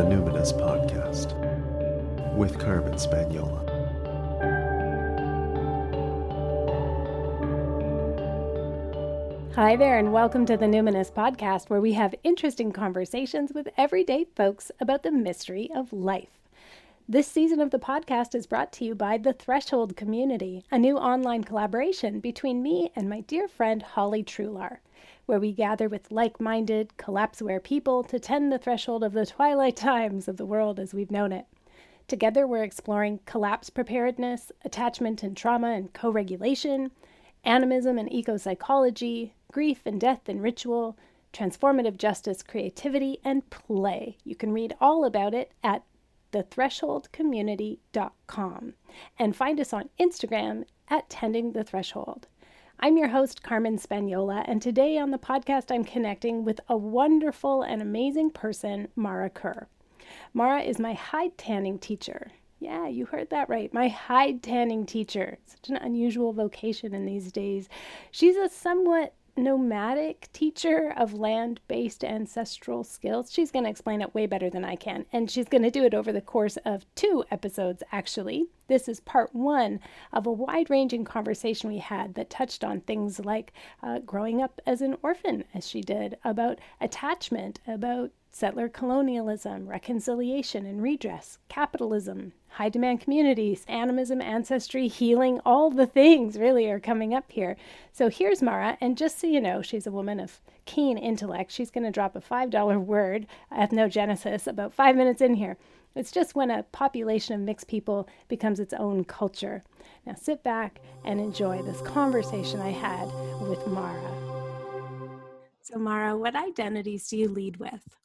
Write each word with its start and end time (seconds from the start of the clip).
the 0.00 0.06
Numinous 0.06 0.50
Podcast 0.58 1.36
with 2.34 2.58
Carmen 2.58 2.94
Spaniola. 2.94 3.66
Hi 9.54 9.76
there, 9.76 9.98
and 9.98 10.10
welcome 10.10 10.46
to 10.46 10.56
the 10.56 10.64
Numinous 10.64 11.12
Podcast, 11.12 11.68
where 11.68 11.82
we 11.82 11.92
have 11.92 12.14
interesting 12.24 12.72
conversations 12.72 13.52
with 13.52 13.68
everyday 13.76 14.24
folks 14.34 14.72
about 14.80 15.02
the 15.02 15.12
mystery 15.12 15.70
of 15.76 15.92
life. 15.92 16.38
This 17.06 17.28
season 17.28 17.60
of 17.60 17.70
the 17.70 17.78
podcast 17.78 18.34
is 18.34 18.46
brought 18.46 18.72
to 18.74 18.86
you 18.86 18.94
by 18.94 19.18
the 19.18 19.34
Threshold 19.34 19.98
Community, 19.98 20.64
a 20.70 20.78
new 20.78 20.96
online 20.96 21.44
collaboration 21.44 22.20
between 22.20 22.62
me 22.62 22.90
and 22.96 23.06
my 23.10 23.20
dear 23.20 23.48
friend 23.48 23.82
Holly 23.82 24.22
Trular, 24.22 24.80
where 25.26 25.40
we 25.40 25.52
gather 25.52 25.88
with 25.88 26.10
like 26.10 26.40
minded, 26.40 26.92
collapseware 26.96 27.62
people 27.62 28.02
to 28.04 28.18
tend 28.18 28.52
the 28.52 28.58
threshold 28.58 29.02
of 29.02 29.12
the 29.12 29.26
twilight 29.26 29.76
times 29.76 30.28
of 30.28 30.36
the 30.36 30.46
world 30.46 30.78
as 30.78 30.94
we've 30.94 31.10
known 31.10 31.32
it. 31.32 31.46
Together, 32.08 32.46
we're 32.46 32.64
exploring 32.64 33.20
collapse 33.24 33.70
preparedness, 33.70 34.50
attachment 34.64 35.22
and 35.22 35.36
trauma 35.36 35.68
and 35.68 35.92
co 35.92 36.10
regulation, 36.10 36.90
animism 37.44 37.98
and 37.98 38.12
eco 38.12 38.36
psychology, 38.36 39.34
grief 39.52 39.82
and 39.84 40.00
death 40.00 40.28
and 40.28 40.42
ritual, 40.42 40.96
transformative 41.32 41.96
justice, 41.96 42.42
creativity, 42.42 43.20
and 43.24 43.48
play. 43.50 44.16
You 44.24 44.34
can 44.34 44.52
read 44.52 44.74
all 44.80 45.04
about 45.04 45.32
it 45.34 45.52
at 45.62 45.84
thethresholdcommunity.com 46.32 48.74
and 49.18 49.36
find 49.36 49.60
us 49.60 49.72
on 49.72 49.88
Instagram 49.98 50.64
at 50.88 51.08
Tending 51.08 51.52
the 51.52 51.64
Threshold. 51.64 52.26
I'm 52.82 52.96
your 52.96 53.08
host, 53.08 53.42
Carmen 53.42 53.76
Spaniola, 53.76 54.42
and 54.48 54.62
today 54.62 54.96
on 54.96 55.10
the 55.10 55.18
podcast, 55.18 55.70
I'm 55.70 55.84
connecting 55.84 56.46
with 56.46 56.62
a 56.66 56.78
wonderful 56.78 57.60
and 57.60 57.82
amazing 57.82 58.30
person, 58.30 58.88
Mara 58.96 59.28
Cur. 59.28 59.66
Mara 60.32 60.62
is 60.62 60.78
my 60.78 60.94
hide 60.94 61.36
tanning 61.36 61.78
teacher. 61.78 62.30
Yeah, 62.58 62.88
you 62.88 63.04
heard 63.04 63.28
that 63.28 63.50
right. 63.50 63.72
My 63.74 63.88
hide 63.88 64.42
tanning 64.42 64.86
teacher. 64.86 65.36
Such 65.44 65.68
an 65.68 65.76
unusual 65.76 66.32
vocation 66.32 66.94
in 66.94 67.04
these 67.04 67.30
days. 67.30 67.68
She's 68.12 68.36
a 68.36 68.48
somewhat 68.48 69.12
nomadic 69.36 70.28
teacher 70.32 70.92
of 70.96 71.14
land 71.14 71.60
based 71.68 72.04
ancestral 72.04 72.84
skills. 72.84 73.32
She's 73.32 73.50
going 73.50 73.64
to 73.64 73.70
explain 73.70 74.02
it 74.02 74.14
way 74.14 74.26
better 74.26 74.50
than 74.50 74.64
I 74.64 74.76
can, 74.76 75.06
and 75.12 75.30
she's 75.30 75.48
going 75.48 75.62
to 75.62 75.70
do 75.70 75.84
it 75.84 75.94
over 75.94 76.12
the 76.12 76.20
course 76.20 76.56
of 76.64 76.86
two 76.94 77.24
episodes, 77.30 77.82
actually. 77.92 78.46
This 78.68 78.88
is 78.88 79.00
part 79.00 79.34
one 79.34 79.80
of 80.12 80.26
a 80.26 80.32
wide 80.32 80.70
ranging 80.70 81.04
conversation 81.04 81.70
we 81.70 81.78
had 81.78 82.14
that 82.14 82.30
touched 82.30 82.62
on 82.62 82.80
things 82.80 83.18
like 83.18 83.52
uh, 83.82 83.98
growing 84.00 84.40
up 84.40 84.60
as 84.66 84.80
an 84.80 84.96
orphan, 85.02 85.44
as 85.54 85.68
she 85.68 85.80
did, 85.80 86.16
about 86.24 86.60
attachment, 86.80 87.60
about 87.66 88.12
settler 88.32 88.68
colonialism, 88.68 89.66
reconciliation 89.68 90.64
and 90.64 90.82
redress, 90.82 91.38
capitalism, 91.48 92.32
high 92.48 92.68
demand 92.68 93.00
communities, 93.00 93.64
animism, 93.68 94.20
ancestry, 94.20 94.88
healing, 94.88 95.40
all 95.44 95.70
the 95.70 95.86
things 95.86 96.38
really 96.38 96.70
are 96.70 96.80
coming 96.80 97.14
up 97.14 97.30
here. 97.30 97.56
So 97.92 98.08
here's 98.08 98.42
Mara, 98.42 98.78
and 98.80 98.96
just 98.96 99.18
so 99.18 99.26
you 99.26 99.40
know, 99.40 99.62
she's 99.62 99.86
a 99.86 99.92
woman 99.92 100.20
of 100.20 100.40
keen 100.64 100.98
intellect. 100.98 101.52
She's 101.52 101.70
going 101.70 101.84
to 101.84 101.90
drop 101.90 102.16
a 102.16 102.20
$5 102.20 102.84
word, 102.84 103.26
ethnogenesis, 103.52 104.46
about 104.46 104.72
five 104.72 104.96
minutes 104.96 105.20
in 105.20 105.34
here. 105.34 105.56
It's 105.94 106.12
just 106.12 106.36
when 106.36 106.50
a 106.50 106.62
population 106.62 107.34
of 107.34 107.40
mixed 107.40 107.66
people 107.66 108.08
becomes 108.28 108.60
its 108.60 108.72
own 108.74 109.04
culture. 109.04 109.64
Now 110.06 110.14
sit 110.14 110.44
back 110.44 110.80
and 111.04 111.20
enjoy 111.20 111.62
this 111.62 111.80
conversation 111.82 112.60
I 112.60 112.70
had 112.70 113.06
with 113.40 113.66
Mara. 113.66 114.30
So, 115.62 115.78
Mara, 115.78 116.16
what 116.16 116.36
identities 116.36 117.08
do 117.08 117.16
you 117.16 117.28
lead 117.28 117.58
with? 117.58 117.96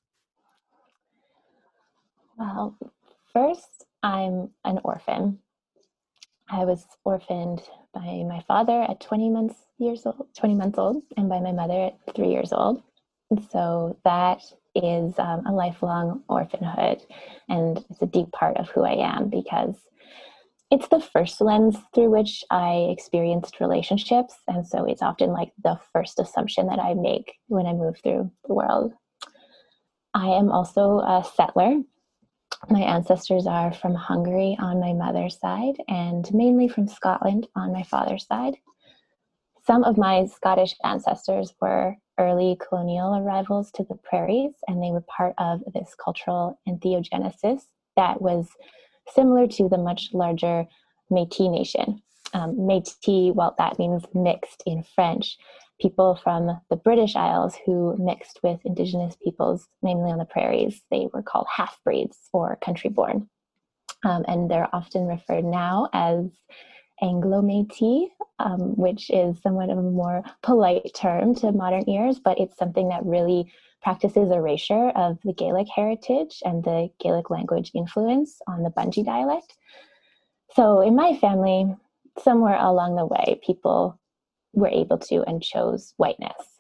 Well, 2.38 2.78
first, 3.32 3.86
I'm 4.04 4.50
an 4.66 4.80
orphan. 4.84 5.40
I 6.50 6.66
was 6.66 6.86
orphaned 7.04 7.62
by 7.94 8.24
my 8.28 8.44
father 8.48 8.82
at 8.84 9.00
20 9.00 9.30
months 9.30 9.56
years 9.78 10.06
old, 10.06 10.28
20 10.38 10.56
months 10.56 10.78
old, 10.78 11.02
and 11.18 11.30
by 11.30 11.40
my 11.40 11.52
mother 11.52 11.86
at 11.86 12.16
three 12.16 12.30
years 12.30 12.52
old. 12.52 12.84
And 13.32 13.44
so 13.52 13.98
that 14.04 14.42
is 14.76 15.18
um, 15.18 15.46
a 15.48 15.54
lifelong 15.54 16.24
orphanhood, 16.28 17.02
and 17.50 17.84
it's 17.90 18.02
a 18.02 18.06
deep 18.06 18.32
part 18.32 18.58
of 18.58 18.70
who 18.70 18.84
I 18.84 19.16
am 19.16 19.30
because 19.30 19.76
it's 20.70 20.88
the 20.90 21.00
first 21.00 21.40
lens 21.42 21.78
through 21.94 22.10
which 22.10 22.44
I 22.52 22.90
experienced 22.92 23.60
relationships, 23.62 24.36
and 24.48 24.68
so 24.68 24.84
it's 24.86 25.02
often 25.02 25.32
like 25.32 25.54
the 25.64 25.80
first 25.94 26.20
assumption 26.20 26.68
that 26.68 26.80
I 26.80 26.96
make 26.96 27.34
when 27.48 27.66
I 27.66 27.74
move 27.74 27.98
through 28.04 28.30
the 28.46 28.54
world. 28.54 28.94
I 30.14 30.28
am 30.28 30.52
also 30.52 31.00
a 31.00 31.24
settler. 31.36 31.82
My 32.70 32.82
ancestors 32.82 33.48
are 33.48 33.72
from 33.74 33.96
Hungary 33.96 34.58
on 34.60 34.80
my 34.80 34.94
mother's 34.94 35.40
side, 35.40 35.76
and 35.88 36.32
mainly 36.34 36.68
from 36.68 36.88
Scotland 36.88 37.48
on 37.56 37.74
my 37.74 37.84
father's 37.84 38.26
side. 38.26 38.58
Some 39.66 39.84
of 39.84 39.98
my 39.98 40.26
Scottish 40.26 40.76
ancestors 40.84 41.54
were 41.60 41.96
early 42.18 42.58
colonial 42.68 43.16
arrivals 43.16 43.72
to 43.72 43.84
the 43.84 43.96
prairies, 43.96 44.54
and 44.68 44.82
they 44.82 44.92
were 44.92 45.02
part 45.02 45.34
of 45.38 45.62
this 45.74 45.96
cultural 45.96 46.60
ethnogenesis 46.68 47.64
that 47.96 48.22
was 48.22 48.50
similar 49.14 49.48
to 49.48 49.70
the 49.70 49.78
much 49.78 50.10
larger 50.14 50.66
Metis 51.10 51.50
nation. 51.50 52.02
Um, 52.34 52.66
Metis, 52.66 53.34
well, 53.34 53.56
that 53.58 53.80
means 53.80 54.04
mixed 54.14 54.64
in 54.66 54.84
French. 54.84 55.38
People 55.80 56.16
from 56.16 56.62
the 56.70 56.76
British 56.76 57.16
Isles 57.16 57.56
who 57.66 57.96
mixed 57.98 58.40
with 58.44 58.60
indigenous 58.64 59.16
peoples, 59.22 59.68
mainly 59.82 60.12
on 60.12 60.18
the 60.18 60.26
prairies, 60.26 60.82
they 60.90 61.08
were 61.14 61.24
called 61.24 61.48
half 61.54 61.78
breeds 61.84 62.18
or 62.32 62.58
country 62.64 62.90
born. 62.90 63.30
Um, 64.04 64.24
and 64.28 64.50
they're 64.50 64.74
often 64.74 65.08
referred 65.08 65.44
now 65.44 65.90
as 65.92 66.26
Anglo 67.02 67.42
Métis, 67.42 68.08
um, 68.40 68.76
which 68.78 69.10
is 69.10 69.42
somewhat 69.42 69.70
of 69.70 69.78
a 69.78 69.82
more 69.82 70.24
polite 70.44 70.92
term 70.96 71.36
to 71.36 71.52
modern 71.52 71.90
ears, 71.90 72.20
but 72.20 72.40
it's 72.40 72.58
something 72.58 72.90
that 72.90 73.06
really 73.06 73.52
practices 73.82 74.32
erasure 74.32 74.90
of 74.96 75.18
the 75.24 75.34
Gaelic 75.34 75.68
heritage 75.74 76.42
and 76.44 76.64
the 76.64 76.90
Gaelic 77.00 77.30
language 77.30 77.72
influence 77.74 78.40
on 78.48 78.64
the 78.64 78.70
Bungi 78.70 79.06
dialect. 79.06 79.56
So, 80.56 80.82
in 80.82 80.96
my 80.96 81.18
family, 81.18 81.76
somewhere 82.20 82.58
along 82.58 82.96
the 82.96 83.06
way, 83.06 83.40
people 83.46 84.00
were 84.56 84.68
able 84.68 84.98
to 84.98 85.24
and 85.28 85.42
chose 85.42 85.94
whiteness. 85.98 86.60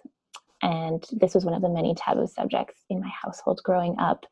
And 0.62 1.04
this 1.12 1.36
was 1.36 1.46
one 1.46 1.54
of 1.54 1.62
the 1.62 1.70
many 1.70 1.94
taboo 1.96 2.28
subjects 2.28 2.84
in 2.90 3.00
my 3.00 3.10
household 3.10 3.62
growing 3.64 3.98
up. 4.00 4.26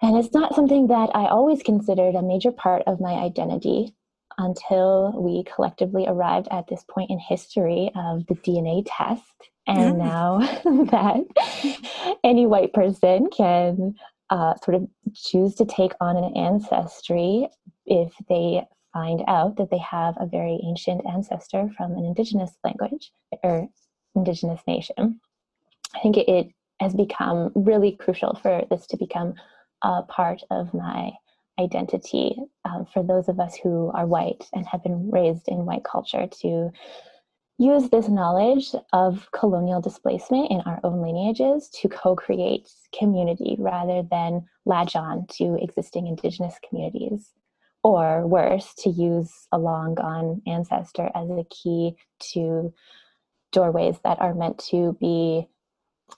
And 0.00 0.16
it's 0.16 0.34
not 0.34 0.54
something 0.54 0.88
that 0.88 1.10
I 1.14 1.26
always 1.26 1.62
considered 1.62 2.16
a 2.16 2.22
major 2.22 2.50
part 2.50 2.82
of 2.86 3.00
my 3.00 3.12
identity 3.12 3.94
until 4.38 5.12
we 5.16 5.44
collectively 5.44 6.06
arrived 6.08 6.48
at 6.50 6.66
this 6.66 6.84
point 6.90 7.10
in 7.10 7.18
history 7.18 7.90
of 7.94 8.26
the 8.26 8.34
DNA 8.34 8.84
test. 8.86 9.50
And 9.66 9.98
now 9.98 10.38
that 10.64 12.16
any 12.24 12.46
white 12.46 12.72
person 12.72 13.28
can 13.30 13.94
uh, 14.30 14.54
sort 14.56 14.74
of 14.74 14.88
choose 15.14 15.54
to 15.56 15.64
take 15.64 15.92
on 16.00 16.16
an 16.16 16.36
ancestry 16.36 17.48
if 17.86 18.12
they 18.28 18.64
find 18.92 19.22
out 19.26 19.56
that 19.56 19.70
they 19.70 19.78
have 19.78 20.14
a 20.18 20.26
very 20.26 20.60
ancient 20.64 21.02
ancestor 21.06 21.70
from 21.76 21.92
an 21.92 22.04
indigenous 22.04 22.52
language 22.64 23.12
or 23.42 23.68
indigenous 24.14 24.60
nation. 24.66 25.20
I 25.94 26.00
think 26.00 26.16
it, 26.16 26.48
has 26.82 26.94
become 26.94 27.52
really 27.54 27.92
crucial 27.92 28.34
for 28.42 28.64
this 28.68 28.86
to 28.88 28.96
become 28.96 29.34
a 29.82 30.02
part 30.02 30.42
of 30.50 30.74
my 30.74 31.12
identity 31.60 32.36
um, 32.64 32.86
for 32.92 33.02
those 33.02 33.28
of 33.28 33.38
us 33.38 33.56
who 33.62 33.90
are 33.94 34.06
white 34.06 34.44
and 34.52 34.66
have 34.66 34.82
been 34.82 35.10
raised 35.10 35.46
in 35.48 35.64
white 35.64 35.84
culture 35.84 36.26
to 36.40 36.70
use 37.58 37.88
this 37.90 38.08
knowledge 38.08 38.74
of 38.92 39.28
colonial 39.32 39.80
displacement 39.80 40.50
in 40.50 40.60
our 40.62 40.80
own 40.82 41.00
lineages 41.02 41.68
to 41.68 41.88
co 41.88 42.16
create 42.16 42.68
community 42.98 43.56
rather 43.58 44.02
than 44.10 44.44
latch 44.64 44.96
on 44.96 45.26
to 45.28 45.56
existing 45.62 46.06
indigenous 46.06 46.56
communities. 46.68 47.30
Or 47.84 48.26
worse, 48.26 48.74
to 48.78 48.90
use 48.90 49.32
a 49.50 49.58
long 49.58 49.94
gone 49.94 50.40
ancestor 50.46 51.10
as 51.14 51.28
a 51.30 51.44
key 51.50 51.96
to 52.32 52.72
doorways 53.52 53.96
that 54.04 54.20
are 54.20 54.34
meant 54.34 54.58
to 54.70 54.96
be 55.00 55.48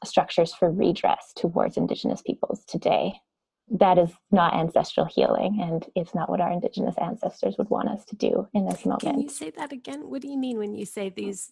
structures 0.04 0.54
for 0.54 0.70
redress 0.70 1.32
towards 1.36 1.76
indigenous 1.76 2.22
peoples 2.22 2.64
today. 2.66 3.14
That 3.70 3.98
is 3.98 4.10
not 4.30 4.54
ancestral 4.54 5.06
healing 5.06 5.58
and 5.62 5.86
it's 5.94 6.14
not 6.14 6.28
what 6.28 6.40
our 6.40 6.52
indigenous 6.52 6.96
ancestors 7.00 7.56
would 7.56 7.70
want 7.70 7.88
us 7.88 8.04
to 8.06 8.16
do 8.16 8.46
in 8.52 8.66
this 8.66 8.84
moment. 8.84 9.02
can 9.02 9.20
you 9.20 9.28
say 9.28 9.50
that 9.56 9.72
again? 9.72 10.10
What 10.10 10.20
do 10.20 10.28
you 10.28 10.36
mean 10.36 10.58
when 10.58 10.74
you 10.74 10.84
say 10.84 11.08
these 11.08 11.50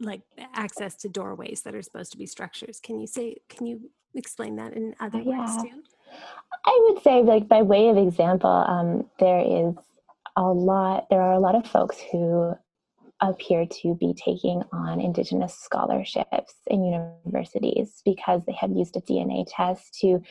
like 0.00 0.22
access 0.52 0.96
to 0.96 1.08
doorways 1.08 1.62
that 1.62 1.76
are 1.76 1.82
supposed 1.82 2.10
to 2.12 2.18
be 2.18 2.26
structures? 2.26 2.80
Can 2.80 2.98
you 2.98 3.06
say 3.06 3.36
can 3.48 3.66
you 3.66 3.90
explain 4.14 4.56
that 4.56 4.72
in 4.72 4.96
other 5.00 5.20
yeah. 5.20 5.40
ways 5.40 5.62
too 5.62 5.82
i 6.64 6.86
would 6.88 7.02
say 7.02 7.22
like 7.22 7.48
by 7.48 7.62
way 7.62 7.88
of 7.88 7.96
example 7.96 8.64
um, 8.66 9.08
there 9.18 9.40
is 9.40 9.74
a 10.36 10.42
lot 10.42 11.06
there 11.10 11.20
are 11.20 11.32
a 11.32 11.40
lot 11.40 11.54
of 11.54 11.66
folks 11.66 11.98
who 12.12 12.54
appear 13.20 13.66
to 13.66 13.96
be 13.96 14.14
taking 14.14 14.62
on 14.72 15.00
indigenous 15.00 15.54
scholarships 15.58 16.54
in 16.68 16.84
universities 16.84 18.00
because 18.04 18.42
they 18.46 18.52
have 18.52 18.70
used 18.70 18.96
a 18.96 19.00
dna 19.00 19.44
test 19.48 19.98
to 20.00 20.22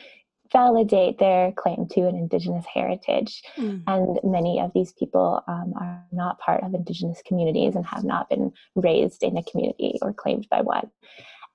validate 0.52 1.18
their 1.18 1.52
claim 1.52 1.86
to 1.90 2.06
an 2.06 2.16
Indigenous 2.16 2.64
heritage. 2.72 3.42
Mm. 3.56 3.82
And 3.86 4.18
many 4.24 4.60
of 4.60 4.72
these 4.74 4.92
people 4.92 5.42
um, 5.46 5.74
are 5.78 6.04
not 6.12 6.38
part 6.38 6.62
of 6.62 6.74
Indigenous 6.74 7.22
communities 7.26 7.74
and 7.76 7.84
have 7.86 8.04
not 8.04 8.28
been 8.28 8.52
raised 8.74 9.22
in 9.22 9.36
a 9.36 9.42
community 9.42 9.98
or 10.02 10.12
claimed 10.12 10.46
by 10.50 10.60
one. 10.62 10.90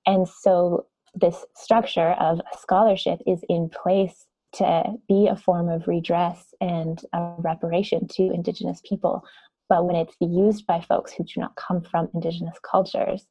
And 0.05 0.27
so 0.27 0.85
this 1.13 1.45
structure 1.55 2.11
of 2.11 2.41
scholarship 2.59 3.19
is 3.27 3.43
in 3.49 3.69
place 3.69 4.25
to 4.53 4.83
be 5.07 5.27
a 5.27 5.35
form 5.35 5.69
of 5.69 5.87
redress 5.87 6.53
and 6.61 7.01
a 7.13 7.33
reparation 7.39 8.07
to 8.07 8.31
Indigenous 8.31 8.81
people. 8.87 9.23
But 9.69 9.85
when 9.85 9.95
it's 9.95 10.15
used 10.19 10.67
by 10.67 10.81
folks 10.81 11.13
who 11.13 11.23
do 11.23 11.39
not 11.39 11.55
come 11.55 11.81
from 11.81 12.09
Indigenous 12.13 12.57
cultures, 12.61 13.25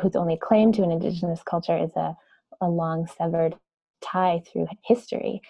whose 0.00 0.16
only 0.16 0.38
claim 0.40 0.72
to 0.72 0.82
an 0.82 0.90
Indigenous 0.90 1.42
culture 1.42 1.76
is 1.76 1.90
a, 1.96 2.16
a 2.60 2.68
long 2.68 3.06
severed 3.06 3.56
tie 4.00 4.42
through 4.46 4.68
history, 4.84 5.40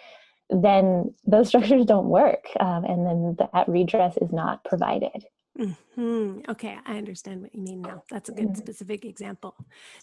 then 0.48 1.14
those 1.26 1.48
structures 1.48 1.84
don't 1.84 2.08
work. 2.08 2.46
Um, 2.60 2.84
and 2.84 3.06
then 3.06 3.36
that 3.38 3.68
redress 3.68 4.16
is 4.18 4.32
not 4.32 4.64
provided. 4.64 5.24
Mm-hmm. 5.58 6.40
Okay, 6.48 6.76
I 6.84 6.96
understand 6.96 7.42
what 7.42 7.54
you 7.54 7.60
mean 7.60 7.82
now. 7.82 8.02
That's 8.10 8.28
a 8.28 8.32
good 8.32 8.48
mm-hmm. 8.48 8.54
specific 8.54 9.04
example. 9.04 9.54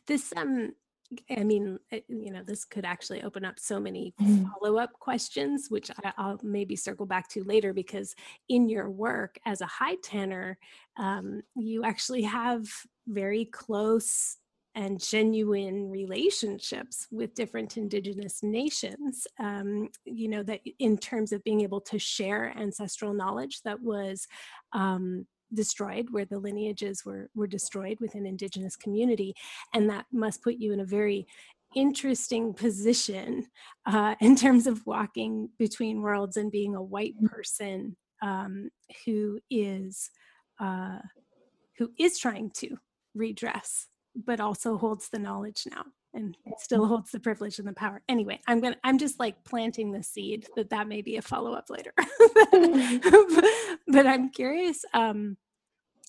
This 0.08 0.32
um 0.38 0.74
I 1.30 1.44
mean, 1.44 1.80
eh, 1.92 2.02
you 2.08 2.32
know, 2.32 2.44
this 2.44 2.66
could 2.66 2.86
actually 2.86 3.24
open 3.24 3.46
up 3.46 3.60
so 3.60 3.80
many 3.80 4.14
mm-hmm. 4.22 4.46
follow 4.46 4.78
up 4.78 4.94
questions, 4.94 5.68
which 5.70 5.92
I, 6.04 6.14
will 6.18 6.40
maybe 6.44 6.76
circle 6.76 7.06
back 7.06 7.28
to 7.30 7.44
later 7.44 7.74
because 7.74 8.16
in 8.50 8.70
your 8.70 8.90
work 8.90 9.38
as 9.46 9.62
a 9.62 9.66
hide 9.66 10.04
tanner, 10.04 10.58
um, 10.98 11.42
you 11.56 11.84
actually 11.84 12.24
have 12.24 12.68
very 13.08 13.46
close 13.46 14.38
and 14.74 15.02
genuine 15.02 15.90
relationships 15.90 17.08
with 17.12 17.34
different 17.34 17.76
indigenous 17.76 18.42
nations 18.42 19.28
um, 19.38 19.90
you 20.06 20.30
know 20.30 20.44
that 20.44 20.62
in 20.80 20.98
terms 20.98 21.34
of 21.34 21.44
being 21.44 21.60
able 21.60 21.82
to 21.82 22.00
share 22.00 22.54
ancestral 22.58 23.14
knowledge 23.14 23.62
that 23.64 23.82
was 23.82 24.28
um, 24.72 25.26
destroyed 25.54 26.08
where 26.12 26.26
the 26.26 26.40
lineages 26.40 27.04
were 27.06 27.30
were 27.36 27.48
destroyed 27.48 27.98
within 28.00 28.26
indigenous 28.26 28.76
community 28.76 29.34
and 29.74 29.90
that 29.90 30.06
must 30.12 30.44
put 30.44 30.56
you 30.56 30.72
in 30.74 30.80
a 30.80 30.86
very 30.86 31.26
interesting 31.76 32.54
position 32.54 33.48
uh, 33.86 34.16
in 34.20 34.36
terms 34.36 34.68
of 34.68 34.86
walking 34.86 35.50
between 35.58 36.02
worlds 36.02 36.38
and 36.38 36.52
being 36.52 36.76
a 36.76 36.82
white 36.82 37.16
mm. 37.22 37.30
person 37.30 37.96
um, 38.22 38.70
who 39.06 39.40
is 39.50 40.10
uh, 40.60 41.00
who 41.78 41.92
is 41.98 42.20
trying 42.20 42.52
to 42.52 42.78
redress 43.16 43.88
but 44.26 44.40
also 44.40 44.78
holds 44.78 45.10
the 45.10 45.20
knowledge 45.20 45.64
now 45.72 45.84
and 46.14 46.36
it 46.46 46.60
still 46.60 46.86
holds 46.86 47.12
the 47.12 47.20
privilege 47.20 47.60
and 47.60 47.68
the 47.68 47.74
power. 47.74 48.02
Anyway 48.10 48.40
i'm 48.48 48.60
gonna 48.60 48.78
i'm 48.84 48.98
just 48.98 49.20
like 49.20 49.44
planting 49.44 49.92
the 49.92 50.04
seed 50.04 50.48
that 50.56 50.70
that 50.70 50.88
may 50.88 51.02
be 51.02 51.18
a 51.18 51.22
follow-up 51.22 51.70
later. 51.70 51.94
But 53.88 54.08
i'm 54.08 54.30
curious 54.30 54.86
um 54.94 55.38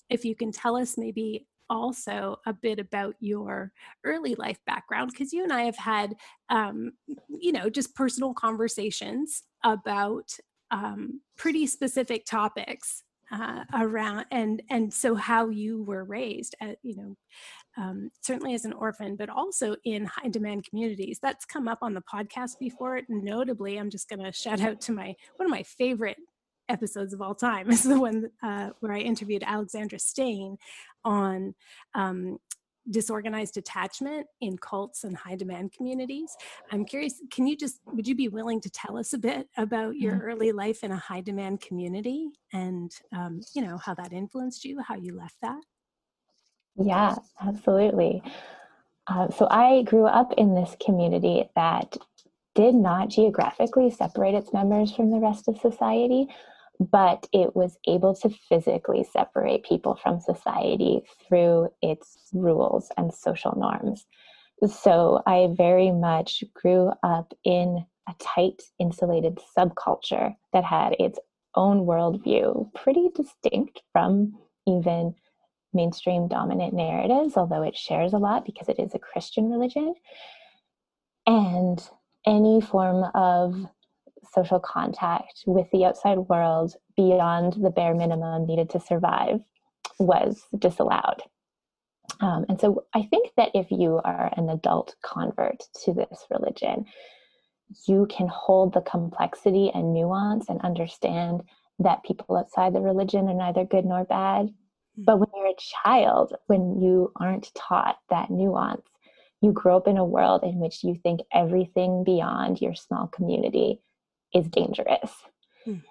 if 0.09 0.25
you 0.25 0.35
can 0.35 0.51
tell 0.51 0.75
us 0.77 0.97
maybe 0.97 1.47
also 1.69 2.37
a 2.45 2.53
bit 2.53 2.79
about 2.79 3.15
your 3.19 3.71
early 4.03 4.35
life 4.35 4.59
background 4.65 5.11
because 5.11 5.33
you 5.33 5.43
and 5.43 5.51
i 5.53 5.63
have 5.63 5.77
had 5.77 6.15
um 6.49 6.91
you 7.29 7.51
know 7.51 7.69
just 7.69 7.95
personal 7.95 8.33
conversations 8.33 9.43
about 9.63 10.37
um 10.71 11.21
pretty 11.37 11.65
specific 11.65 12.25
topics 12.25 13.03
uh, 13.31 13.63
around 13.73 14.25
and 14.31 14.61
and 14.69 14.93
so 14.93 15.15
how 15.15 15.49
you 15.49 15.81
were 15.83 16.03
raised 16.03 16.55
at 16.61 16.77
you 16.83 16.95
know 16.95 17.15
um, 17.77 18.09
certainly 18.21 18.53
as 18.53 18.65
an 18.65 18.73
orphan, 18.73 19.15
but 19.15 19.29
also 19.29 19.75
in 19.83 20.05
high 20.05 20.29
demand 20.29 20.65
communities. 20.65 21.19
That's 21.21 21.45
come 21.45 21.67
up 21.67 21.79
on 21.81 21.93
the 21.93 22.01
podcast 22.01 22.59
before. 22.59 23.01
Notably, 23.09 23.77
I'm 23.77 23.89
just 23.89 24.09
going 24.09 24.23
to 24.23 24.31
shout 24.31 24.61
out 24.61 24.81
to 24.81 24.91
my 24.91 25.15
one 25.37 25.45
of 25.45 25.51
my 25.51 25.63
favorite 25.63 26.17
episodes 26.69 27.13
of 27.13 27.21
all 27.21 27.35
time 27.35 27.69
is 27.71 27.83
the 27.83 27.99
one 27.99 28.29
uh, 28.41 28.69
where 28.79 28.93
I 28.93 28.99
interviewed 28.99 29.43
Alexandra 29.45 29.99
Stein 29.99 30.57
on 31.03 31.53
um, 31.95 32.37
disorganized 32.89 33.57
attachment 33.57 34.27
in 34.41 34.57
cults 34.57 35.03
and 35.03 35.15
high 35.15 35.35
demand 35.35 35.71
communities. 35.71 36.35
I'm 36.71 36.85
curious, 36.85 37.21
can 37.31 37.47
you 37.47 37.55
just, 37.55 37.79
would 37.87 38.07
you 38.07 38.15
be 38.15 38.27
willing 38.27 38.59
to 38.61 38.69
tell 38.69 38.97
us 38.97 39.13
a 39.13 39.17
bit 39.17 39.47
about 39.57 39.95
your 39.95 40.13
mm-hmm. 40.13 40.25
early 40.25 40.51
life 40.51 40.83
in 40.83 40.91
a 40.91 40.97
high 40.97 41.21
demand 41.21 41.61
community 41.61 42.29
and, 42.51 42.91
um, 43.15 43.41
you 43.53 43.61
know, 43.61 43.77
how 43.77 43.93
that 43.95 44.11
influenced 44.11 44.65
you, 44.65 44.81
how 44.81 44.95
you 44.95 45.15
left 45.15 45.37
that? 45.41 45.61
Yeah, 46.75 47.15
absolutely. 47.41 48.23
Uh, 49.07 49.29
so 49.29 49.47
I 49.49 49.83
grew 49.83 50.05
up 50.05 50.33
in 50.37 50.55
this 50.55 50.75
community 50.83 51.49
that 51.55 51.97
did 52.55 52.75
not 52.75 53.09
geographically 53.09 53.89
separate 53.91 54.35
its 54.35 54.53
members 54.53 54.93
from 54.95 55.11
the 55.11 55.19
rest 55.19 55.47
of 55.47 55.57
society, 55.59 56.27
but 56.79 57.27
it 57.33 57.55
was 57.55 57.77
able 57.87 58.15
to 58.15 58.29
physically 58.29 59.03
separate 59.03 59.63
people 59.63 59.95
from 59.95 60.19
society 60.19 61.01
through 61.27 61.69
its 61.81 62.17
rules 62.33 62.91
and 62.97 63.13
social 63.13 63.55
norms. 63.57 64.05
So 64.67 65.21
I 65.27 65.49
very 65.57 65.91
much 65.91 66.43
grew 66.53 66.91
up 67.03 67.33
in 67.43 67.85
a 68.09 68.13
tight, 68.19 68.61
insulated 68.79 69.39
subculture 69.57 70.35
that 70.53 70.63
had 70.63 70.95
its 70.99 71.19
own 71.55 71.85
worldview, 71.85 72.73
pretty 72.73 73.09
distinct 73.15 73.81
from 73.91 74.33
even 74.67 75.15
mainstream 75.73 76.27
dominant 76.27 76.73
narratives, 76.73 77.37
although 77.37 77.63
it 77.63 77.75
shares 77.75 78.13
a 78.13 78.17
lot 78.17 78.45
because 78.45 78.69
it 78.69 78.79
is 78.79 78.93
a 78.93 78.99
Christian 78.99 79.49
religion. 79.49 79.93
And 81.25 81.81
any 82.25 82.61
form 82.61 83.09
of 83.13 83.55
social 84.33 84.59
contact 84.59 85.43
with 85.45 85.67
the 85.71 85.85
outside 85.85 86.17
world 86.17 86.75
beyond 86.95 87.53
the 87.53 87.69
bare 87.69 87.93
minimum 87.93 88.45
needed 88.45 88.69
to 88.71 88.79
survive 88.79 89.41
was 89.99 90.43
disallowed. 90.57 91.21
Um, 92.19 92.45
and 92.49 92.59
so 92.59 92.85
I 92.93 93.03
think 93.03 93.31
that 93.37 93.51
if 93.53 93.71
you 93.71 93.99
are 94.03 94.31
an 94.37 94.49
adult 94.49 94.95
convert 95.03 95.63
to 95.83 95.93
this 95.93 96.25
religion, 96.29 96.85
you 97.87 98.07
can 98.09 98.27
hold 98.27 98.73
the 98.73 98.81
complexity 98.81 99.71
and 99.73 99.93
nuance 99.93 100.49
and 100.49 100.61
understand 100.61 101.43
that 101.79 102.03
people 102.03 102.37
outside 102.37 102.73
the 102.73 102.81
religion 102.81 103.27
are 103.27 103.33
neither 103.33 103.65
good 103.65 103.85
nor 103.85 104.03
bad, 104.03 104.53
but 104.97 105.19
when 105.19 105.29
you're 105.35 105.47
a 105.47 105.83
child, 105.83 106.35
when 106.47 106.79
you 106.81 107.11
aren't 107.19 107.53
taught 107.55 107.97
that 108.09 108.29
nuance, 108.29 108.87
you 109.41 109.51
grow 109.51 109.77
up 109.77 109.87
in 109.87 109.97
a 109.97 110.05
world 110.05 110.43
in 110.43 110.59
which 110.59 110.83
you 110.83 110.95
think 111.03 111.21
everything 111.33 112.03
beyond 112.03 112.61
your 112.61 112.75
small 112.75 113.07
community 113.07 113.81
is 114.33 114.47
dangerous. 114.47 115.11
Mm. 115.67 115.81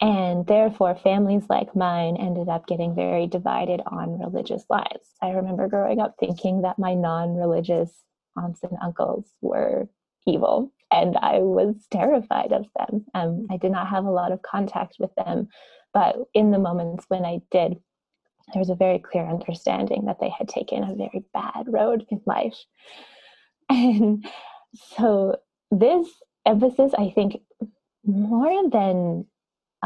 And 0.00 0.46
therefore, 0.46 0.96
families 0.96 1.44
like 1.48 1.76
mine 1.76 2.16
ended 2.16 2.48
up 2.48 2.66
getting 2.66 2.94
very 2.94 3.26
divided 3.26 3.80
on 3.86 4.18
religious 4.18 4.64
lines. 4.68 5.14
I 5.22 5.30
remember 5.30 5.68
growing 5.68 6.00
up 6.00 6.16
thinking 6.18 6.62
that 6.62 6.78
my 6.78 6.94
non 6.94 7.34
religious 7.34 7.90
aunts 8.36 8.62
and 8.62 8.76
uncles 8.82 9.26
were 9.40 9.88
evil, 10.26 10.72
and 10.90 11.16
I 11.16 11.38
was 11.38 11.76
terrified 11.90 12.52
of 12.52 12.66
them. 12.76 13.04
Um, 13.14 13.46
I 13.50 13.56
did 13.56 13.70
not 13.70 13.88
have 13.88 14.04
a 14.04 14.10
lot 14.10 14.32
of 14.32 14.42
contact 14.42 14.96
with 14.98 15.14
them, 15.14 15.48
but 15.92 16.16
in 16.34 16.50
the 16.50 16.58
moments 16.58 17.04
when 17.08 17.24
I 17.24 17.40
did, 17.50 17.76
there 18.52 18.60
was 18.60 18.70
a 18.70 18.74
very 18.74 18.98
clear 18.98 19.24
understanding 19.24 20.04
that 20.06 20.18
they 20.20 20.30
had 20.30 20.48
taken 20.48 20.82
a 20.82 20.94
very 20.94 21.24
bad 21.32 21.66
road 21.66 22.06
in 22.10 22.20
life. 22.26 22.56
And 23.70 24.26
so 24.96 25.36
this 25.70 26.06
emphasis, 26.44 26.92
I 26.98 27.10
think, 27.14 27.40
more 28.04 28.68
than 28.68 29.24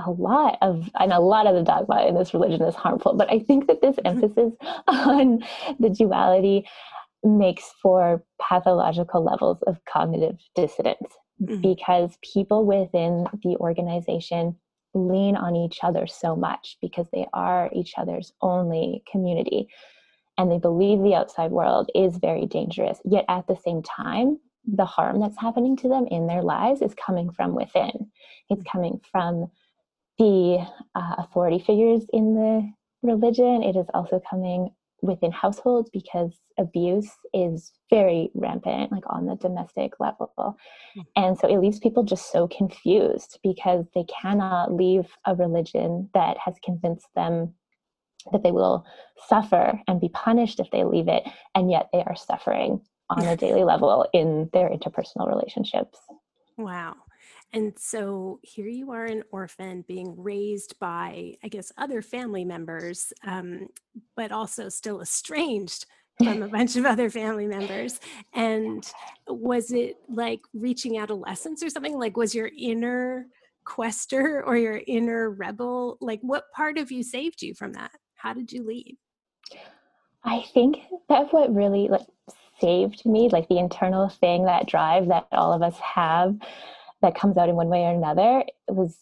a 0.04 0.10
lot 0.10 0.58
of 0.62 0.90
and 0.98 1.12
a 1.12 1.20
lot 1.20 1.46
of 1.46 1.54
the 1.54 1.62
dogma 1.62 2.06
in 2.06 2.14
this 2.14 2.34
religion 2.34 2.62
is 2.62 2.74
harmful 2.74 3.14
but 3.14 3.30
i 3.32 3.40
think 3.40 3.66
that 3.66 3.80
this 3.80 3.96
mm-hmm. 3.96 4.18
emphasis 4.18 4.52
on 4.88 5.42
the 5.80 5.90
duality 5.90 6.66
makes 7.24 7.72
for 7.82 8.22
pathological 8.40 9.24
levels 9.24 9.58
of 9.66 9.76
cognitive 9.92 10.36
dissonance 10.54 11.16
mm-hmm. 11.42 11.60
because 11.60 12.16
people 12.22 12.64
within 12.64 13.26
the 13.42 13.56
organization 13.56 14.56
lean 14.94 15.36
on 15.36 15.54
each 15.56 15.80
other 15.82 16.06
so 16.06 16.34
much 16.34 16.76
because 16.80 17.06
they 17.12 17.26
are 17.32 17.70
each 17.72 17.94
other's 17.96 18.32
only 18.40 19.02
community. 19.10 19.68
And 20.36 20.50
they 20.50 20.58
believe 20.58 21.02
the 21.02 21.14
outside 21.14 21.50
world 21.50 21.90
is 21.94 22.16
very 22.18 22.46
dangerous 22.46 23.00
yet 23.04 23.24
at 23.28 23.46
the 23.46 23.56
same 23.56 23.82
time 23.82 24.38
the 24.76 24.84
harm 24.84 25.20
that's 25.20 25.38
happening 25.38 25.76
to 25.76 25.88
them 25.88 26.06
in 26.10 26.26
their 26.26 26.42
lives 26.42 26.82
is 26.82 26.94
coming 26.94 27.30
from 27.30 27.54
within. 27.54 28.10
It's 28.50 28.62
coming 28.70 29.00
from 29.10 29.50
the 30.18 30.66
uh, 30.94 31.14
authority 31.18 31.58
figures 31.58 32.04
in 32.12 32.34
the 32.34 32.70
religion. 33.02 33.62
It 33.62 33.76
is 33.76 33.86
also 33.94 34.20
coming 34.28 34.70
within 35.00 35.30
households 35.30 35.90
because 35.90 36.32
abuse 36.58 37.10
is 37.32 37.72
very 37.88 38.30
rampant 38.34 38.90
like 38.90 39.04
on 39.08 39.26
the 39.26 39.36
domestic 39.36 39.92
level. 40.00 40.28
Mm-hmm. 40.36 41.00
and 41.16 41.38
so 41.38 41.48
it 41.48 41.58
leaves 41.58 41.78
people 41.78 42.02
just 42.02 42.32
so 42.32 42.48
confused 42.48 43.38
because 43.42 43.86
they 43.94 44.04
cannot 44.04 44.72
leave 44.72 45.06
a 45.26 45.34
religion 45.34 46.10
that 46.14 46.36
has 46.38 46.54
convinced 46.64 47.08
them 47.14 47.54
that 48.32 48.42
they 48.42 48.52
will 48.52 48.84
suffer 49.28 49.80
and 49.86 50.00
be 50.00 50.08
punished 50.10 50.60
if 50.60 50.70
they 50.70 50.84
leave 50.84 51.08
it 51.08 51.22
and 51.54 51.70
yet 51.70 51.88
they 51.92 52.02
are 52.02 52.16
suffering 52.16 52.80
on 53.08 53.24
a 53.26 53.36
daily 53.44 53.64
level 53.64 54.06
in 54.12 54.50
their 54.52 54.68
interpersonal 54.68 55.28
relationships. 55.28 55.98
Wow 56.56 56.96
And 57.52 57.72
so 57.78 58.40
here 58.42 58.68
you 58.68 58.92
are, 58.92 59.06
an 59.06 59.22
orphan 59.30 59.84
being 59.88 60.14
raised 60.16 60.78
by, 60.78 61.34
I 61.42 61.48
guess, 61.48 61.72
other 61.78 62.02
family 62.02 62.44
members, 62.44 63.12
um, 63.26 63.68
but 64.16 64.32
also 64.32 64.68
still 64.68 65.00
estranged 65.02 65.86
from 66.22 66.42
a 66.42 66.48
bunch 66.56 66.76
of 66.76 66.84
other 66.84 67.08
family 67.10 67.46
members. 67.46 68.00
And 68.34 68.90
was 69.26 69.70
it 69.70 69.96
like 70.08 70.40
reaching 70.52 70.98
adolescence 70.98 71.62
or 71.62 71.70
something? 71.70 71.98
Like, 71.98 72.16
was 72.16 72.34
your 72.34 72.50
inner 72.58 73.26
quester 73.64 74.42
or 74.44 74.56
your 74.56 74.80
inner 74.86 75.30
rebel, 75.30 75.96
like, 76.00 76.20
what 76.22 76.50
part 76.54 76.78
of 76.78 76.90
you 76.90 77.02
saved 77.02 77.42
you 77.42 77.54
from 77.54 77.72
that? 77.74 77.92
How 78.14 78.32
did 78.34 78.52
you 78.52 78.66
leave? 78.66 78.96
I 80.24 80.44
think 80.52 80.78
that's 81.08 81.32
what 81.32 81.54
really 81.54 81.88
like 81.88 82.06
saved 82.60 83.06
me, 83.06 83.28
like 83.30 83.48
the 83.48 83.58
internal 83.58 84.08
thing, 84.08 84.44
that 84.44 84.66
drive 84.66 85.08
that 85.08 85.28
all 85.32 85.52
of 85.52 85.62
us 85.62 85.78
have 85.78 86.36
that 87.02 87.14
comes 87.14 87.36
out 87.36 87.48
in 87.48 87.56
one 87.56 87.68
way 87.68 87.84
or 87.84 87.92
another. 87.92 88.44
It 88.68 88.74
was 88.74 88.98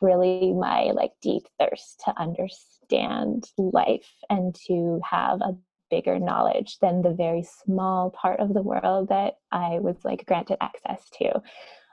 really 0.00 0.52
my 0.52 0.90
like 0.94 1.12
deep 1.22 1.44
thirst 1.58 2.02
to 2.04 2.20
understand 2.20 3.48
life 3.56 4.10
and 4.28 4.54
to 4.66 5.00
have 5.08 5.40
a 5.40 5.56
bigger 5.90 6.18
knowledge 6.18 6.78
than 6.80 7.02
the 7.02 7.14
very 7.14 7.42
small 7.42 8.10
part 8.10 8.40
of 8.40 8.52
the 8.52 8.62
world 8.62 9.08
that 9.08 9.34
I 9.52 9.78
was 9.80 9.96
like 10.04 10.26
granted 10.26 10.58
access 10.60 11.08
to. 11.18 11.40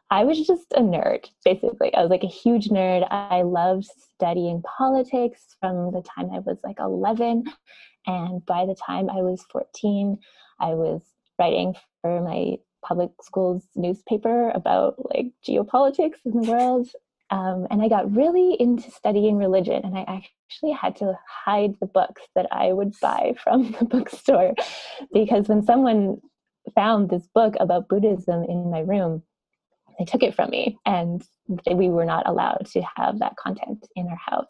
I 0.09 0.25
was 0.25 0.45
just 0.45 0.73
a 0.75 0.81
nerd, 0.81 1.29
basically. 1.45 1.93
I 1.93 2.01
was 2.01 2.09
like 2.09 2.23
a 2.23 2.27
huge 2.27 2.67
nerd. 2.67 3.07
I 3.11 3.43
loved 3.43 3.85
studying 4.15 4.61
politics 4.63 5.55
from 5.61 5.91
the 5.93 6.01
time 6.01 6.29
I 6.33 6.39
was 6.39 6.57
like 6.65 6.79
11. 6.79 7.45
And 8.07 8.45
by 8.45 8.65
the 8.65 8.75
time 8.75 9.09
I 9.09 9.21
was 9.21 9.45
14, 9.51 10.17
I 10.59 10.73
was 10.73 11.01
writing 11.39 11.75
for 12.01 12.21
my 12.21 12.57
public 12.81 13.11
schools 13.21 13.63
newspaper 13.75 14.49
about 14.51 14.95
like 15.13 15.27
geopolitics 15.47 16.19
in 16.25 16.41
the 16.41 16.51
world. 16.51 16.87
Um, 17.29 17.65
and 17.71 17.81
I 17.81 17.87
got 17.87 18.13
really 18.13 18.57
into 18.59 18.91
studying 18.91 19.37
religion, 19.37 19.81
and 19.85 19.97
I 19.97 20.01
actually 20.01 20.73
had 20.73 20.97
to 20.97 21.17
hide 21.25 21.75
the 21.79 21.85
books 21.85 22.21
that 22.35 22.47
I 22.51 22.73
would 22.73 22.93
buy 23.01 23.35
from 23.43 23.71
the 23.79 23.85
bookstore 23.85 24.53
because 25.13 25.47
when 25.47 25.63
someone 25.63 26.17
found 26.75 27.09
this 27.09 27.27
book 27.33 27.55
about 27.59 27.87
Buddhism 27.87 28.43
in 28.43 28.69
my 28.69 28.81
room, 28.81 29.23
they 29.97 30.05
took 30.05 30.23
it 30.23 30.35
from 30.35 30.49
me, 30.49 30.77
and 30.85 31.23
we 31.71 31.89
were 31.89 32.05
not 32.05 32.27
allowed 32.27 32.67
to 32.73 32.81
have 32.97 33.19
that 33.19 33.35
content 33.37 33.87
in 33.95 34.07
our 34.07 34.19
house. 34.27 34.47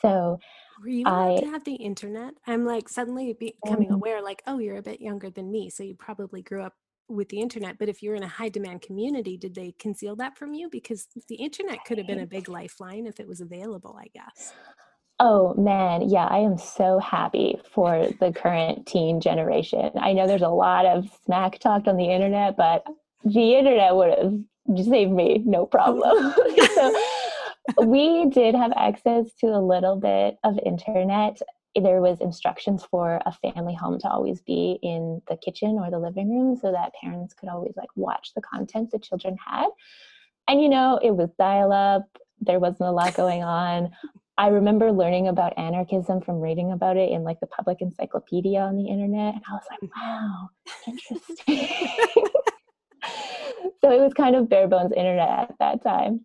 So 0.00 0.38
were 0.82 0.88
you 0.88 1.04
allowed 1.06 1.38
I, 1.38 1.40
to 1.40 1.46
have 1.46 1.64
the 1.64 1.74
internet? 1.74 2.34
I'm 2.46 2.64
like 2.64 2.88
suddenly 2.88 3.32
becoming 3.32 3.90
um, 3.90 3.96
aware, 3.96 4.22
like, 4.22 4.42
oh, 4.46 4.58
you're 4.58 4.76
a 4.76 4.82
bit 4.82 5.00
younger 5.00 5.30
than 5.30 5.50
me, 5.50 5.70
so 5.70 5.82
you 5.82 5.94
probably 5.94 6.42
grew 6.42 6.62
up 6.62 6.74
with 7.08 7.28
the 7.28 7.40
internet. 7.40 7.78
But 7.78 7.88
if 7.88 8.02
you're 8.02 8.14
in 8.14 8.22
a 8.22 8.28
high 8.28 8.48
demand 8.48 8.82
community, 8.82 9.36
did 9.36 9.54
they 9.54 9.74
conceal 9.78 10.16
that 10.16 10.36
from 10.36 10.54
you? 10.54 10.68
Because 10.70 11.08
the 11.28 11.36
internet 11.36 11.84
could 11.86 11.98
have 11.98 12.06
been 12.06 12.20
a 12.20 12.26
big 12.26 12.48
lifeline 12.48 13.06
if 13.06 13.20
it 13.20 13.28
was 13.28 13.40
available, 13.40 13.98
I 14.00 14.08
guess. 14.14 14.52
Oh 15.18 15.54
man, 15.54 16.10
yeah, 16.10 16.26
I 16.26 16.38
am 16.38 16.58
so 16.58 16.98
happy 16.98 17.58
for 17.72 18.08
the 18.20 18.32
current 18.32 18.86
teen 18.86 19.20
generation. 19.20 19.90
I 19.98 20.12
know 20.12 20.26
there's 20.26 20.42
a 20.42 20.48
lot 20.48 20.84
of 20.84 21.08
smack 21.24 21.58
talked 21.58 21.88
on 21.88 21.96
the 21.96 22.10
internet, 22.10 22.56
but 22.56 22.84
the 23.24 23.54
internet 23.54 23.96
would 23.96 24.10
have 24.18 24.84
saved 24.84 25.12
me, 25.12 25.42
no 25.46 25.64
problem. 25.64 26.34
so 26.74 27.02
we 27.84 28.28
did 28.28 28.54
have 28.54 28.72
access 28.76 29.32
to 29.40 29.46
a 29.46 29.58
little 29.58 29.96
bit 29.96 30.36
of 30.44 30.58
internet. 30.64 31.40
There 31.80 32.00
was 32.00 32.20
instructions 32.20 32.84
for 32.84 33.20
a 33.26 33.32
family 33.32 33.74
home 33.74 33.98
to 34.00 34.08
always 34.08 34.40
be 34.40 34.78
in 34.82 35.20
the 35.28 35.36
kitchen 35.36 35.78
or 35.78 35.90
the 35.90 35.98
living 35.98 36.30
room 36.30 36.56
so 36.56 36.72
that 36.72 36.94
parents 37.00 37.34
could 37.34 37.48
always 37.48 37.74
like 37.76 37.90
watch 37.96 38.32
the 38.34 38.42
content 38.42 38.90
the 38.90 38.98
children 38.98 39.36
had. 39.44 39.68
And 40.48 40.62
you 40.62 40.68
know, 40.68 40.98
it 41.02 41.14
was 41.14 41.30
dial 41.38 41.72
up. 41.72 42.04
There 42.40 42.60
wasn't 42.60 42.88
a 42.88 42.92
lot 42.92 43.14
going 43.14 43.42
on. 43.42 43.90
I 44.38 44.48
remember 44.48 44.92
learning 44.92 45.28
about 45.28 45.58
anarchism 45.58 46.20
from 46.20 46.40
reading 46.40 46.72
about 46.72 46.96
it 46.96 47.10
in 47.10 47.24
like 47.24 47.40
the 47.40 47.46
public 47.46 47.80
encyclopedia 47.80 48.60
on 48.60 48.76
the 48.76 48.86
internet. 48.86 49.34
And 49.34 49.42
I 49.48 49.52
was 49.52 49.64
like, 49.70 49.90
wow, 49.96 50.50
interesting. 50.86 52.26
so 53.80 53.90
it 53.90 54.00
was 54.00 54.12
kind 54.14 54.36
of 54.36 54.48
bare 54.48 54.68
bones 54.68 54.92
internet 54.92 55.28
at 55.28 55.54
that 55.58 55.82
time. 55.82 56.24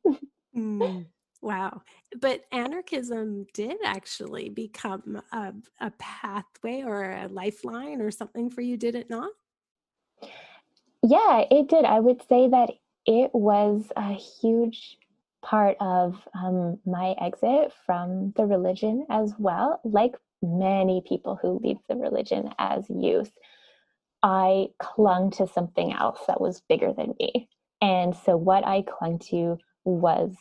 Mm. 0.56 1.06
Wow. 1.42 1.82
But 2.20 2.42
anarchism 2.52 3.48
did 3.54 3.78
actually 3.84 4.50
become 4.50 5.22
a, 5.32 5.54
a, 5.80 5.92
pathway 5.98 6.84
or 6.84 7.12
a 7.12 7.28
lifeline 7.28 8.00
or 8.00 8.12
something 8.12 8.50
for 8.50 8.62
you, 8.62 8.78
did 8.78 8.96
it 8.96 9.10
not? 9.10 9.32
Yeah, 11.04 11.46
it 11.50 11.68
did. 11.68 11.84
I 11.84 12.00
would 12.00 12.22
say 12.28 12.48
that 12.50 12.70
it 13.08 13.32
was 13.34 13.92
a 13.96 14.14
huge 14.14 14.98
part 15.42 15.78
of 15.80 16.16
um, 16.36 16.78
my 16.86 17.16
exit 17.20 17.74
from 17.88 18.34
the 18.36 18.46
religion 18.46 19.08
as 19.10 19.34
well. 19.40 19.82
Like 19.84 20.14
many 20.44 21.02
people 21.08 21.40
who 21.42 21.60
leave 21.64 21.80
the 21.90 21.96
religion 21.96 22.52
as 22.60 22.86
youth, 22.88 23.32
I 24.22 24.68
clung 24.80 25.32
to 25.32 25.48
something 25.48 25.92
else 25.92 26.20
that 26.28 26.40
was 26.40 26.62
bigger 26.70 26.94
than 26.94 27.16
me. 27.20 27.50
And 27.82 28.16
so 28.16 28.38
what 28.38 28.66
I 28.66 28.84
clung 28.84 29.18
to 29.30 29.58
was 29.84 30.36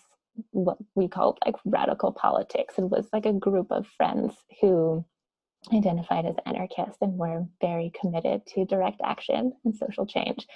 what 0.51 0.79
we 0.95 1.09
called 1.09 1.39
like 1.45 1.57
radical 1.65 2.13
politics 2.13 2.75
and 2.79 2.91
was 2.91 3.09
like 3.13 3.27
a 3.27 3.33
group 3.33 3.69
of 3.71 3.87
friends 3.97 4.35
who 4.61 5.05
identified 5.73 6.25
as 6.25 6.37
anarchists 6.47 6.99
and 7.01 7.19
were 7.19 7.45
very 7.61 7.93
committed 8.01 8.47
to 8.47 8.65
direct 8.65 9.01
action 9.05 9.53
and 9.65 9.75
social 9.75 10.07
change. 10.07 10.47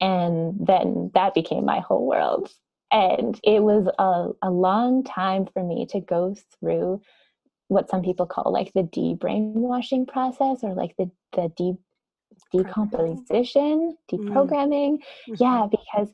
And 0.00 0.54
then 0.66 1.10
that 1.14 1.34
became 1.34 1.64
my 1.64 1.80
whole 1.80 2.06
world. 2.06 2.50
And 2.90 3.38
it 3.44 3.62
was 3.62 3.86
a, 3.98 4.48
a 4.48 4.50
long 4.50 5.04
time 5.04 5.46
for 5.52 5.62
me 5.62 5.86
to 5.90 6.00
go 6.00 6.34
through 6.58 7.00
what 7.68 7.88
some 7.88 8.02
people 8.02 8.26
call 8.26 8.52
like 8.52 8.72
the 8.72 8.82
de-brainwashing 8.82 10.06
process 10.06 10.58
or 10.64 10.74
like 10.74 10.96
the, 10.98 11.08
the 11.34 11.52
de- 11.56 11.78
decomposition, 12.52 13.96
deprogramming. 14.10 14.98
Mm-hmm. 14.98 15.34
Yeah, 15.38 15.68
because 15.70 16.08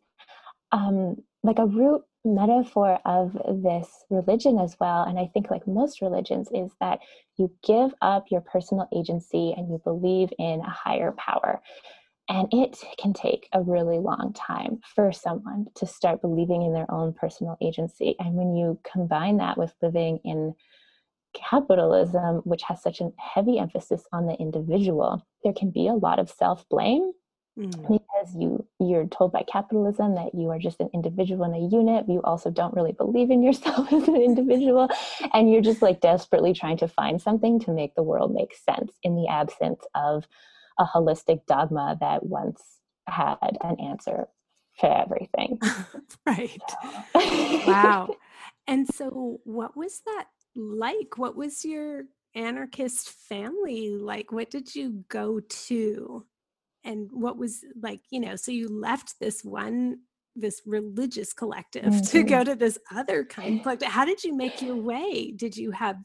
um, 0.73 1.17
like 1.43 1.59
a 1.59 1.67
root 1.67 2.03
metaphor 2.27 2.99
of 3.05 3.33
this 3.63 4.05
religion 4.11 4.59
as 4.59 4.77
well 4.81 5.05
and 5.05 5.19
i 5.19 5.27
think 5.33 5.51
like 5.51 5.67
most 5.67 6.03
religions 6.03 6.49
is 6.53 6.73
that 6.81 6.99
you 7.37 7.51
give 7.65 7.93
up 8.03 8.27
your 8.31 8.41
personal 8.41 8.89
agency 8.95 9.55
and 9.57 9.69
you 9.71 9.81
believe 9.85 10.33
in 10.39 10.61
a 10.61 10.71
higher 10.71 11.13
power. 11.13 11.61
And 12.29 12.49
it 12.53 12.83
can 12.99 13.13
take 13.13 13.49
a 13.53 13.63
really 13.63 13.99
long 13.99 14.33
time 14.35 14.81
for 14.95 15.13
someone 15.13 15.67
to 15.77 15.87
start 15.87 16.21
believing 16.21 16.63
in 16.63 16.73
their 16.73 16.91
own 16.91 17.13
personal 17.13 17.57
agency. 17.63 18.17
And 18.19 18.35
when 18.35 18.57
you 18.57 18.81
combine 18.91 19.37
that 19.37 19.57
with 19.57 19.73
living 19.81 20.19
in 20.25 20.55
capitalism 21.35 22.37
which 22.45 22.63
has 22.63 22.83
such 22.83 23.03
a 23.03 23.11
heavy 23.19 23.59
emphasis 23.59 24.05
on 24.11 24.25
the 24.25 24.33
individual 24.37 25.23
there 25.45 25.53
can 25.53 25.71
be 25.71 25.87
a 25.87 25.93
lot 25.93 26.19
of 26.19 26.31
self-blame 26.31 27.13
Mm. 27.59 27.71
because 27.73 28.37
you 28.37 28.67
you're 28.79 29.07
told 29.07 29.33
by 29.33 29.43
capitalism 29.51 30.15
that 30.17 30.35
you 30.35 30.51
are 30.51 30.59
just 30.59 30.79
an 30.79 30.91
individual 30.93 31.43
in 31.45 31.55
a 31.55 31.69
unit 31.69 32.05
you 32.07 32.21
also 32.23 32.51
don't 32.51 32.75
really 32.75 32.93
believe 32.93 33.31
in 33.31 33.43
yourself 33.43 33.91
as 33.93 34.09
an 34.09 34.17
individual. 34.17 34.91
And 35.33 35.51
you're 35.51 35.63
just 35.63 35.81
like 35.81 36.03
desperately 36.03 36.53
trying 36.53 36.77
to 36.79 36.89
find 36.89 37.21
something 37.21 37.59
to 37.61 37.71
make 37.71 37.95
the 37.95 38.03
world 38.03 38.35
make 38.35 38.55
sense 38.55 38.93
in 39.03 39.17
the 39.17 39.29
absence 39.29 39.83
of 39.95 40.27
a 40.79 40.85
holistic 40.85 41.47
dogma 41.47 41.97
that 42.01 42.27
once 42.27 42.63
had 43.09 43.37
an 43.63 43.81
answer 43.81 44.29
for 44.79 44.95
everything. 44.95 45.59
Right. 46.27 46.61
Wow. 47.15 48.17
And 48.69 48.87
so 48.89 49.41
what 49.45 49.77
was 49.77 50.03
that 50.07 50.27
like? 50.57 51.19
What 51.19 51.37
was 51.37 51.65
your 51.65 52.07
anarchist 52.35 53.11
family 53.11 53.91
like? 53.91 54.33
What 54.33 54.51
did 54.51 54.75
you 54.75 55.05
go 55.09 55.39
to 55.39 56.27
and 56.87 57.11
what 57.13 57.37
was 57.37 57.65
like 57.81 58.01
you 58.11 58.21
know 58.21 58.37
so 58.37 58.51
you 58.51 58.69
left 58.69 59.15
this 59.21 59.45
one 59.45 59.99
this 60.37 60.63
religious 60.67 61.33
collective 61.33 61.85
mm-hmm. 61.85 62.01
to 62.01 62.23
go 62.23 62.45
to 62.45 62.55
this 62.55 62.79
other 62.95 63.25
kind 63.25 63.57
of 63.57 63.63
collective. 63.63 63.89
How 63.89 64.05
did 64.05 64.23
you 64.23 64.37
make 64.37 64.61
your 64.61 64.77
way? 64.77 65.33
Did 65.35 65.57
you 65.57 65.71
have 65.71 65.97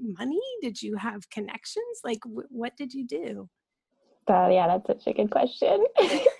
money? 0.00 0.40
Did 0.62 0.80
you 0.80 0.96
have 0.96 1.28
connections? 1.28 2.00
Like 2.02 2.20
w- 2.22 2.48
what 2.50 2.76
did 2.76 2.94
you 2.94 3.06
do? 3.06 3.48
Oh 4.26 4.48
yeah 4.48 4.66
that's 4.66 4.86
such 4.86 5.06
a 5.06 5.12
good 5.12 5.30
question. 5.30 5.84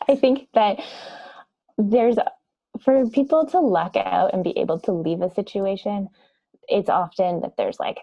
I 0.08 0.16
think 0.16 0.48
that 0.54 0.80
there's 1.76 2.16
for 2.80 3.08
people 3.10 3.46
to 3.46 3.60
luck 3.60 3.94
out 3.96 4.32
and 4.32 4.42
be 4.42 4.56
able 4.58 4.80
to 4.80 4.92
leave 4.92 5.20
a 5.20 5.32
situation 5.34 6.08
it's 6.68 6.88
often 6.88 7.40
that 7.40 7.56
there's 7.56 7.78
like 7.78 7.98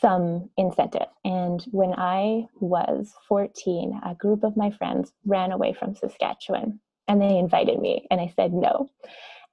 some 0.00 0.50
incentive. 0.56 1.08
And 1.24 1.62
when 1.70 1.94
I 1.96 2.46
was 2.60 3.12
14, 3.28 4.00
a 4.04 4.14
group 4.14 4.44
of 4.44 4.56
my 4.56 4.70
friends 4.70 5.12
ran 5.24 5.52
away 5.52 5.72
from 5.72 5.94
Saskatchewan 5.94 6.80
and 7.08 7.20
they 7.20 7.38
invited 7.38 7.80
me, 7.80 8.06
and 8.10 8.20
I 8.20 8.32
said 8.34 8.52
no. 8.52 8.90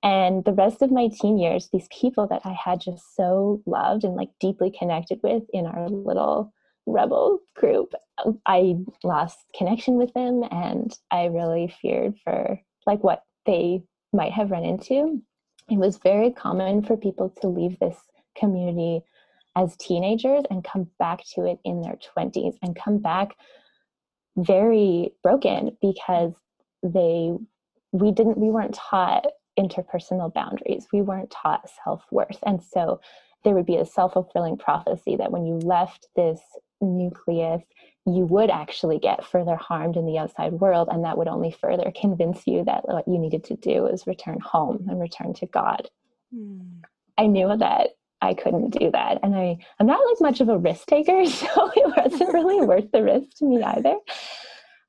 And 0.02 0.44
the 0.44 0.54
rest 0.54 0.82
of 0.82 0.92
my 0.92 1.08
teen 1.08 1.38
years, 1.38 1.70
these 1.72 1.88
people 1.90 2.28
that 2.28 2.42
I 2.44 2.52
had 2.54 2.82
just 2.82 3.16
so 3.16 3.62
loved 3.66 4.04
and 4.04 4.16
like 4.16 4.32
deeply 4.40 4.70
connected 4.72 5.20
with 5.24 5.44
in 5.54 5.66
our 5.66 5.88
little 5.88 6.52
rebel 6.86 7.40
group, 7.56 7.94
I 8.46 8.76
lost 9.04 9.38
connection 9.56 9.96
with 9.96 10.14
them 10.14 10.44
and 10.52 10.94
I 11.10 11.26
really 11.26 11.74
feared 11.82 12.16
for 12.24 12.60
like 12.86 13.04
what 13.04 13.24
they 13.46 13.84
might 14.12 14.34
have 14.34 14.52
run 14.52 14.64
into. 14.64 15.22
it 15.70 15.78
was 15.78 15.98
very 15.98 16.32
common 16.32 16.84
for 16.84 16.98
people 16.98 17.30
to 17.42 17.48
leave 17.48 17.80
this 17.80 17.98
community 18.38 19.02
as 19.56 19.76
teenagers 19.78 20.44
and 20.50 20.64
come 20.64 20.88
back 21.00 21.22
to 21.36 21.46
it 21.46 21.60
in 21.64 21.82
their 21.82 21.98
20s 22.16 22.56
and 22.62 22.76
come 22.76 22.98
back 23.00 23.36
very 24.38 25.14
broken 25.22 25.78
because 25.82 26.34
they 26.82 27.32
we 27.92 28.12
didn't 28.12 28.38
we 28.38 28.50
weren't 28.50 28.74
taught 28.74 29.26
interpersonal 29.60 30.34
boundaries. 30.34 30.88
We 30.92 31.04
weren't 31.04 31.30
taught 31.30 31.70
self-worth. 31.84 32.40
And 32.44 32.62
so 32.64 33.00
there 33.44 33.54
would 33.54 33.68
be 33.68 33.76
a 33.76 33.86
self-fulfilling 33.86 34.58
prophecy 34.58 35.16
that 35.18 35.32
when 35.32 35.46
you 35.46 35.56
left 35.60 36.08
this 36.16 36.40
nucleus 36.82 37.62
you 38.06 38.26
would 38.26 38.50
actually 38.50 39.00
get 39.00 39.26
further 39.26 39.56
harmed 39.56 39.96
in 39.96 40.06
the 40.06 40.18
outside 40.18 40.52
world. 40.54 40.90
And 40.92 41.06
that 41.06 41.18
would 41.18 41.30
only 41.30 41.52
further 41.52 41.94
convince 42.00 42.46
you 42.46 42.66
that 42.66 42.86
what 42.86 43.08
you 43.08 43.18
needed 43.18 43.46
to 43.46 43.56
do 43.56 43.86
is 43.86 44.06
return 44.06 44.40
home 44.42 44.86
and 44.90 45.00
return 45.00 45.34
to 45.36 45.46
god. 45.46 45.90
Mm. 46.36 46.82
i 47.18 47.28
knew 47.28 47.56
that 47.56 47.90
i 48.24 48.34
couldn't 48.34 48.72
do 48.72 48.90
that 48.92 49.20
and 49.24 49.36
i 49.36 49.58
i'm 49.80 49.88
not 49.88 50.00
like 50.10 50.22
much 50.22 50.42
of 50.42 50.50
a 50.50 50.58
risk 50.58 50.88
taker 50.88 51.26
so 51.28 51.72
it 51.76 51.94
wasn't 51.98 52.34
really 52.34 52.66
worth 52.66 52.92
the 52.92 53.04
risk 53.04 53.38
to 53.38 53.46
me 53.46 53.62
either 53.64 53.96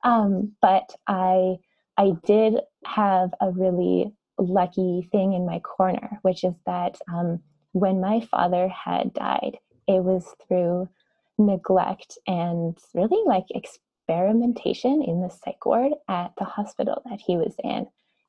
um, 0.03 0.51
but 0.61 0.89
i 1.07 1.55
i 1.97 2.11
did 2.25 2.55
have 2.85 3.29
a 3.41 3.51
really 3.51 4.11
lucky 4.37 5.07
thing 5.11 5.33
in 5.33 5.45
my 5.45 5.59
corner 5.59 6.19
which 6.23 6.43
is 6.43 6.53
that 6.65 6.97
um, 7.13 7.39
when 7.71 8.01
my 8.01 8.19
father 8.31 8.67
had 8.67 9.13
died 9.13 9.57
it 9.87 10.03
was 10.03 10.25
through 10.47 10.89
neglect 11.37 12.17
and 12.27 12.77
really 12.93 13.21
like 13.25 13.45
experimentation 13.49 15.03
in 15.03 15.21
the 15.21 15.29
psych 15.29 15.65
ward 15.65 15.93
at 16.07 16.31
the 16.37 16.45
hospital 16.45 17.01
that 17.09 17.19
he 17.25 17.37
was 17.37 17.55
in. 17.63 17.87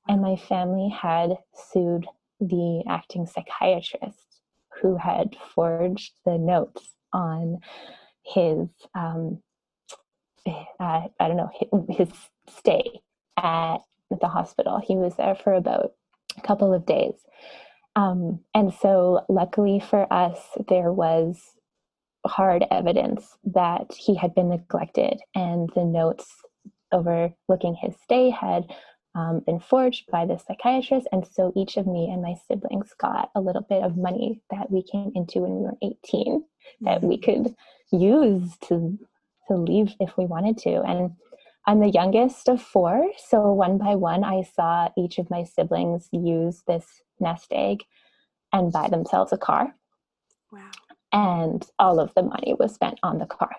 And 0.08 0.22
my 0.22 0.36
family 0.36 0.88
had 0.88 1.36
sued 1.54 2.06
the 2.40 2.84
acting 2.88 3.26
psychiatrist 3.26 4.25
who 4.80 4.96
had 4.96 5.36
forged 5.54 6.12
the 6.24 6.38
notes 6.38 6.94
on 7.12 7.58
his, 8.24 8.68
um, 8.94 9.42
uh, 10.46 10.52
I 10.80 11.28
don't 11.28 11.36
know, 11.36 11.50
his 11.88 12.08
stay 12.58 13.00
at 13.36 13.78
the 14.10 14.28
hospital. 14.28 14.80
He 14.84 14.96
was 14.96 15.16
there 15.16 15.34
for 15.34 15.54
about 15.54 15.92
a 16.36 16.40
couple 16.42 16.72
of 16.72 16.86
days. 16.86 17.14
Um, 17.94 18.40
and 18.54 18.72
so, 18.74 19.24
luckily 19.28 19.80
for 19.80 20.12
us, 20.12 20.38
there 20.68 20.92
was 20.92 21.40
hard 22.26 22.64
evidence 22.70 23.36
that 23.44 23.92
he 23.96 24.14
had 24.14 24.34
been 24.34 24.50
neglected, 24.50 25.20
and 25.34 25.70
the 25.74 25.84
notes 25.84 26.26
overlooking 26.92 27.74
his 27.74 27.94
stay 28.02 28.30
had 28.30 28.64
um, 29.16 29.40
been 29.40 29.58
forged 29.58 30.10
by 30.10 30.26
the 30.26 30.38
psychiatrist. 30.38 31.08
And 31.10 31.26
so 31.26 31.52
each 31.56 31.76
of 31.76 31.86
me 31.86 32.10
and 32.10 32.22
my 32.22 32.34
siblings 32.46 32.92
got 32.98 33.30
a 33.34 33.40
little 33.40 33.62
bit 33.62 33.82
of 33.82 33.96
money 33.96 34.40
that 34.50 34.70
we 34.70 34.82
came 34.82 35.10
into 35.14 35.40
when 35.40 35.56
we 35.56 35.62
were 35.62 35.78
18 35.82 35.96
mm-hmm. 36.40 36.84
that 36.84 37.02
we 37.02 37.16
mm-hmm. 37.16 37.44
could 37.44 37.54
use 37.90 38.56
to 38.68 38.98
to 39.48 39.54
leave 39.54 39.94
if 40.00 40.16
we 40.16 40.26
wanted 40.26 40.58
to. 40.58 40.82
And 40.82 41.12
I'm 41.66 41.80
the 41.80 41.90
youngest 41.90 42.48
of 42.48 42.60
four, 42.60 43.10
so 43.16 43.52
one 43.52 43.78
by 43.78 43.94
one, 43.94 44.24
I 44.24 44.42
saw 44.42 44.88
each 44.98 45.18
of 45.18 45.30
my 45.30 45.44
siblings 45.44 46.08
use 46.12 46.62
this 46.66 46.84
nest 47.20 47.48
egg 47.52 47.84
and 48.52 48.72
buy 48.72 48.88
themselves 48.88 49.32
a 49.32 49.38
car. 49.38 49.74
Wow 50.52 50.70
and 51.16 51.66
all 51.78 51.98
of 51.98 52.12
the 52.14 52.22
money 52.22 52.54
was 52.58 52.74
spent 52.74 52.98
on 53.02 53.18
the 53.18 53.26
car. 53.26 53.56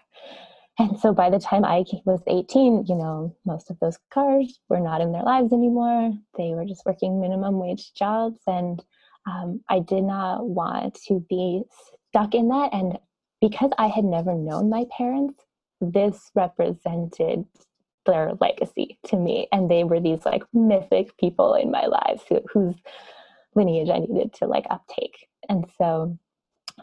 And 0.79 0.99
so 0.99 1.11
by 1.11 1.29
the 1.29 1.39
time 1.39 1.65
I 1.65 1.83
was 2.05 2.21
18, 2.27 2.85
you 2.87 2.95
know, 2.95 3.35
most 3.45 3.71
of 3.71 3.79
those 3.79 3.97
cars 4.13 4.59
were 4.69 4.79
not 4.79 5.01
in 5.01 5.11
their 5.11 5.23
lives 5.23 5.51
anymore. 5.51 6.13
They 6.37 6.51
were 6.51 6.65
just 6.65 6.85
working 6.85 7.19
minimum 7.19 7.57
wage 7.57 7.93
jobs. 7.93 8.39
And 8.45 8.83
um, 9.25 9.61
I 9.69 9.79
did 9.79 10.03
not 10.03 10.47
want 10.47 10.99
to 11.07 11.25
be 11.27 11.63
stuck 12.09 12.35
in 12.35 12.49
that. 12.49 12.69
And 12.73 12.99
because 13.41 13.71
I 13.79 13.87
had 13.87 14.05
never 14.05 14.35
known 14.35 14.69
my 14.69 14.85
parents, 14.95 15.43
this 15.81 16.31
represented 16.35 17.45
their 18.05 18.33
legacy 18.39 18.99
to 19.07 19.17
me. 19.17 19.47
And 19.51 19.69
they 19.69 19.83
were 19.83 19.99
these 19.99 20.25
like 20.25 20.43
mythic 20.53 21.17
people 21.17 21.55
in 21.55 21.71
my 21.71 21.87
lives 21.87 22.21
who, 22.29 22.41
whose 22.53 22.75
lineage 23.55 23.89
I 23.89 23.99
needed 23.99 24.33
to 24.35 24.45
like 24.45 24.65
uptake. 24.69 25.27
And 25.49 25.65
so 25.79 26.17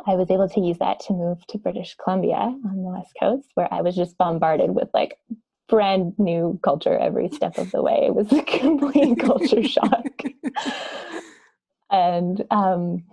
I 0.07 0.15
was 0.15 0.31
able 0.31 0.49
to 0.49 0.61
use 0.61 0.79
that 0.79 1.01
to 1.01 1.13
move 1.13 1.47
to 1.49 1.59
British 1.59 1.97
Columbia 2.03 2.37
on 2.37 2.77
the 2.77 2.91
West 2.91 3.13
Coast, 3.21 3.49
where 3.55 3.73
I 3.73 3.81
was 3.83 3.97
just 3.97 4.19
bombarded 4.19 4.71
with 4.71 4.89
like 4.93 5.19
brand 5.69 6.15
new 6.19 6.59
culture 6.63 6.97
every 6.99 7.29
step 7.31 7.59
of 7.59 7.71
the 7.71 7.83
way. 7.83 8.05
It 8.07 8.15
was 8.15 8.31
a 8.33 8.43
complete 8.61 9.19
culture 9.21 9.63
shock. 9.69 10.23
And 11.91 12.45
um, 12.51 13.05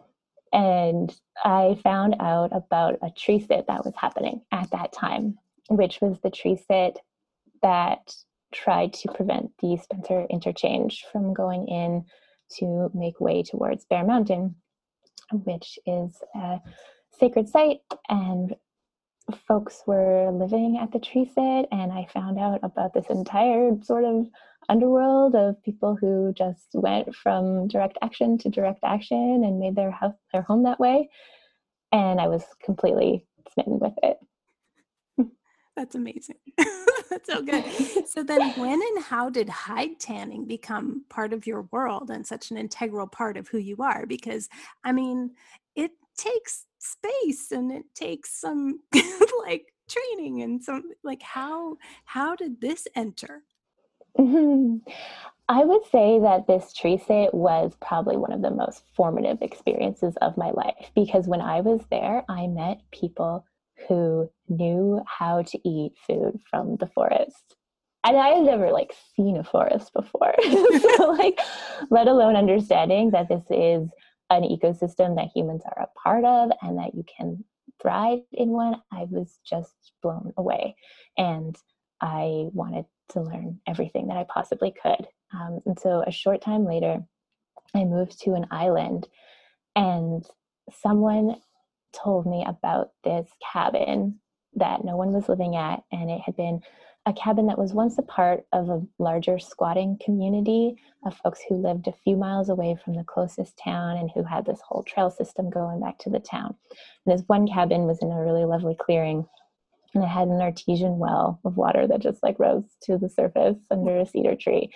and 0.53 1.15
I 1.43 1.77
found 1.83 2.17
out 2.19 2.49
about 2.53 2.95
a 3.01 3.09
tree 3.09 3.39
sit 3.39 3.67
that 3.67 3.85
was 3.85 3.93
happening 3.95 4.41
at 4.51 4.69
that 4.71 4.91
time, 4.91 5.37
which 5.69 6.01
was 6.01 6.19
the 6.21 6.29
tree 6.29 6.57
sit 6.67 6.99
that 7.61 8.13
tried 8.53 8.91
to 8.91 9.11
prevent 9.13 9.51
the 9.61 9.77
Spencer 9.77 10.25
interchange 10.29 11.05
from 11.11 11.33
going 11.33 11.67
in 11.67 12.03
to 12.59 12.91
make 12.93 13.21
way 13.21 13.43
towards 13.43 13.85
Bear 13.85 14.03
Mountain 14.03 14.55
which 15.31 15.79
is 15.85 16.21
a 16.35 16.59
sacred 17.17 17.47
site 17.49 17.79
and 18.09 18.55
folks 19.47 19.83
were 19.85 20.31
living 20.31 20.77
at 20.81 20.91
the 20.91 20.99
tree 20.99 21.25
sit 21.25 21.67
and 21.71 21.91
i 21.91 22.05
found 22.13 22.39
out 22.39 22.59
about 22.63 22.93
this 22.93 23.05
entire 23.09 23.71
sort 23.83 24.03
of 24.03 24.27
underworld 24.69 25.35
of 25.35 25.61
people 25.63 25.95
who 25.99 26.33
just 26.35 26.69
went 26.73 27.13
from 27.15 27.67
direct 27.67 27.97
action 28.01 28.37
to 28.37 28.49
direct 28.49 28.79
action 28.83 29.43
and 29.43 29.59
made 29.59 29.75
their 29.75 29.91
house 29.91 30.15
their 30.33 30.41
home 30.41 30.63
that 30.63 30.79
way 30.79 31.09
and 31.91 32.19
i 32.19 32.27
was 32.27 32.43
completely 32.63 33.25
smitten 33.53 33.79
with 33.79 33.93
it. 34.03 34.17
That's 35.75 35.95
amazing 35.95 36.37
that's 37.11 37.29
so 37.31 37.41
good. 37.41 37.63
So 38.07 38.23
then 38.23 38.51
when 38.53 38.81
and 38.81 39.03
how 39.03 39.29
did 39.29 39.49
hide 39.49 39.99
tanning 39.99 40.45
become 40.45 41.03
part 41.09 41.33
of 41.33 41.45
your 41.45 41.67
world 41.71 42.09
and 42.09 42.25
such 42.25 42.49
an 42.49 42.57
integral 42.57 43.05
part 43.05 43.37
of 43.37 43.49
who 43.49 43.57
you 43.57 43.77
are? 43.79 44.05
Because 44.05 44.49
i 44.83 44.91
mean 44.91 45.31
it 45.75 45.91
takes 46.17 46.65
space 46.79 47.51
and 47.51 47.71
it 47.71 47.85
takes 47.93 48.39
some 48.39 48.79
like 49.45 49.73
training 49.87 50.41
and 50.41 50.63
some 50.63 50.83
like 51.03 51.21
how 51.21 51.77
how 52.05 52.35
did 52.35 52.61
this 52.61 52.87
enter? 52.95 53.43
Mm-hmm. 54.19 54.89
i 55.47 55.63
would 55.63 55.85
say 55.85 56.19
that 56.19 56.45
this 56.45 56.73
tree 56.73 56.97
sit 56.97 57.33
was 57.33 57.71
probably 57.79 58.17
one 58.17 58.33
of 58.33 58.41
the 58.41 58.51
most 58.51 58.83
formative 58.93 59.41
experiences 59.41 60.17
of 60.21 60.35
my 60.35 60.51
life 60.51 60.91
because 60.95 61.29
when 61.29 61.39
i 61.39 61.61
was 61.61 61.79
there 61.89 62.25
i 62.27 62.45
met 62.45 62.81
people 62.91 63.45
who 63.87 64.29
knew 64.49 65.01
how 65.05 65.41
to 65.41 65.59
eat 65.67 65.93
food 66.07 66.39
from 66.49 66.77
the 66.77 66.87
forest 66.87 67.55
and 68.03 68.17
I 68.17 68.29
had 68.29 68.43
never 68.43 68.71
like 68.71 68.93
seen 69.15 69.37
a 69.37 69.43
forest 69.43 69.93
before. 69.93 70.33
so 70.43 71.11
like 71.17 71.39
let 71.89 72.07
alone 72.07 72.35
understanding 72.35 73.11
that 73.11 73.29
this 73.29 73.43
is 73.49 73.89
an 74.29 74.43
ecosystem 74.43 75.15
that 75.17 75.29
humans 75.35 75.61
are 75.65 75.83
a 75.83 75.99
part 75.99 76.25
of 76.25 76.51
and 76.61 76.79
that 76.79 76.95
you 76.95 77.03
can 77.17 77.43
thrive 77.81 78.19
in 78.31 78.49
one, 78.49 78.75
I 78.91 79.05
was 79.09 79.39
just 79.45 79.91
blown 80.01 80.33
away. 80.37 80.75
And 81.17 81.55
I 81.99 82.47
wanted 82.53 82.85
to 83.09 83.21
learn 83.21 83.59
everything 83.67 84.07
that 84.07 84.17
I 84.17 84.25
possibly 84.33 84.73
could. 84.81 85.07
Um, 85.33 85.59
and 85.65 85.77
so 85.79 86.03
a 86.05 86.11
short 86.11 86.41
time 86.41 86.65
later, 86.65 86.99
I 87.75 87.83
moved 87.83 88.21
to 88.21 88.33
an 88.33 88.47
island 88.51 89.07
and 89.75 90.25
someone 90.71 91.35
told 91.93 92.25
me 92.25 92.45
about 92.47 92.91
this 93.03 93.29
cabin 93.51 94.19
that 94.55 94.83
no 94.83 94.97
one 94.97 95.13
was 95.13 95.29
living 95.29 95.55
at 95.55 95.83
and 95.91 96.09
it 96.09 96.21
had 96.21 96.35
been 96.35 96.61
a 97.07 97.13
cabin 97.13 97.47
that 97.47 97.57
was 97.57 97.73
once 97.73 97.97
a 97.97 98.03
part 98.03 98.45
of 98.53 98.69
a 98.69 98.81
larger 98.99 99.39
squatting 99.39 99.97
community 100.03 100.75
of 101.05 101.17
folks 101.17 101.39
who 101.47 101.55
lived 101.55 101.87
a 101.87 101.93
few 102.03 102.15
miles 102.15 102.49
away 102.49 102.77
from 102.83 102.93
the 102.93 103.03
closest 103.03 103.57
town 103.57 103.97
and 103.97 104.11
who 104.13 104.23
had 104.23 104.45
this 104.45 104.61
whole 104.61 104.83
trail 104.83 105.09
system 105.09 105.49
going 105.49 105.79
back 105.79 105.97
to 105.97 106.11
the 106.11 106.19
town. 106.19 106.53
And 107.05 107.17
this 107.17 107.23
one 107.27 107.47
cabin 107.47 107.87
was 107.87 107.99
in 108.03 108.11
a 108.11 108.21
really 108.21 108.45
lovely 108.45 108.75
clearing 108.79 109.25
and 109.93 110.03
it 110.03 110.07
had 110.07 110.27
an 110.27 110.41
artesian 110.41 110.99
well 110.99 111.39
of 111.43 111.57
water 111.57 111.87
that 111.87 111.99
just 111.99 112.21
like 112.23 112.39
rose 112.39 112.63
to 112.83 112.97
the 112.97 113.09
surface 113.09 113.57
under 113.69 113.97
a 113.97 114.05
cedar 114.05 114.35
tree. 114.35 114.69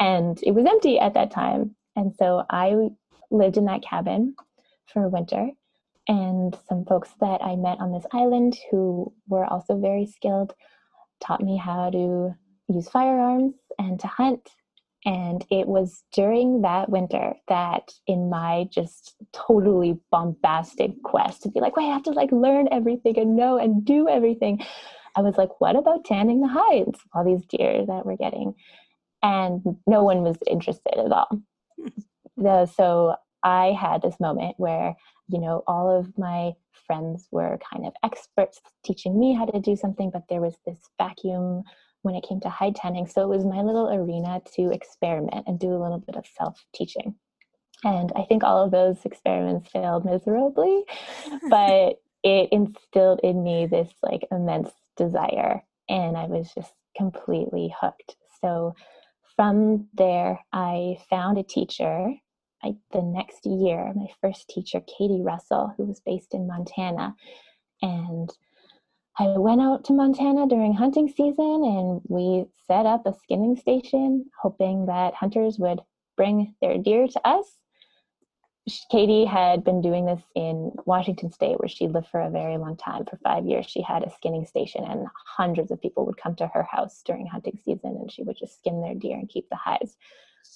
And 0.00 0.38
it 0.42 0.52
was 0.52 0.64
empty 0.64 0.98
at 0.98 1.14
that 1.14 1.30
time. 1.30 1.74
And 1.96 2.14
so 2.16 2.44
I 2.48 2.90
lived 3.30 3.56
in 3.56 3.66
that 3.66 3.82
cabin 3.82 4.34
for 4.86 5.08
winter. 5.08 5.50
And 6.08 6.56
some 6.68 6.84
folks 6.84 7.10
that 7.20 7.40
I 7.42 7.56
met 7.56 7.78
on 7.80 7.92
this 7.92 8.06
island 8.12 8.58
who 8.70 9.12
were 9.28 9.44
also 9.44 9.78
very 9.78 10.06
skilled 10.06 10.52
taught 11.20 11.42
me 11.42 11.56
how 11.56 11.90
to 11.90 12.34
use 12.68 12.88
firearms 12.88 13.54
and 13.78 14.00
to 14.00 14.06
hunt. 14.08 14.50
And 15.04 15.44
it 15.50 15.66
was 15.66 16.04
during 16.12 16.62
that 16.62 16.88
winter 16.88 17.34
that, 17.48 17.92
in 18.06 18.30
my 18.30 18.66
just 18.70 19.16
totally 19.32 19.98
bombastic 20.12 20.92
quest 21.02 21.42
to 21.42 21.50
be 21.50 21.60
like, 21.60 21.76
wait, 21.76 21.86
I 21.86 21.92
have 21.92 22.04
to 22.04 22.10
like 22.10 22.30
learn 22.30 22.68
everything 22.70 23.18
and 23.18 23.34
know 23.36 23.58
and 23.58 23.84
do 23.84 24.08
everything, 24.08 24.64
I 25.16 25.22
was 25.22 25.36
like, 25.36 25.60
what 25.60 25.76
about 25.76 26.04
tanning 26.04 26.40
the 26.40 26.48
hides 26.48 26.98
of 26.98 27.10
all 27.14 27.24
these 27.24 27.44
deer 27.46 27.84
that 27.84 28.06
we're 28.06 28.16
getting? 28.16 28.54
And 29.22 29.62
no 29.86 30.02
one 30.04 30.22
was 30.22 30.36
interested 30.48 30.98
at 30.98 31.12
all. 31.12 31.42
Hmm. 31.78 32.64
So 32.66 33.14
I 33.42 33.72
had 33.72 34.02
this 34.02 34.20
moment 34.20 34.54
where, 34.58 34.94
you 35.32 35.40
know, 35.40 35.62
all 35.66 35.90
of 35.90 36.16
my 36.18 36.52
friends 36.86 37.28
were 37.30 37.58
kind 37.72 37.86
of 37.86 37.94
experts 38.04 38.60
teaching 38.84 39.18
me 39.18 39.34
how 39.34 39.46
to 39.46 39.60
do 39.60 39.76
something, 39.76 40.10
but 40.10 40.24
there 40.28 40.40
was 40.40 40.56
this 40.66 40.78
vacuum 40.98 41.62
when 42.02 42.14
it 42.14 42.24
came 42.28 42.40
to 42.40 42.48
hide 42.48 42.76
tanning. 42.76 43.06
So 43.06 43.22
it 43.22 43.34
was 43.34 43.44
my 43.44 43.62
little 43.62 43.90
arena 43.92 44.42
to 44.56 44.70
experiment 44.70 45.44
and 45.46 45.58
do 45.58 45.72
a 45.72 45.82
little 45.82 45.98
bit 45.98 46.16
of 46.16 46.26
self 46.26 46.64
teaching. 46.74 47.14
And 47.84 48.12
I 48.14 48.22
think 48.22 48.44
all 48.44 48.64
of 48.64 48.70
those 48.70 49.04
experiments 49.04 49.68
failed 49.70 50.04
miserably, 50.04 50.84
but 51.48 52.00
it 52.22 52.48
instilled 52.52 53.20
in 53.22 53.42
me 53.42 53.66
this 53.66 53.90
like 54.02 54.26
immense 54.30 54.70
desire. 54.96 55.64
And 55.88 56.16
I 56.16 56.26
was 56.26 56.52
just 56.54 56.72
completely 56.96 57.74
hooked. 57.80 58.16
So 58.40 58.74
from 59.36 59.88
there, 59.94 60.40
I 60.52 60.98
found 61.08 61.38
a 61.38 61.42
teacher. 61.42 62.14
I, 62.64 62.76
the 62.92 63.02
next 63.02 63.46
year, 63.46 63.92
my 63.94 64.08
first 64.20 64.48
teacher, 64.48 64.80
Katie 64.80 65.22
Russell, 65.22 65.74
who 65.76 65.84
was 65.84 66.00
based 66.00 66.34
in 66.34 66.46
Montana. 66.46 67.14
And 67.80 68.30
I 69.18 69.26
went 69.36 69.60
out 69.60 69.84
to 69.84 69.92
Montana 69.92 70.46
during 70.46 70.72
hunting 70.72 71.08
season 71.08 71.64
and 71.64 72.00
we 72.08 72.46
set 72.66 72.86
up 72.86 73.06
a 73.06 73.14
skinning 73.14 73.56
station, 73.56 74.26
hoping 74.40 74.86
that 74.86 75.14
hunters 75.14 75.58
would 75.58 75.80
bring 76.16 76.54
their 76.60 76.78
deer 76.78 77.08
to 77.08 77.28
us 77.28 77.62
Katie 78.90 79.24
had 79.24 79.64
been 79.64 79.80
doing 79.80 80.06
this 80.06 80.22
in 80.36 80.70
Washington 80.86 81.32
State, 81.32 81.58
where 81.58 81.68
she 81.68 81.88
lived 81.88 82.06
for 82.06 82.20
a 82.20 82.30
very 82.30 82.56
long 82.58 82.76
time. 82.76 83.04
For 83.04 83.16
five 83.16 83.44
years, 83.44 83.66
she 83.66 83.82
had 83.82 84.04
a 84.04 84.10
skinning 84.10 84.46
station, 84.46 84.84
and 84.84 85.06
hundreds 85.26 85.72
of 85.72 85.80
people 85.80 86.06
would 86.06 86.16
come 86.16 86.36
to 86.36 86.46
her 86.46 86.62
house 86.62 87.02
during 87.04 87.26
hunting 87.26 87.58
season, 87.64 87.96
and 87.96 88.10
she 88.10 88.22
would 88.22 88.36
just 88.36 88.58
skin 88.58 88.80
their 88.80 88.94
deer 88.94 89.18
and 89.18 89.28
keep 89.28 89.48
the 89.48 89.56
hides. 89.56 89.96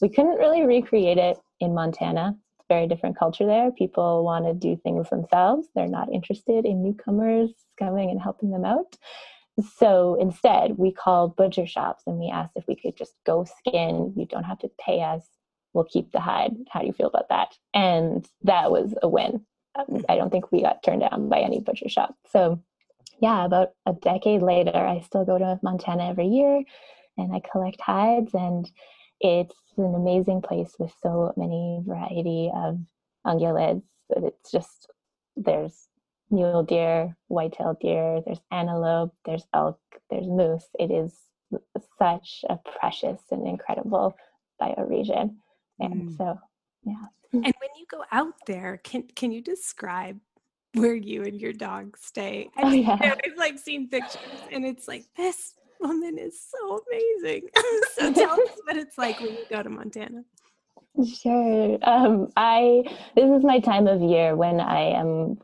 We 0.00 0.08
couldn't 0.08 0.38
really 0.38 0.62
recreate 0.62 1.18
it 1.18 1.38
in 1.60 1.74
Montana. 1.74 2.36
It's 2.58 2.66
a 2.68 2.74
very 2.74 2.86
different 2.86 3.18
culture 3.18 3.46
there. 3.46 3.70
People 3.70 4.24
want 4.24 4.44
to 4.46 4.54
do 4.54 4.76
things 4.82 5.08
themselves, 5.10 5.68
they're 5.74 5.88
not 5.88 6.12
interested 6.12 6.64
in 6.64 6.82
newcomers 6.82 7.50
coming 7.78 8.10
and 8.10 8.20
helping 8.20 8.50
them 8.50 8.64
out. 8.64 8.96
So 9.78 10.16
instead, 10.20 10.76
we 10.76 10.92
called 10.92 11.36
butcher 11.36 11.66
shops 11.66 12.02
and 12.06 12.18
we 12.18 12.28
asked 12.28 12.52
if 12.56 12.66
we 12.68 12.76
could 12.76 12.94
just 12.94 13.14
go 13.24 13.44
skin. 13.44 14.12
You 14.14 14.26
don't 14.26 14.44
have 14.44 14.58
to 14.58 14.70
pay 14.78 15.02
us 15.02 15.22
we'll 15.76 15.84
keep 15.84 16.10
the 16.10 16.20
hide. 16.20 16.56
How 16.70 16.80
do 16.80 16.86
you 16.86 16.92
feel 16.92 17.06
about 17.06 17.28
that? 17.28 17.54
And 17.74 18.26
that 18.42 18.70
was 18.72 18.94
a 19.02 19.08
win. 19.08 19.44
I 20.08 20.16
don't 20.16 20.30
think 20.30 20.50
we 20.50 20.62
got 20.62 20.82
turned 20.82 21.02
down 21.02 21.28
by 21.28 21.40
any 21.40 21.60
butcher 21.60 21.90
shop. 21.90 22.16
So, 22.32 22.62
yeah, 23.20 23.44
about 23.44 23.72
a 23.84 23.92
decade 23.92 24.40
later, 24.40 24.74
I 24.74 25.00
still 25.00 25.26
go 25.26 25.38
to 25.38 25.60
Montana 25.62 26.08
every 26.08 26.28
year 26.28 26.62
and 27.18 27.34
I 27.34 27.40
collect 27.52 27.80
hides. 27.80 28.32
And 28.32 28.68
it's 29.20 29.54
an 29.76 29.94
amazing 29.94 30.42
place 30.42 30.74
with 30.78 30.92
so 31.02 31.32
many 31.36 31.80
variety 31.86 32.50
of 32.54 32.78
ungulates. 33.26 33.82
It's 34.10 34.50
just, 34.50 34.90
there's 35.36 35.88
mule 36.30 36.62
deer, 36.62 37.16
white-tailed 37.28 37.80
deer, 37.80 38.20
there's 38.24 38.40
antelope, 38.50 39.14
there's 39.24 39.46
elk, 39.54 39.80
there's 40.10 40.26
moose. 40.26 40.66
It 40.78 40.90
is 40.90 41.14
such 41.98 42.44
a 42.48 42.58
precious 42.78 43.20
and 43.30 43.46
incredible 43.46 44.16
bioregion 44.60 45.36
and 45.78 46.10
mm. 46.10 46.16
so 46.16 46.38
yeah 46.84 47.04
and 47.32 47.42
when 47.42 47.70
you 47.78 47.86
go 47.90 48.04
out 48.12 48.34
there 48.46 48.80
can 48.82 49.02
can 49.14 49.30
you 49.30 49.42
describe 49.42 50.18
where 50.74 50.94
you 50.94 51.22
and 51.22 51.40
your 51.40 51.52
dog 51.52 51.96
stay 51.98 52.48
I 52.56 52.62
oh, 52.62 52.70
yeah. 52.70 52.98
i've 53.00 53.36
like 53.36 53.58
seen 53.58 53.88
pictures 53.88 54.20
and 54.50 54.64
it's 54.64 54.88
like 54.88 55.04
this 55.16 55.54
woman 55.80 56.18
is 56.18 56.40
so 56.40 56.80
amazing 56.90 57.42
so 57.94 58.12
tell 58.12 58.32
us 58.32 58.50
what 58.64 58.76
it's 58.76 58.98
like 58.98 59.20
when 59.20 59.30
you 59.30 59.44
go 59.50 59.62
to 59.62 59.70
montana 59.70 60.22
Sure. 61.04 61.78
Um, 61.82 62.28
I 62.36 62.82
this 63.14 63.30
is 63.30 63.44
my 63.44 63.60
time 63.60 63.86
of 63.86 64.00
year 64.00 64.34
when 64.34 64.60
I 64.60 64.92
am 64.92 65.36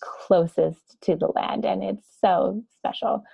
closest 0.00 1.00
to 1.02 1.16
the 1.16 1.32
land, 1.34 1.64
and 1.64 1.82
it's 1.82 2.06
so 2.20 2.62
special. 2.78 3.24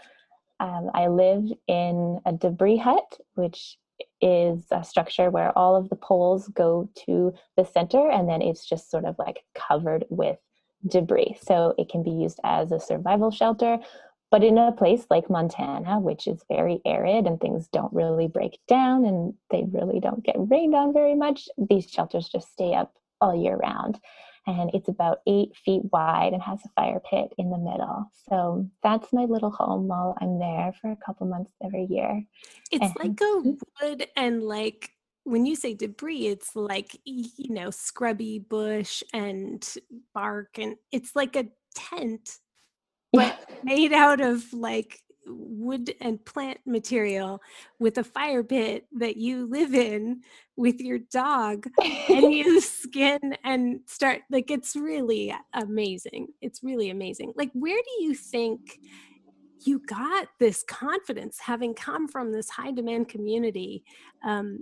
Um, 0.58 0.90
I 0.94 1.08
live 1.08 1.44
in 1.68 2.20
a 2.24 2.32
debris 2.32 2.78
hut, 2.78 3.18
which 3.34 3.76
is 4.20 4.64
a 4.70 4.84
structure 4.84 5.30
where 5.30 5.56
all 5.56 5.76
of 5.76 5.88
the 5.88 5.96
poles 5.96 6.48
go 6.48 6.88
to 7.06 7.34
the 7.56 7.64
center 7.64 8.10
and 8.10 8.28
then 8.28 8.42
it's 8.42 8.66
just 8.66 8.90
sort 8.90 9.04
of 9.04 9.16
like 9.18 9.40
covered 9.54 10.04
with 10.10 10.38
debris. 10.86 11.38
So 11.42 11.74
it 11.78 11.88
can 11.88 12.02
be 12.02 12.10
used 12.10 12.40
as 12.44 12.72
a 12.72 12.80
survival 12.80 13.30
shelter. 13.30 13.78
But 14.30 14.44
in 14.44 14.58
a 14.58 14.72
place 14.72 15.06
like 15.10 15.28
Montana, 15.28 15.98
which 15.98 16.26
is 16.26 16.44
very 16.48 16.80
arid 16.84 17.26
and 17.26 17.40
things 17.40 17.68
don't 17.72 17.92
really 17.92 18.28
break 18.28 18.58
down 18.68 19.04
and 19.04 19.34
they 19.50 19.64
really 19.72 19.98
don't 19.98 20.24
get 20.24 20.36
rained 20.38 20.74
on 20.74 20.92
very 20.92 21.14
much, 21.14 21.48
these 21.58 21.90
shelters 21.90 22.28
just 22.28 22.52
stay 22.52 22.74
up 22.74 22.94
all 23.20 23.34
year 23.34 23.56
round 23.56 23.98
and 24.46 24.70
it's 24.72 24.88
about 24.88 25.18
eight 25.26 25.54
feet 25.56 25.82
wide 25.92 26.32
and 26.32 26.42
has 26.42 26.60
a 26.64 26.68
fire 26.70 27.00
pit 27.08 27.32
in 27.38 27.50
the 27.50 27.58
middle. 27.58 28.10
So 28.28 28.66
that's 28.82 29.12
my 29.12 29.24
little 29.24 29.50
home 29.50 29.88
while 29.88 30.16
I'm 30.20 30.38
there 30.38 30.72
for 30.80 30.90
a 30.90 30.96
couple 31.04 31.26
months 31.26 31.52
every 31.62 31.86
year. 31.90 32.24
It's 32.70 32.84
and, 32.84 32.96
like 32.98 33.20
a 33.20 33.40
hmm? 33.40 33.50
wood 33.82 34.06
and 34.16 34.42
like 34.42 34.90
when 35.24 35.46
you 35.46 35.54
say 35.54 35.74
debris, 35.74 36.28
it's 36.28 36.56
like 36.56 36.98
you 37.04 37.52
know 37.52 37.70
scrubby 37.70 38.38
bush 38.38 39.02
and 39.12 39.66
bark, 40.14 40.58
and 40.58 40.76
it's 40.92 41.14
like 41.14 41.36
a 41.36 41.46
tent, 41.74 42.38
but 43.12 43.38
made 43.64 43.92
out 43.92 44.20
of 44.20 44.52
like 44.52 45.00
wood 45.26 45.94
and 46.00 46.24
plant 46.24 46.58
material 46.66 47.40
with 47.78 47.98
a 47.98 48.04
fire 48.04 48.42
pit 48.42 48.86
that 48.92 49.16
you 49.16 49.46
live 49.46 49.74
in 49.74 50.22
with 50.56 50.80
your 50.80 50.98
dog 50.98 51.66
and 52.08 52.32
you 52.32 52.60
skin 52.60 53.18
and 53.44 53.80
start 53.86 54.22
like 54.30 54.50
it's 54.50 54.76
really 54.76 55.34
amazing. 55.54 56.28
It's 56.40 56.62
really 56.62 56.90
amazing. 56.90 57.32
Like 57.36 57.50
where 57.52 57.76
do 57.78 58.04
you 58.04 58.14
think 58.14 58.78
you 59.64 59.78
got 59.78 60.28
this 60.38 60.62
confidence 60.62 61.38
having 61.38 61.74
come 61.74 62.08
from 62.08 62.32
this 62.32 62.48
high 62.48 62.72
demand 62.72 63.08
community 63.08 63.84
um, 64.24 64.60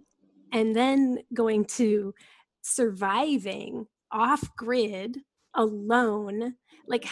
and 0.53 0.75
then 0.75 1.19
going 1.33 1.65
to 1.65 2.15
surviving 2.63 3.87
off 4.11 4.55
grid 4.57 5.19
alone? 5.55 6.55
Like 6.87 7.05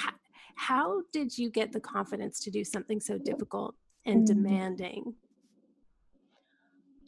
how 0.57 1.03
did 1.13 1.37
you 1.37 1.51
get 1.51 1.73
the 1.73 1.81
confidence 1.81 2.41
to 2.41 2.51
do 2.51 2.65
something 2.65 3.01
so 3.01 3.19
difficult 3.19 3.75
and 4.05 4.23
mm. 4.23 4.27
demanding? 4.27 5.15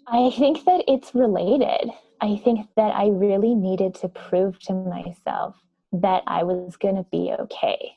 I 0.07 0.31
think 0.31 0.65
that 0.65 0.85
it's 0.87 1.15
related. 1.15 1.91
I 2.21 2.41
think 2.45 2.69
that 2.77 2.95
I 2.95 3.09
really 3.09 3.55
needed 3.55 3.95
to 3.97 4.09
prove 4.09 4.59
to 4.61 4.75
myself 4.75 5.57
that 5.93 6.23
I 6.27 6.43
was 6.43 6.77
going 6.77 6.97
to 6.97 7.07
be 7.11 7.33
okay. 7.39 7.93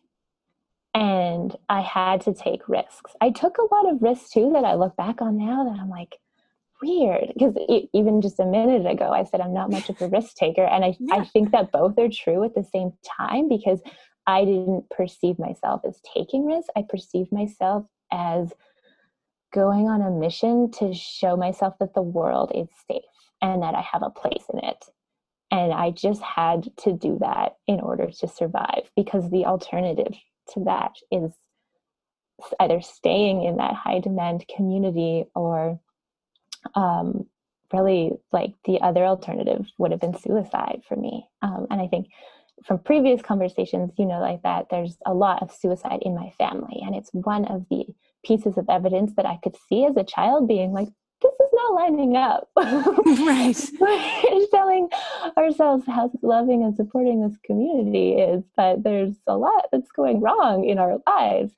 And 0.94 1.56
I 1.70 1.82
had 1.82 2.22
to 2.22 2.34
take 2.34 2.68
risks. 2.68 3.14
I 3.22 3.32
took 3.32 3.58
a 3.58 3.74
lot 3.74 3.94
of 3.94 4.02
risks 4.02 4.30
too 4.32 4.52
that 4.54 4.66
I 4.66 4.76
look 4.76 4.96
back 4.98 5.22
on 5.22 5.38
now 5.38 5.64
that 5.66 5.80
I'm 5.80 5.90
like, 5.90 6.18
weird. 6.82 7.32
Because 7.34 7.56
even 7.94 8.22
just 8.22 8.40
a 8.40 8.46
minute 8.46 8.86
ago, 8.86 9.12
I 9.12 9.24
said 9.24 9.42
I'm 9.42 9.54
not 9.54 9.72
much 9.72 9.90
of 9.90 10.02
a 10.02 10.08
risk 10.08 10.36
taker. 10.36 10.66
And 10.66 10.84
I, 10.84 10.96
yeah. 11.00 11.16
I 11.16 11.26
think 11.26 11.52
that 11.52 11.72
both 11.72 11.98
are 11.98 12.10
true 12.10 12.44
at 12.44 12.56
the 12.56 12.64
same 12.64 12.92
time 13.18 13.48
because 13.48 13.82
I 14.32 14.46
didn't 14.46 14.89
perceive 14.89 15.38
myself 15.38 15.82
as 15.86 16.00
taking 16.15 16.46
risks. 16.46 16.70
I 16.76 16.84
perceived 16.88 17.34
myself 17.34 17.86
as 18.13 18.54
going 19.54 19.89
on 19.89 20.02
a 20.02 20.10
mission 20.10 20.72
to 20.72 20.94
show 20.94 21.36
myself 21.36 21.74
that 21.80 21.94
the 21.94 22.02
world 22.02 22.54
is 22.56 22.70
safe 22.89 23.04
and 23.41 23.62
that 23.62 23.76
I 23.76 23.82
have 23.82 24.04
a 24.04 24.10
place 24.10 24.46
in 24.54 24.60
it. 24.60 24.86
And 25.52 25.74
I 25.74 25.91
just 25.91 26.22
had 26.22 26.70
to 26.78 26.94
do 26.94 27.17
that 27.20 27.58
in 27.67 27.82
order 27.82 28.10
to 28.10 28.28
survive 28.30 28.89
because 28.96 29.30
the 29.30 29.46
alternative 29.46 30.13
to 30.54 30.63
that 30.63 30.94
is 31.12 31.34
either 32.62 32.80
staying 32.80 33.44
in 33.44 33.58
that 33.58 33.74
high 33.74 34.00
demand 34.00 34.46
community 34.56 35.26
or 35.36 35.78
um, 36.76 37.26
really 37.74 38.13
like 38.32 38.54
the 38.63 38.80
other 38.80 39.06
alternative 39.06 39.65
would 39.78 39.91
have 39.91 40.00
been 40.00 40.17
suicide 40.17 40.84
for 40.88 40.96
me. 40.96 41.28
Um, 41.41 41.67
and 41.70 41.82
I 41.82 41.88
think 41.88 42.08
from 42.65 42.80
previous 42.80 43.21
conversations, 43.21 43.91
you 43.97 44.06
know, 44.06 44.19
like 44.19 44.41
that, 44.43 44.67
there's 44.69 44.97
a 45.06 45.13
lot 45.13 45.41
of 45.41 45.52
suicide 45.52 46.00
in 46.02 46.15
my 46.15 46.32
family. 46.38 46.82
And 46.86 46.95
it's 46.95 47.10
one 47.12 47.45
of 47.45 47.65
the 47.69 47.86
pieces 48.24 48.58
of 48.58 48.69
evidence 48.69 49.13
that 49.15 49.26
I 49.26 49.39
could 49.43 49.56
see 49.67 49.86
as 49.86 49.97
a 49.97 50.04
child 50.04 50.47
being 50.47 50.71
like, 50.71 50.89
this 51.21 51.34
is 51.34 51.50
not 51.54 51.74
lining 51.76 52.17
up. 52.17 52.50
right. 52.58 53.71
We're 53.80 54.47
telling 54.47 54.89
ourselves 55.38 55.86
how 55.86 56.12
loving 56.21 56.63
and 56.63 56.76
supporting 56.76 57.21
this 57.21 57.38
community 57.45 58.13
is, 58.13 58.43
but 58.58 58.84
there's 58.84 59.15
a 59.28 59.38
lot 59.38 59.67
that's 59.71 59.91
going 59.91 60.19
wrong 60.19 60.65
in 60.65 60.80
our 60.80 60.97
lives. 61.08 61.54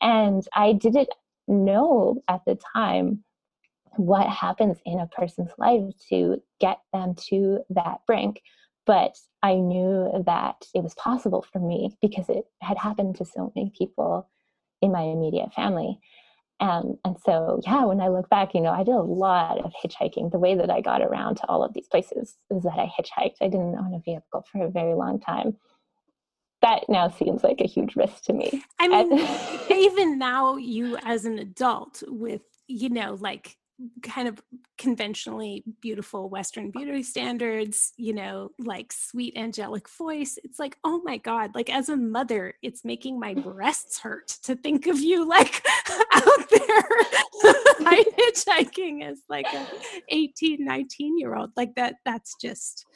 And 0.00 0.46
I 0.54 0.74
didn't 0.74 1.08
know 1.48 2.22
at 2.28 2.42
the 2.46 2.58
time 2.74 3.24
what 3.96 4.28
happens 4.28 4.78
in 4.84 5.00
a 5.00 5.06
person's 5.06 5.52
life 5.58 5.84
to 6.08 6.42
get 6.60 6.78
them 6.92 7.14
to 7.28 7.60
that 7.70 8.00
brink 8.06 8.42
but 8.86 9.16
I 9.42 9.54
knew 9.54 10.22
that 10.26 10.66
it 10.74 10.82
was 10.82 10.94
possible 10.94 11.44
for 11.52 11.58
me 11.58 11.96
because 12.00 12.28
it 12.28 12.44
had 12.60 12.78
happened 12.78 13.16
to 13.16 13.24
so 13.24 13.52
many 13.54 13.72
people 13.76 14.28
in 14.80 14.92
my 14.92 15.02
immediate 15.02 15.52
family. 15.52 15.98
Um, 16.60 16.96
and 17.04 17.16
so, 17.24 17.60
yeah, 17.66 17.84
when 17.84 18.00
I 18.00 18.08
look 18.08 18.28
back, 18.28 18.54
you 18.54 18.60
know, 18.60 18.70
I 18.70 18.84
did 18.84 18.94
a 18.94 19.02
lot 19.02 19.58
of 19.58 19.72
hitchhiking. 19.82 20.30
The 20.30 20.38
way 20.38 20.54
that 20.54 20.70
I 20.70 20.80
got 20.80 21.02
around 21.02 21.36
to 21.36 21.46
all 21.48 21.64
of 21.64 21.74
these 21.74 21.88
places 21.88 22.36
is 22.50 22.62
that 22.62 22.78
I 22.78 22.86
hitchhiked. 22.86 23.36
I 23.40 23.48
didn't 23.48 23.76
own 23.76 23.94
a 23.94 23.98
vehicle 23.98 24.44
for 24.50 24.64
a 24.64 24.70
very 24.70 24.94
long 24.94 25.18
time. 25.18 25.56
That 26.60 26.84
now 26.88 27.08
seems 27.08 27.42
like 27.42 27.60
a 27.60 27.66
huge 27.66 27.96
risk 27.96 28.22
to 28.24 28.32
me. 28.32 28.62
I 28.78 28.86
mean, 28.86 29.28
even 29.70 30.18
now, 30.18 30.56
you 30.56 30.96
as 31.02 31.24
an 31.24 31.40
adult 31.40 32.04
with, 32.06 32.42
you 32.68 32.90
know, 32.90 33.18
like 33.18 33.56
kind 34.02 34.28
of 34.28 34.40
conventionally 34.78 35.64
beautiful 35.80 36.28
western 36.28 36.70
beauty 36.70 37.02
standards 37.02 37.92
you 37.96 38.12
know 38.12 38.50
like 38.58 38.92
sweet 38.92 39.36
angelic 39.36 39.88
voice. 39.88 40.38
It's 40.44 40.58
like 40.58 40.76
oh 40.84 41.00
my 41.04 41.16
god 41.16 41.54
like 41.54 41.70
as 41.70 41.88
a 41.88 41.96
mother 41.96 42.54
it's 42.62 42.84
making 42.84 43.18
my 43.18 43.34
breasts 43.48 43.98
hurt 43.98 44.28
to 44.44 44.54
think 44.54 44.86
of 44.86 44.98
you 45.00 45.26
like 45.26 45.64
out 46.12 46.50
there. 46.50 46.82
Hitchhiking 48.18 49.02
as 49.04 49.22
like 49.28 49.46
a 49.52 49.66
18 50.08 50.64
19 50.64 51.18
year 51.18 51.34
old 51.34 51.50
like 51.56 51.74
that 51.74 51.96
that's 52.04 52.34
just 52.40 52.86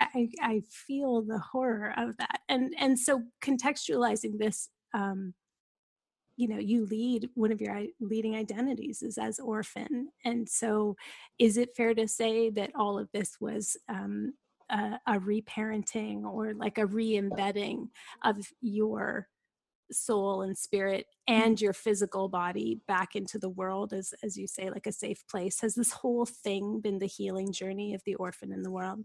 I, 0.00 0.28
I 0.40 0.62
feel 0.70 1.22
the 1.22 1.38
horror 1.38 1.92
of 1.96 2.16
that. 2.18 2.40
And 2.48 2.74
and 2.78 2.98
so 2.98 3.22
contextualizing 3.42 4.38
this 4.38 4.68
um 4.94 5.34
you 6.38 6.46
know 6.48 6.58
you 6.58 6.86
lead 6.86 7.28
one 7.34 7.52
of 7.52 7.60
your 7.60 7.82
leading 8.00 8.36
identities 8.36 9.02
is 9.02 9.18
as 9.18 9.40
orphan 9.40 10.08
and 10.24 10.48
so 10.48 10.96
is 11.38 11.56
it 11.56 11.76
fair 11.76 11.92
to 11.94 12.06
say 12.06 12.48
that 12.48 12.70
all 12.74 12.98
of 12.98 13.08
this 13.12 13.36
was 13.40 13.76
um, 13.88 14.32
a, 14.70 14.98
a 15.06 15.18
reparenting 15.18 16.22
or 16.22 16.54
like 16.54 16.78
a 16.78 16.86
re-embedding 16.86 17.90
of 18.22 18.36
your 18.60 19.26
soul 19.90 20.42
and 20.42 20.56
spirit 20.56 21.06
and 21.26 21.60
your 21.60 21.72
physical 21.72 22.28
body 22.28 22.80
back 22.86 23.16
into 23.16 23.38
the 23.38 23.48
world 23.48 23.92
as 23.92 24.12
as 24.22 24.36
you 24.36 24.46
say 24.46 24.70
like 24.70 24.86
a 24.86 24.92
safe 24.92 25.24
place? 25.28 25.60
Has 25.60 25.74
this 25.74 25.92
whole 25.92 26.26
thing 26.26 26.80
been 26.80 26.98
the 26.98 27.06
healing 27.06 27.52
journey 27.52 27.94
of 27.94 28.02
the 28.04 28.14
orphan 28.16 28.52
in 28.52 28.62
the 28.62 28.70
world? 28.70 29.04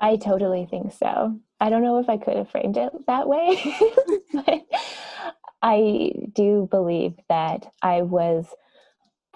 I 0.00 0.16
totally 0.16 0.66
think 0.66 0.92
so. 0.92 1.38
I 1.60 1.70
don't 1.70 1.82
know 1.82 1.98
if 1.98 2.08
i 2.08 2.18
could 2.18 2.36
have 2.36 2.50
framed 2.50 2.76
it 2.76 2.92
that 3.06 3.26
way 3.26 3.58
but 4.34 4.64
I 5.64 6.12
do 6.34 6.68
believe 6.70 7.14
that 7.30 7.72
I 7.80 8.02
was 8.02 8.44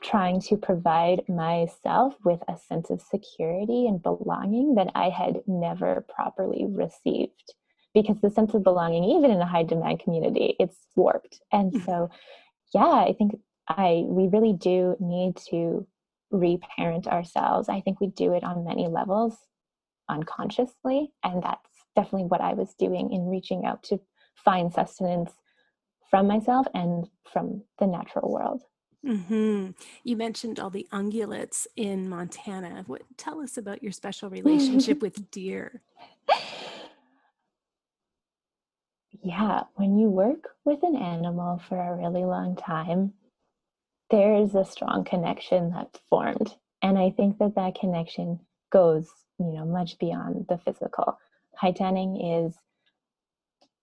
trying 0.02 0.42
to 0.42 0.58
provide 0.58 1.26
myself 1.26 2.14
with 2.22 2.40
a 2.46 2.56
sense 2.68 2.90
of 2.90 3.00
security 3.00 3.86
and 3.86 4.02
belonging 4.02 4.74
that 4.74 4.90
I 4.94 5.08
had 5.08 5.40
never 5.46 6.04
properly 6.14 6.66
received. 6.68 7.54
Because 7.94 8.20
the 8.20 8.30
sense 8.30 8.52
of 8.52 8.62
belonging, 8.62 9.04
even 9.04 9.30
in 9.30 9.40
a 9.40 9.46
high 9.46 9.62
demand 9.62 10.00
community, 10.00 10.54
it's 10.60 10.76
warped. 10.94 11.40
And 11.50 11.72
mm-hmm. 11.72 11.86
so, 11.86 12.10
yeah, 12.74 12.82
I 12.82 13.14
think 13.16 13.32
I 13.66 14.04
we 14.06 14.28
really 14.28 14.52
do 14.52 14.96
need 15.00 15.38
to 15.48 15.86
reparent 16.30 17.06
ourselves. 17.06 17.70
I 17.70 17.80
think 17.80 18.02
we 18.02 18.08
do 18.08 18.34
it 18.34 18.44
on 18.44 18.66
many 18.66 18.86
levels 18.86 19.34
unconsciously. 20.10 21.10
And 21.24 21.42
that's 21.42 21.70
definitely 21.96 22.26
what 22.26 22.42
I 22.42 22.52
was 22.52 22.74
doing 22.74 23.14
in 23.14 23.28
reaching 23.28 23.64
out 23.64 23.82
to 23.84 23.98
find 24.44 24.70
sustenance 24.70 25.32
from 26.10 26.26
myself 26.26 26.66
and 26.74 27.08
from 27.32 27.62
the 27.78 27.86
natural 27.86 28.32
world. 28.32 28.62
Mm-hmm. 29.06 29.70
You 30.02 30.16
mentioned 30.16 30.58
all 30.58 30.70
the 30.70 30.86
ungulates 30.92 31.66
in 31.76 32.08
Montana. 32.08 32.84
What 32.86 33.02
tell 33.16 33.40
us 33.40 33.56
about 33.56 33.82
your 33.82 33.92
special 33.92 34.30
relationship 34.38 35.00
with 35.00 35.30
deer? 35.30 35.82
Yeah, 39.22 39.62
when 39.74 39.98
you 39.98 40.08
work 40.08 40.48
with 40.64 40.82
an 40.82 40.96
animal 40.96 41.60
for 41.68 41.78
a 41.78 41.96
really 41.96 42.24
long 42.24 42.56
time, 42.56 43.14
there 44.10 44.34
is 44.36 44.54
a 44.54 44.64
strong 44.64 45.04
connection 45.04 45.70
that's 45.70 46.00
formed, 46.08 46.54
and 46.82 46.96
I 46.96 47.10
think 47.10 47.38
that 47.38 47.54
that 47.56 47.74
connection 47.74 48.40
goes, 48.70 49.08
you 49.38 49.52
know, 49.52 49.64
much 49.64 49.98
beyond 49.98 50.46
the 50.48 50.58
physical. 50.58 51.18
Hide 51.56 51.76
tanning 51.76 52.16
is 52.20 52.56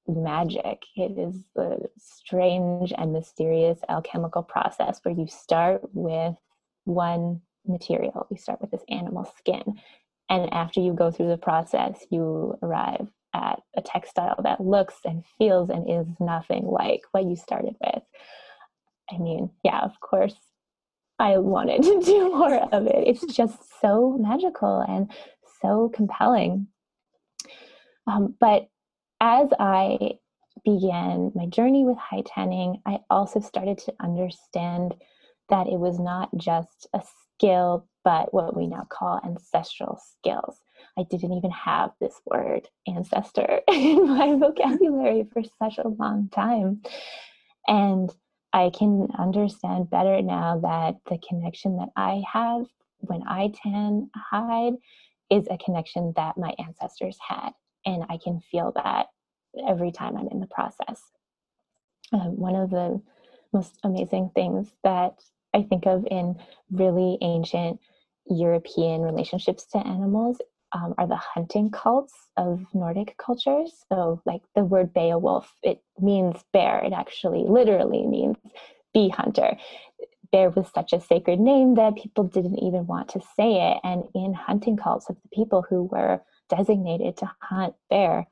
magic. 0.08 0.84
It 0.96 1.18
is 1.18 1.36
a 1.58 1.78
strange 1.98 2.94
and 2.98 3.13
mysterious 3.13 3.80
alchemical 3.89 4.44
process 4.44 5.00
where 5.04 5.15
you 5.15 5.28
start 5.28 5.82
with 5.94 6.36
one 6.86 7.41
material. 7.68 8.28
You 8.30 8.38
start 8.38 8.62
with 8.62 8.72
this 8.72 8.84
animal 8.89 9.32
skin. 9.38 9.63
And 10.30 10.52
after 10.54 10.80
you 10.80 10.94
go 10.94 11.12
through 11.12 11.30
the 11.30 11.38
process, 11.38 12.06
you 12.10 12.58
arrive 12.62 13.08
at 13.34 13.62
a 13.76 13.82
textile 13.82 14.39
that 14.44 14.62
looks 14.62 14.96
and 15.06 15.24
feels 15.38 15.70
and 15.70 15.89
is 15.89 16.08
nothing 16.20 16.65
like 16.65 17.02
what 17.12 17.26
you 17.26 17.36
started 17.36 17.76
with. 17.82 18.04
I 19.12 19.18
mean, 19.18 19.52
yeah, 19.63 19.82
of 19.82 20.00
course, 20.00 20.36
I 21.20 21.38
wanted 21.38 21.84
to 21.84 22.02
do 22.02 22.30
more 22.38 22.56
of 22.74 22.88
it. 22.88 23.08
It's 23.08 23.26
just 23.34 23.58
so 23.82 24.18
magical 24.20 24.80
and 24.88 25.12
so 25.62 25.91
compelling. 25.94 26.68
Um, 28.08 28.36
but 28.39 28.68
as 29.21 29.49
I 29.60 30.19
began 30.63 31.32
my 31.36 31.45
journey 31.47 31.86
with 31.86 31.97
hide 31.97 32.25
tanning, 32.25 32.82
I 32.86 32.99
also 33.10 33.39
started 33.39 33.78
to 33.80 33.93
understand 33.99 34.95
that 35.49 35.67
it 35.67 35.80
was 35.80 35.99
not 35.99 36.30
just 36.38 36.88
a 36.93 37.01
skill, 37.36 37.88
but 38.04 38.34
what 38.34 38.56
we 38.56 38.67
now 38.67 38.88
call 38.89 39.19
ancestral 39.23 39.99
skills. 39.99 40.60
I 40.97 41.04
didn't 41.04 41.34
even 41.34 41.51
have 41.51 41.91
this 41.99 42.19
word 42.25 42.67
ancestor 42.88 43.62
in 43.67 44.08
my 44.08 44.36
vocabulary 44.36 45.28
for 45.32 45.43
such 45.60 45.78
a 45.78 45.88
long 45.88 46.30
time. 46.30 46.82
And 47.67 48.10
I 48.54 48.71
can 48.78 49.10
understand 49.17 49.89
better 49.89 50.21
now 50.21 50.60
that 50.60 50.95
the 51.10 51.19
connection 51.28 51.78
that 51.78 51.89
I 51.95 52.23
have 52.32 52.65
when 52.99 53.21
I 53.28 53.51
tan 53.62 54.10
hide 54.15 54.73
is 55.30 55.47
a 55.49 55.58
connection 55.58 56.13
that 56.15 56.38
my 56.38 56.54
ancestors 56.60 57.17
had 57.28 57.51
and 57.86 58.04
I 58.10 58.17
can 58.17 58.41
feel 58.52 58.71
that 58.76 59.08
every 59.67 59.91
time 59.91 60.17
I'm 60.17 60.28
in 60.30 60.39
the 60.39 60.48
process. 60.48 61.02
Um, 62.13 62.38
one 62.38 62.56
of 62.56 62.69
the 62.69 63.02
most 63.54 63.78
amazing 63.84 64.32
things 64.36 64.71
that 64.84 65.19
I 65.54 65.63
think 65.63 65.86
of 65.86 66.06
in 66.10 66.36
really 66.71 67.17
ancient 67.21 67.80
European 68.28 69.02
relationships 69.02 69.65
to 69.67 69.78
animals 69.80 70.38
um, 70.74 70.93
are 70.98 71.08
the 71.08 71.15
hunting 71.15 71.71
cults 71.71 72.13
of 72.38 72.65
Nordic 72.74 73.15
cultures. 73.17 73.71
So, 73.89 74.21
like 74.26 74.41
the 74.56 74.63
word 74.65 74.93
Beowulf, 74.93 75.52
it 75.63 75.82
means 76.00 76.43
bear. 76.52 76.84
It 76.84 76.91
actually 76.91 77.45
literally 77.48 78.06
means 78.06 78.36
bee 78.93 79.10
hunter. 79.10 79.58
Bear 80.32 80.50
was 80.50 80.67
such 80.74 80.91
a 80.91 81.00
sacred 81.00 81.39
name 81.39 81.76
that 81.76 81.95
people 81.95 82.26
didn't 82.26 82.60
even 82.60 82.88
want 82.88 83.10
to 83.10 83.21
say 83.38 83.71
it. 83.71 83.78
And 83.84 84.04
in 84.13 84.34
hunting 84.34 84.76
cults 84.76 85.10
of 85.10 85.15
the 85.21 85.30
people 85.30 85.63
who 85.69 85.84
were 85.84 86.21
designated 86.49 87.17
to 87.17 87.31
hunt 87.41 87.75
bear, 87.89 88.27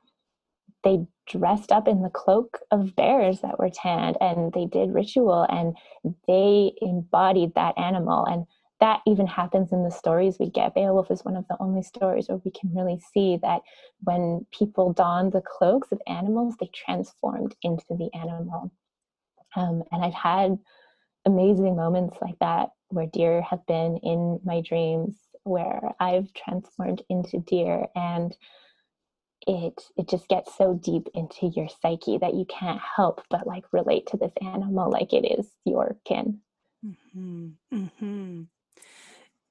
they 0.82 1.06
dressed 1.26 1.72
up 1.72 1.88
in 1.88 2.02
the 2.02 2.10
cloak 2.10 2.58
of 2.70 2.94
bears 2.94 3.40
that 3.40 3.58
were 3.58 3.70
tanned 3.70 4.16
and 4.20 4.52
they 4.52 4.66
did 4.66 4.92
ritual 4.92 5.46
and 5.48 5.76
they 6.28 6.72
embodied 6.82 7.54
that 7.54 7.76
animal 7.78 8.26
and 8.26 8.44
that 8.80 9.00
even 9.06 9.26
happens 9.26 9.72
in 9.72 9.82
the 9.82 9.90
stories 9.90 10.36
we 10.38 10.50
get. 10.50 10.74
Beowulf 10.74 11.10
is 11.10 11.24
one 11.24 11.36
of 11.36 11.46
the 11.48 11.56
only 11.58 11.82
stories 11.82 12.28
where 12.28 12.40
we 12.44 12.50
can 12.50 12.74
really 12.74 13.00
see 13.14 13.38
that 13.40 13.62
when 14.02 14.46
people 14.52 14.92
donned 14.92 15.32
the 15.32 15.40
cloaks 15.40 15.90
of 15.90 16.00
animals, 16.06 16.56
they 16.60 16.68
transformed 16.74 17.54
into 17.62 17.84
the 17.90 18.10
animal. 18.14 18.70
Um, 19.56 19.84
and 19.90 20.04
I've 20.04 20.12
had 20.12 20.58
amazing 21.24 21.76
moments 21.76 22.18
like 22.20 22.38
that 22.40 22.70
where 22.88 23.06
deer 23.06 23.40
have 23.42 23.64
been 23.66 23.98
in 24.02 24.40
my 24.44 24.60
dreams 24.60 25.16
where 25.44 25.94
I've 26.00 26.32
transformed 26.34 27.02
into 27.08 27.38
deer 27.38 27.86
and 27.94 28.36
it 29.46 29.80
it 29.96 30.08
just 30.08 30.28
gets 30.28 30.56
so 30.56 30.74
deep 30.74 31.08
into 31.14 31.48
your 31.48 31.68
psyche 31.82 32.18
that 32.18 32.34
you 32.34 32.46
can't 32.46 32.80
help 32.96 33.22
but 33.28 33.46
like 33.46 33.64
relate 33.72 34.06
to 34.06 34.16
this 34.16 34.32
animal 34.40 34.90
like 34.90 35.12
it 35.12 35.38
is 35.38 35.46
your 35.64 35.96
kin. 36.04 36.40
Mm-hmm. 36.84 37.48
Mm-hmm. 37.72 38.42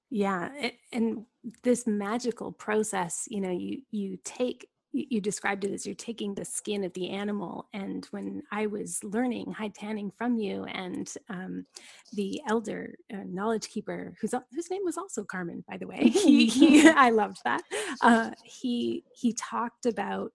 Yeah, 0.10 0.50
it, 0.54 0.78
and 0.92 1.26
this 1.64 1.88
magical 1.88 2.52
process, 2.52 3.28
you 3.30 3.42
know, 3.42 3.50
you 3.50 3.82
you 3.90 4.20
take 4.24 4.68
you 4.94 5.20
described 5.20 5.66
it 5.66 5.72
as 5.74 5.86
you're 5.86 5.96
taking 5.96 6.36
the 6.36 6.46
skin 6.46 6.84
of 6.84 6.94
the 6.94 7.10
animal. 7.10 7.68
And 7.74 8.06
when 8.12 8.44
I 8.52 8.68
was 8.68 9.04
learning 9.04 9.52
hide 9.52 9.74
tanning 9.74 10.12
from 10.18 10.38
you 10.38 10.66
and 10.66 11.12
um, 11.30 11.66
the 12.14 12.40
elder 12.48 12.96
uh, 13.12 13.24
knowledge 13.26 13.70
keeper, 13.70 14.14
whose 14.22 14.36
whose 14.54 14.70
name 14.70 14.84
was 14.86 14.98
also 14.98 15.24
Carmen, 15.24 15.64
by 15.68 15.78
the 15.78 15.88
way, 15.88 16.08
he, 16.10 16.46
he 16.46 16.88
I 16.90 17.10
loved 17.10 17.40
that. 17.44 17.64
Uh, 18.02 18.32
he 18.44 19.04
he 19.14 19.34
talked 19.34 19.86
about 19.88 20.32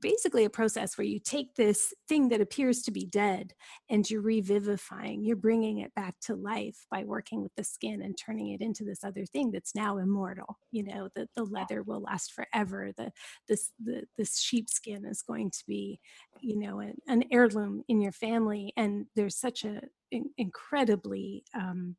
basically 0.00 0.44
a 0.44 0.50
process 0.50 0.98
where 0.98 1.06
you 1.06 1.20
take 1.20 1.54
this 1.54 1.94
thing 2.08 2.28
that 2.28 2.40
appears 2.40 2.82
to 2.82 2.90
be 2.90 3.06
dead 3.06 3.52
and 3.88 4.08
you're 4.10 4.20
revivifying 4.20 5.24
you're 5.24 5.36
bringing 5.36 5.78
it 5.78 5.94
back 5.94 6.14
to 6.20 6.34
life 6.34 6.86
by 6.90 7.04
working 7.04 7.40
with 7.40 7.54
the 7.56 7.62
skin 7.62 8.02
and 8.02 8.18
turning 8.18 8.48
it 8.48 8.60
into 8.60 8.84
this 8.84 9.04
other 9.04 9.24
thing 9.26 9.52
that's 9.52 9.74
now 9.74 9.98
immortal 9.98 10.58
you 10.72 10.82
know 10.82 11.08
that 11.14 11.28
the 11.36 11.44
leather 11.44 11.82
will 11.82 12.00
last 12.00 12.32
forever 12.32 12.90
the 12.96 13.12
this 13.48 13.70
the 13.84 14.02
this 14.18 14.40
sheepskin 14.40 15.04
is 15.04 15.22
going 15.22 15.50
to 15.50 15.62
be 15.66 16.00
you 16.40 16.58
know 16.58 16.80
an, 16.80 16.94
an 17.08 17.24
heirloom 17.30 17.82
in 17.88 18.00
your 18.00 18.12
family. 18.12 18.72
And 18.76 19.06
there's 19.16 19.36
such 19.36 19.64
a 19.64 19.80
in, 20.10 20.30
incredibly 20.38 21.44
um, 21.54 21.96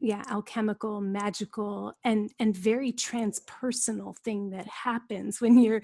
yeah 0.00 0.22
alchemical 0.28 1.00
magical 1.00 1.94
and 2.04 2.32
and 2.38 2.56
very 2.56 2.92
transpersonal 2.92 4.16
thing 4.18 4.50
that 4.50 4.66
happens 4.66 5.40
when 5.40 5.58
you're 5.58 5.82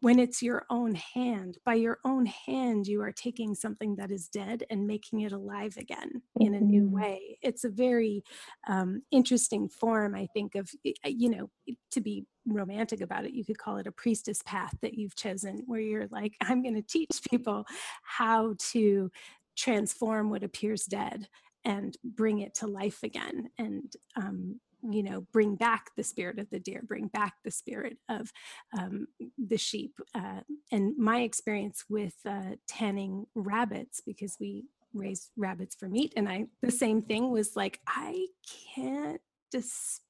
when 0.00 0.18
it's 0.18 0.42
your 0.42 0.64
own 0.70 0.94
hand 0.94 1.58
by 1.64 1.74
your 1.74 1.98
own 2.04 2.26
hand 2.26 2.86
you 2.86 3.00
are 3.02 3.12
taking 3.12 3.54
something 3.54 3.96
that 3.96 4.10
is 4.10 4.28
dead 4.28 4.64
and 4.70 4.86
making 4.86 5.20
it 5.20 5.32
alive 5.32 5.76
again 5.76 6.22
in 6.38 6.54
a 6.54 6.60
new 6.60 6.84
mm-hmm. 6.84 7.00
way 7.00 7.38
it's 7.42 7.64
a 7.64 7.68
very 7.68 8.22
um, 8.68 9.02
interesting 9.10 9.68
form 9.68 10.14
i 10.14 10.26
think 10.34 10.54
of 10.54 10.70
you 11.04 11.30
know 11.30 11.50
to 11.90 12.00
be 12.00 12.24
romantic 12.46 13.00
about 13.00 13.24
it 13.24 13.32
you 13.32 13.44
could 13.44 13.58
call 13.58 13.76
it 13.76 13.86
a 13.86 13.92
priestess 13.92 14.42
path 14.44 14.74
that 14.82 14.94
you've 14.94 15.16
chosen 15.16 15.62
where 15.66 15.80
you're 15.80 16.08
like 16.10 16.34
i'm 16.42 16.62
going 16.62 16.74
to 16.74 16.82
teach 16.82 17.20
people 17.28 17.64
how 18.02 18.54
to 18.58 19.10
transform 19.56 20.30
what 20.30 20.42
appears 20.42 20.84
dead 20.84 21.28
and 21.64 21.96
bring 22.02 22.40
it 22.40 22.54
to 22.54 22.66
life 22.66 23.02
again 23.02 23.50
and 23.58 23.92
um, 24.16 24.58
you 24.88 25.02
know 25.02 25.22
bring 25.32 25.56
back 25.56 25.90
the 25.96 26.02
spirit 26.02 26.38
of 26.38 26.48
the 26.50 26.58
deer 26.60 26.82
bring 26.86 27.08
back 27.08 27.34
the 27.44 27.50
spirit 27.50 27.98
of 28.08 28.32
um, 28.78 29.06
the 29.38 29.58
sheep 29.58 30.00
uh, 30.14 30.40
and 30.72 30.96
my 30.98 31.20
experience 31.22 31.84
with 31.88 32.14
uh, 32.26 32.56
tanning 32.68 33.26
rabbits 33.34 34.00
because 34.04 34.36
we 34.40 34.64
raise 34.94 35.30
rabbits 35.36 35.74
for 35.76 35.88
meat 35.88 36.12
and 36.16 36.28
i 36.28 36.46
the 36.62 36.70
same 36.70 37.02
thing 37.02 37.30
was 37.30 37.56
like 37.56 37.80
i 37.86 38.26
can't 38.74 39.20
dispose 39.50 40.00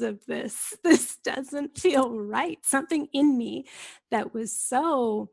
of 0.00 0.24
this. 0.26 0.74
This 0.84 1.16
doesn't 1.24 1.78
feel 1.78 2.10
right. 2.10 2.58
Something 2.62 3.08
in 3.12 3.38
me 3.38 3.66
that 4.10 4.34
was 4.34 4.52
so 4.52 5.30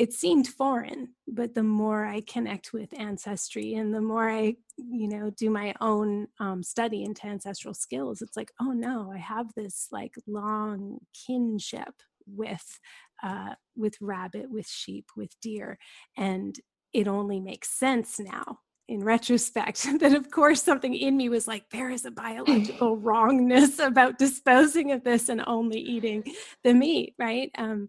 it 0.00 0.14
seemed 0.14 0.48
foreign 0.48 1.08
but 1.28 1.54
the 1.54 1.62
more 1.62 2.06
i 2.06 2.22
connect 2.22 2.72
with 2.72 2.98
ancestry 2.98 3.74
and 3.74 3.94
the 3.94 4.00
more 4.00 4.30
i 4.30 4.54
you 4.78 5.06
know 5.06 5.28
do 5.36 5.50
my 5.50 5.74
own 5.82 6.26
um, 6.40 6.62
study 6.62 7.04
into 7.04 7.26
ancestral 7.26 7.74
skills 7.74 8.22
it's 8.22 8.36
like 8.36 8.50
oh 8.62 8.72
no 8.72 9.12
i 9.14 9.18
have 9.18 9.52
this 9.54 9.88
like 9.92 10.14
long 10.26 10.98
kinship 11.26 11.92
with 12.26 12.78
uh, 13.22 13.54
with 13.76 13.94
rabbit 14.00 14.50
with 14.50 14.66
sheep 14.66 15.04
with 15.16 15.38
deer 15.42 15.78
and 16.16 16.56
it 16.94 17.06
only 17.06 17.38
makes 17.38 17.68
sense 17.68 18.18
now 18.18 18.60
in 18.88 19.04
retrospect 19.04 19.86
that 20.00 20.14
of 20.14 20.30
course 20.30 20.62
something 20.62 20.94
in 20.94 21.16
me 21.16 21.28
was 21.28 21.46
like 21.46 21.68
there 21.70 21.90
is 21.90 22.04
a 22.04 22.10
biological 22.10 22.96
wrongness 23.06 23.78
about 23.78 24.18
disposing 24.18 24.92
of 24.92 25.04
this 25.04 25.28
and 25.28 25.42
only 25.46 25.78
eating 25.78 26.24
the 26.64 26.74
meat 26.74 27.14
right? 27.18 27.50
Um, 27.56 27.88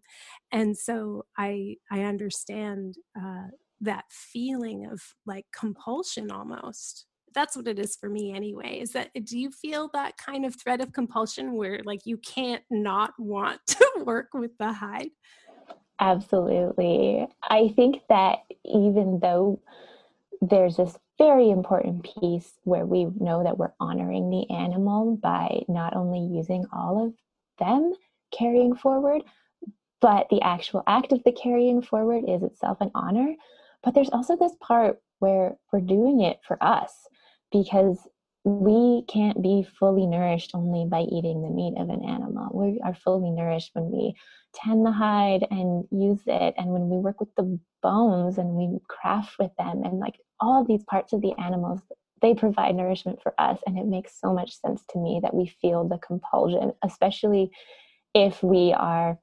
and 0.51 0.77
so 0.77 1.25
i 1.37 1.75
i 1.91 2.01
understand 2.01 2.95
uh, 3.17 3.47
that 3.81 4.05
feeling 4.09 4.85
of 4.85 5.01
like 5.25 5.45
compulsion 5.57 6.31
almost. 6.31 7.07
That's 7.33 7.55
what 7.55 7.67
it 7.67 7.79
is 7.79 7.95
for 7.95 8.09
me 8.09 8.33
anyway 8.33 8.79
is 8.79 8.91
that 8.91 9.09
do 9.25 9.39
you 9.39 9.51
feel 9.51 9.89
that 9.93 10.17
kind 10.17 10.45
of 10.45 10.55
thread 10.55 10.81
of 10.81 10.93
compulsion 10.93 11.53
where 11.53 11.81
like 11.83 12.01
you 12.05 12.17
can't 12.17 12.63
not 12.69 13.13
want 13.17 13.59
to 13.67 13.87
work 14.05 14.27
with 14.33 14.51
the 14.59 14.71
hide? 14.71 15.09
Absolutely. 15.99 17.27
I 17.43 17.69
think 17.75 18.01
that 18.09 18.39
even 18.65 19.19
though 19.21 19.61
there's 20.41 20.77
this 20.77 20.97
very 21.17 21.51
important 21.51 22.03
piece 22.19 22.53
where 22.63 22.85
we 22.85 23.05
know 23.19 23.43
that 23.43 23.57
we're 23.57 23.73
honoring 23.79 24.29
the 24.31 24.49
animal 24.53 25.15
by 25.17 25.61
not 25.67 25.95
only 25.95 26.19
using 26.35 26.65
all 26.73 27.05
of 27.05 27.13
them 27.59 27.93
carrying 28.35 28.75
forward, 28.75 29.21
but 30.01 30.27
the 30.29 30.41
actual 30.41 30.83
act 30.87 31.11
of 31.11 31.23
the 31.23 31.31
carrying 31.31 31.81
forward 31.81 32.25
is 32.27 32.43
itself 32.43 32.79
an 32.81 32.91
honor. 32.95 33.35
But 33.83 33.93
there's 33.93 34.09
also 34.09 34.35
this 34.35 34.55
part 34.59 34.99
where 35.19 35.57
we're 35.71 35.81
doing 35.81 36.21
it 36.21 36.39
for 36.45 36.61
us 36.61 36.91
because 37.51 37.99
we 38.43 39.03
can't 39.07 39.41
be 39.41 39.63
fully 39.79 40.07
nourished 40.07 40.51
only 40.55 40.87
by 40.89 41.01
eating 41.01 41.43
the 41.43 41.49
meat 41.49 41.75
of 41.77 41.89
an 41.89 42.03
animal. 42.03 42.49
We 42.53 42.81
are 42.83 42.95
fully 42.95 43.29
nourished 43.29 43.71
when 43.73 43.91
we 43.91 44.15
tan 44.55 44.83
the 44.83 44.91
hide 44.91 45.45
and 45.51 45.85
use 45.91 46.23
it, 46.25 46.55
and 46.57 46.69
when 46.69 46.89
we 46.89 46.97
work 46.97 47.19
with 47.19 47.33
the 47.35 47.59
bones 47.83 48.39
and 48.39 48.49
we 48.49 48.79
craft 48.87 49.35
with 49.37 49.51
them, 49.57 49.83
and 49.83 49.99
like 49.99 50.15
all 50.39 50.65
these 50.65 50.83
parts 50.85 51.13
of 51.13 51.21
the 51.21 51.33
animals 51.39 51.81
they 52.21 52.33
provide 52.35 52.75
nourishment 52.75 53.19
for 53.21 53.33
us 53.39 53.59
and 53.65 53.77
it 53.77 53.85
makes 53.85 54.19
so 54.19 54.31
much 54.31 54.55
sense 54.59 54.83
to 54.89 54.99
me 54.99 55.19
that 55.23 55.33
we 55.33 55.47
feel 55.61 55.87
the 55.87 55.97
compulsion 55.97 56.71
especially 56.83 57.49
if 58.13 58.43
we 58.43 58.73
are 58.73 59.17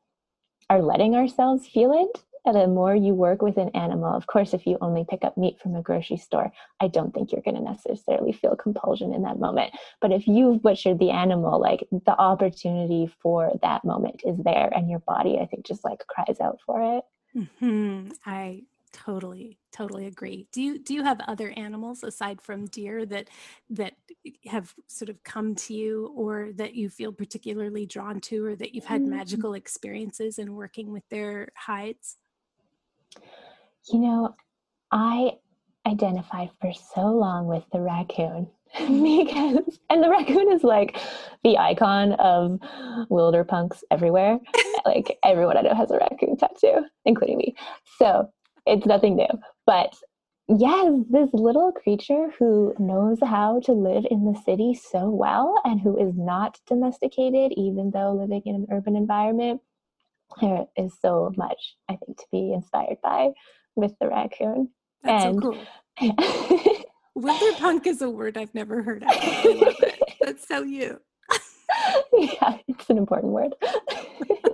are 0.71 0.83
letting 0.83 1.15
ourselves 1.15 1.67
feel 1.67 1.93
it 1.93 2.23
and 2.45 2.57
the 2.57 2.67
more 2.67 2.95
you 2.95 3.15
work 3.15 3.43
with 3.43 3.59
an 3.59 3.69
animal. 3.71 4.15
Of 4.15 4.27
course 4.27 4.55
if 4.55 4.67
you 4.67 4.79
only 4.81 5.05
pick 5.09 5.25
up 5.25 5.37
meat 5.37 5.59
from 5.61 5.75
a 5.75 5.83
grocery 5.83 6.17
store 6.17 6.51
i 6.81 6.89
don't 6.89 7.13
think 7.13 7.33
you're 7.33 7.43
going 7.43 7.57
to 7.57 7.63
necessarily 7.63 8.33
feel 8.33 8.57
compulsion 8.57 9.13
in 9.13 9.23
that 9.23 9.39
moment. 9.39 9.73
But 10.01 10.13
if 10.13 10.27
you've 10.27 10.63
butchered 10.63 10.99
the 10.99 11.11
animal 11.11 11.61
like 11.61 11.87
the 11.91 12.19
opportunity 12.19 13.11
for 13.23 13.53
that 13.63 13.85
moment 13.85 14.23
is 14.25 14.39
there 14.39 14.71
and 14.75 14.89
your 14.89 15.01
body 15.01 15.39
i 15.39 15.47
think 15.47 15.67
just 15.67 15.85
like 15.85 16.07
cries 16.07 16.41
out 16.41 16.59
for 16.65 16.99
it. 16.99 17.05
Mm-hmm. 17.37 18.09
i 18.25 18.63
totally 19.05 19.59
totally 19.73 20.07
agree. 20.07 20.47
Do 20.53 20.63
you 20.63 20.79
do 20.79 20.95
you 20.95 21.03
have 21.03 21.21
other 21.29 21.53
animals 21.57 22.03
aside 22.03 22.41
from 22.41 22.67
deer 22.67 23.07
that 23.07 23.29
that 23.71 23.95
have 24.47 24.75
sort 24.87 25.09
of 25.09 25.23
come 25.25 25.55
to 25.55 25.75
you 25.75 26.13
or 26.17 26.51
that 26.55 26.75
you 26.75 26.89
feel 26.89 27.13
particularly 27.13 27.87
drawn 27.87 28.21
to 28.23 28.47
or 28.47 28.57
that 28.57 28.75
you've 28.75 28.85
had 28.85 29.03
mm-hmm. 29.03 29.17
magical 29.17 29.55
experiences 29.55 30.39
in 30.39 30.55
working 30.55 30.91
with 30.93 31.09
their 31.11 31.49
hides? 31.57 32.17
You 33.93 34.01
know 34.01 34.35
i 34.91 35.33
identified 35.87 36.51
for 36.61 36.73
so 36.73 37.03
long 37.03 37.47
with 37.47 37.65
the 37.73 37.81
raccoon 37.81 38.49
because 38.79 39.79
and 39.91 40.03
the 40.03 40.09
raccoon 40.09 40.51
is 40.53 40.65
like 40.65 40.99
the 41.43 41.57
icon 41.57 42.13
of 42.15 42.59
wilder 43.09 43.45
punks 43.45 43.85
everywhere. 43.91 44.39
Like 44.87 45.19
everyone 45.23 45.57
i 45.59 45.61
know 45.61 45.75
has 45.75 45.91
a 45.91 45.99
raccoon 45.99 46.37
tattoo 46.39 46.87
including 47.05 47.37
me. 47.37 47.55
So 47.99 48.31
it's 48.67 48.87
nothing 48.87 49.17
new. 49.17 49.29
But 49.67 49.95
yes, 50.49 50.93
this 51.11 51.29
little 51.33 51.73
creature 51.73 52.31
who 52.39 52.75
knows 52.79 53.19
how 53.23 53.61
to 53.65 53.73
live 53.73 54.05
in 54.11 54.25
the 54.25 54.41
city 54.45 54.75
so 54.75 55.11
well 55.11 55.61
and 55.65 55.81
who 55.81 55.99
is 55.99 56.15
not 56.17 56.59
domesticated, 56.67 57.53
even 57.57 57.91
though 57.93 58.13
living 58.13 58.43
in 58.47 58.55
an 58.55 58.67
urban 58.73 58.97
environment, 58.97 59.61
there 60.41 60.67
is 60.77 60.93
so 61.01 61.33
much, 61.37 61.77
I 61.89 61.97
think, 61.97 62.19
to 62.19 62.27
be 62.33 62.53
inspired 62.53 62.99
by 63.03 63.31
with 63.77 63.93
the 64.01 64.09
raccoon. 64.09 64.71
That's 65.03 65.25
and, 65.25 65.43
so 65.43 65.53
cool. 66.01 66.85
punk 67.59 67.87
is 67.87 68.03
a 68.03 68.11
word 68.11 68.37
I've 68.37 68.55
never 68.55 68.83
heard 68.83 69.03
of. 69.03 69.11
I 69.11 69.59
love 69.61 69.75
it. 69.81 70.03
That's 70.21 70.47
so 70.47 70.63
you. 70.63 71.01
yeah, 72.13 72.59
it's 72.67 72.89
an 72.91 72.99
important 72.99 73.33
word. 73.33 73.55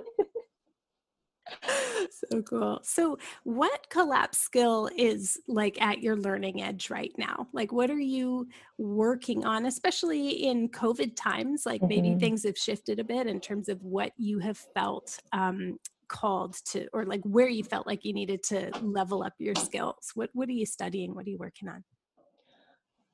so 2.11 2.41
cool. 2.41 2.79
So, 2.83 3.17
what 3.43 3.89
collapse 3.89 4.37
skill 4.37 4.89
is 4.95 5.39
like 5.47 5.81
at 5.81 6.01
your 6.01 6.15
learning 6.15 6.61
edge 6.61 6.89
right 6.89 7.11
now? 7.17 7.47
Like, 7.53 7.71
what 7.71 7.89
are 7.89 7.99
you 7.99 8.47
working 8.77 9.45
on, 9.45 9.65
especially 9.65 10.29
in 10.29 10.69
COVID 10.69 11.15
times? 11.15 11.65
Like, 11.65 11.81
mm-hmm. 11.81 11.87
maybe 11.87 12.19
things 12.19 12.43
have 12.43 12.57
shifted 12.57 12.99
a 12.99 13.03
bit 13.03 13.27
in 13.27 13.39
terms 13.39 13.69
of 13.69 13.81
what 13.83 14.11
you 14.17 14.39
have 14.39 14.57
felt 14.73 15.19
um, 15.33 15.77
called 16.07 16.55
to, 16.65 16.87
or 16.93 17.05
like 17.05 17.21
where 17.23 17.49
you 17.49 17.63
felt 17.63 17.87
like 17.87 18.05
you 18.05 18.13
needed 18.13 18.43
to 18.43 18.71
level 18.81 19.23
up 19.23 19.33
your 19.39 19.55
skills. 19.55 20.11
What 20.15 20.29
What 20.33 20.49
are 20.49 20.53
you 20.53 20.65
studying? 20.65 21.15
What 21.15 21.25
are 21.25 21.29
you 21.29 21.37
working 21.39 21.69
on? 21.69 21.83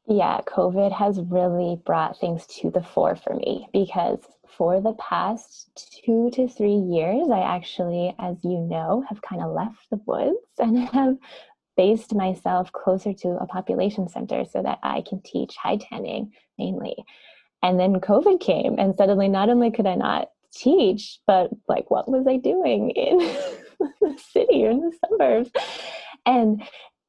Yeah, 0.08 0.42
COVID 0.48 0.92
has 0.92 1.20
really 1.20 1.80
brought 1.86 2.20
things 2.20 2.46
to 2.62 2.72
the 2.72 2.82
fore 2.82 3.16
for 3.16 3.36
me 3.36 3.68
because 3.72 4.20
for 4.58 4.82
the 4.82 4.94
past 4.94 6.02
two 6.04 6.30
to 6.34 6.48
three 6.48 6.76
years, 6.76 7.30
I 7.32 7.40
actually, 7.40 8.14
as 8.20 8.38
you 8.44 8.60
know, 8.60 9.04
have 9.08 9.22
kind 9.22 9.42
of 9.42 9.54
left 9.54 9.90
the 9.90 10.02
woods 10.06 10.38
and 10.60 10.78
have 10.90 11.18
based 11.78 12.14
myself 12.14 12.72
closer 12.72 13.14
to 13.14 13.30
a 13.30 13.48
population 13.48 14.08
center 14.08 14.44
so 14.46 14.62
that 14.62 14.80
I 14.84 15.04
can 15.08 15.22
teach 15.22 15.56
hide 15.56 15.82
tanning 15.82 16.34
mainly. 16.58 16.96
And 17.64 17.80
then 17.80 17.96
COVID 17.96 18.40
came, 18.40 18.78
and 18.80 18.96
suddenly 18.98 19.30
not 19.30 19.50
only 19.50 19.72
could 19.72 19.86
I 19.86 19.96
not 19.96 20.30
teach, 20.52 21.20
but 21.28 21.52
like, 21.68 21.90
what 21.92 22.10
was 22.10 22.26
I 22.28 22.38
doing 22.38 22.90
in 22.92 23.18
the 24.02 24.18
city 24.32 24.66
or 24.66 24.72
in 24.72 24.82
the 24.82 24.98
suburbs? 25.08 25.52
And 26.26 26.64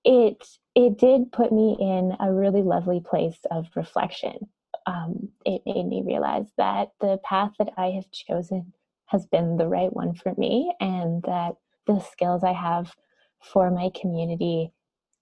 it 0.05 0.47
it 0.75 0.99
did 0.99 1.33
put 1.33 1.53
me 1.53 1.77
in 1.79 2.17
a 2.21 2.33
really 2.33 2.63
lovely 2.63 3.01
place 3.01 3.39
of 3.51 3.67
reflection. 3.75 4.49
Um, 4.87 5.29
it 5.45 5.63
made 5.67 5.87
me 5.87 6.03
realize 6.05 6.47
that 6.57 6.93
the 7.01 7.19
path 7.25 7.53
that 7.59 7.73
I 7.77 7.91
have 7.91 8.11
chosen 8.11 8.73
has 9.07 9.27
been 9.27 9.57
the 9.57 9.69
right 9.69 9.93
one 9.93 10.15
for 10.15 10.35
me 10.37 10.73
and 10.81 11.23
that 11.25 11.57
the 11.87 12.01
skills 12.01 12.43
I 12.43 12.53
have 12.53 12.95
for 13.41 13.71
my 13.71 13.91
community 14.01 14.73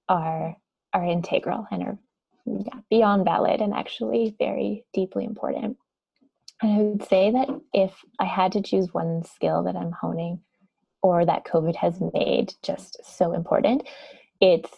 are 0.09 0.57
are 0.93 1.05
integral 1.05 1.67
and 1.71 1.83
are 1.83 1.99
yeah, 2.47 2.81
beyond 2.89 3.25
valid 3.25 3.61
and 3.61 3.75
actually 3.75 4.35
very 4.39 4.85
deeply 4.93 5.25
important. 5.25 5.77
And 6.63 6.73
I 6.73 6.83
would 6.83 7.09
say 7.09 7.31
that 7.31 7.49
if 7.73 7.93
I 8.19 8.25
had 8.25 8.53
to 8.53 8.63
choose 8.63 8.93
one 8.93 9.25
skill 9.25 9.63
that 9.65 9.77
I'm 9.77 9.93
honing 9.93 10.41
or 11.03 11.25
that 11.25 11.45
COVID 11.45 11.77
has 11.77 12.01
made 12.13 12.53
just 12.63 13.01
so 13.05 13.33
important, 13.33 13.89
it's 14.41 14.71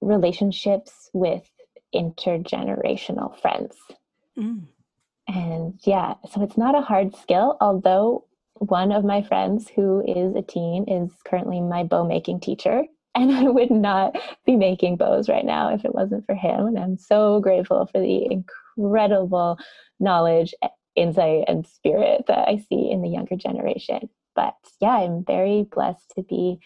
relationships 0.00 1.10
with 1.12 1.48
intergenerational 1.94 3.38
friends. 3.40 3.76
Mm. 4.38 4.66
And 5.28 5.78
yeah, 5.84 6.14
so 6.30 6.42
it's 6.42 6.56
not 6.56 6.74
a 6.74 6.80
hard 6.80 7.14
skill, 7.16 7.56
although 7.60 8.24
one 8.54 8.92
of 8.92 9.04
my 9.04 9.22
friends 9.22 9.68
who 9.74 10.02
is 10.06 10.34
a 10.34 10.42
teen 10.42 10.84
is 10.88 11.10
currently 11.24 11.60
my 11.60 11.84
bow 11.84 12.04
making 12.04 12.40
teacher. 12.40 12.84
And 13.16 13.32
I 13.32 13.42
would 13.42 13.72
not 13.72 14.16
be 14.46 14.54
making 14.54 14.96
bows 14.96 15.28
right 15.28 15.44
now 15.44 15.74
if 15.74 15.84
it 15.84 15.92
wasn't 15.92 16.24
for 16.26 16.34
him. 16.36 16.68
And 16.68 16.78
I'm 16.78 16.96
so 16.96 17.40
grateful 17.40 17.84
for 17.86 17.98
the 17.98 18.24
incredible 18.30 19.58
knowledge, 19.98 20.54
insight, 20.94 21.42
and 21.48 21.66
spirit 21.66 22.26
that 22.28 22.46
I 22.46 22.58
see 22.68 22.88
in 22.88 23.02
the 23.02 23.08
younger 23.08 23.34
generation. 23.34 24.08
But 24.36 24.54
yeah, 24.80 24.98
I'm 24.98 25.24
very 25.24 25.64
blessed 25.64 26.12
to 26.14 26.22
be 26.22 26.60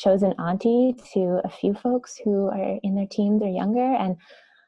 chosen 0.00 0.32
auntie 0.38 0.94
to 1.12 1.40
a 1.44 1.48
few 1.48 1.74
folks 1.74 2.20
who 2.24 2.48
are 2.48 2.78
in 2.82 2.94
their 2.94 3.06
teens 3.06 3.42
or 3.42 3.48
younger. 3.48 3.94
And 3.94 4.16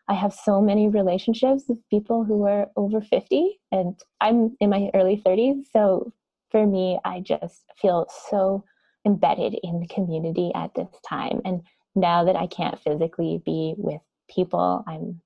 I 0.08 0.14
have 0.14 0.32
so 0.32 0.60
many 0.60 0.88
relationships 0.88 1.64
with 1.68 1.78
people 1.88 2.24
who 2.24 2.46
are 2.46 2.68
over 2.76 3.00
50, 3.00 3.60
and 3.70 3.98
I'm 4.20 4.56
in 4.60 4.70
my 4.70 4.90
early 4.94 5.22
30s. 5.24 5.62
So 5.72 6.12
for 6.50 6.66
me, 6.66 6.98
I 7.04 7.20
just 7.20 7.64
feel 7.80 8.06
so 8.28 8.64
embedded 9.06 9.58
in 9.62 9.80
the 9.80 9.86
community 9.86 10.52
at 10.54 10.74
this 10.74 10.90
time. 11.08 11.40
And 11.44 11.62
now 11.94 12.24
that 12.24 12.36
I 12.36 12.46
can't 12.46 12.78
physically 12.78 13.42
be 13.44 13.74
with 13.76 14.00
people, 14.28 14.84
I'm 14.86 15.20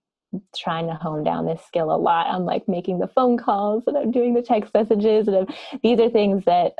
trying 0.55 0.87
to 0.89 0.95
hone 0.95 1.25
down 1.25 1.47
this 1.47 1.63
skill 1.67 1.95
a 1.95 1.97
lot. 1.97 2.27
I'm 2.27 2.45
like 2.45 2.69
making 2.69 2.99
the 2.99 3.09
phone 3.09 3.39
calls 3.39 3.85
and 3.87 3.97
I'm 3.97 4.11
doing 4.11 4.35
the 4.35 4.43
text 4.43 4.75
messages. 4.75 5.29
And 5.29 5.37
I'm, 5.37 5.47
these 5.83 5.99
are 6.01 6.11
things 6.11 6.45
that 6.45 6.75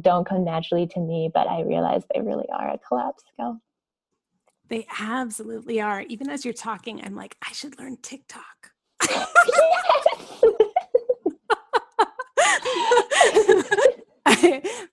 don't 0.00 0.26
come 0.26 0.44
naturally 0.44 0.86
to 0.88 1.00
me, 1.00 1.30
but 1.32 1.48
I 1.48 1.62
realize 1.62 2.02
they 2.12 2.20
really 2.20 2.48
are 2.52 2.70
a 2.70 2.78
collapse 2.78 3.22
skill. 3.32 3.60
They 4.68 4.86
absolutely 4.98 5.80
are. 5.80 6.02
Even 6.02 6.28
as 6.28 6.44
you're 6.44 6.54
talking, 6.54 7.04
I'm 7.04 7.14
like, 7.14 7.36
I 7.46 7.52
should 7.52 7.78
learn 7.78 7.98
TikTok. 8.02 8.72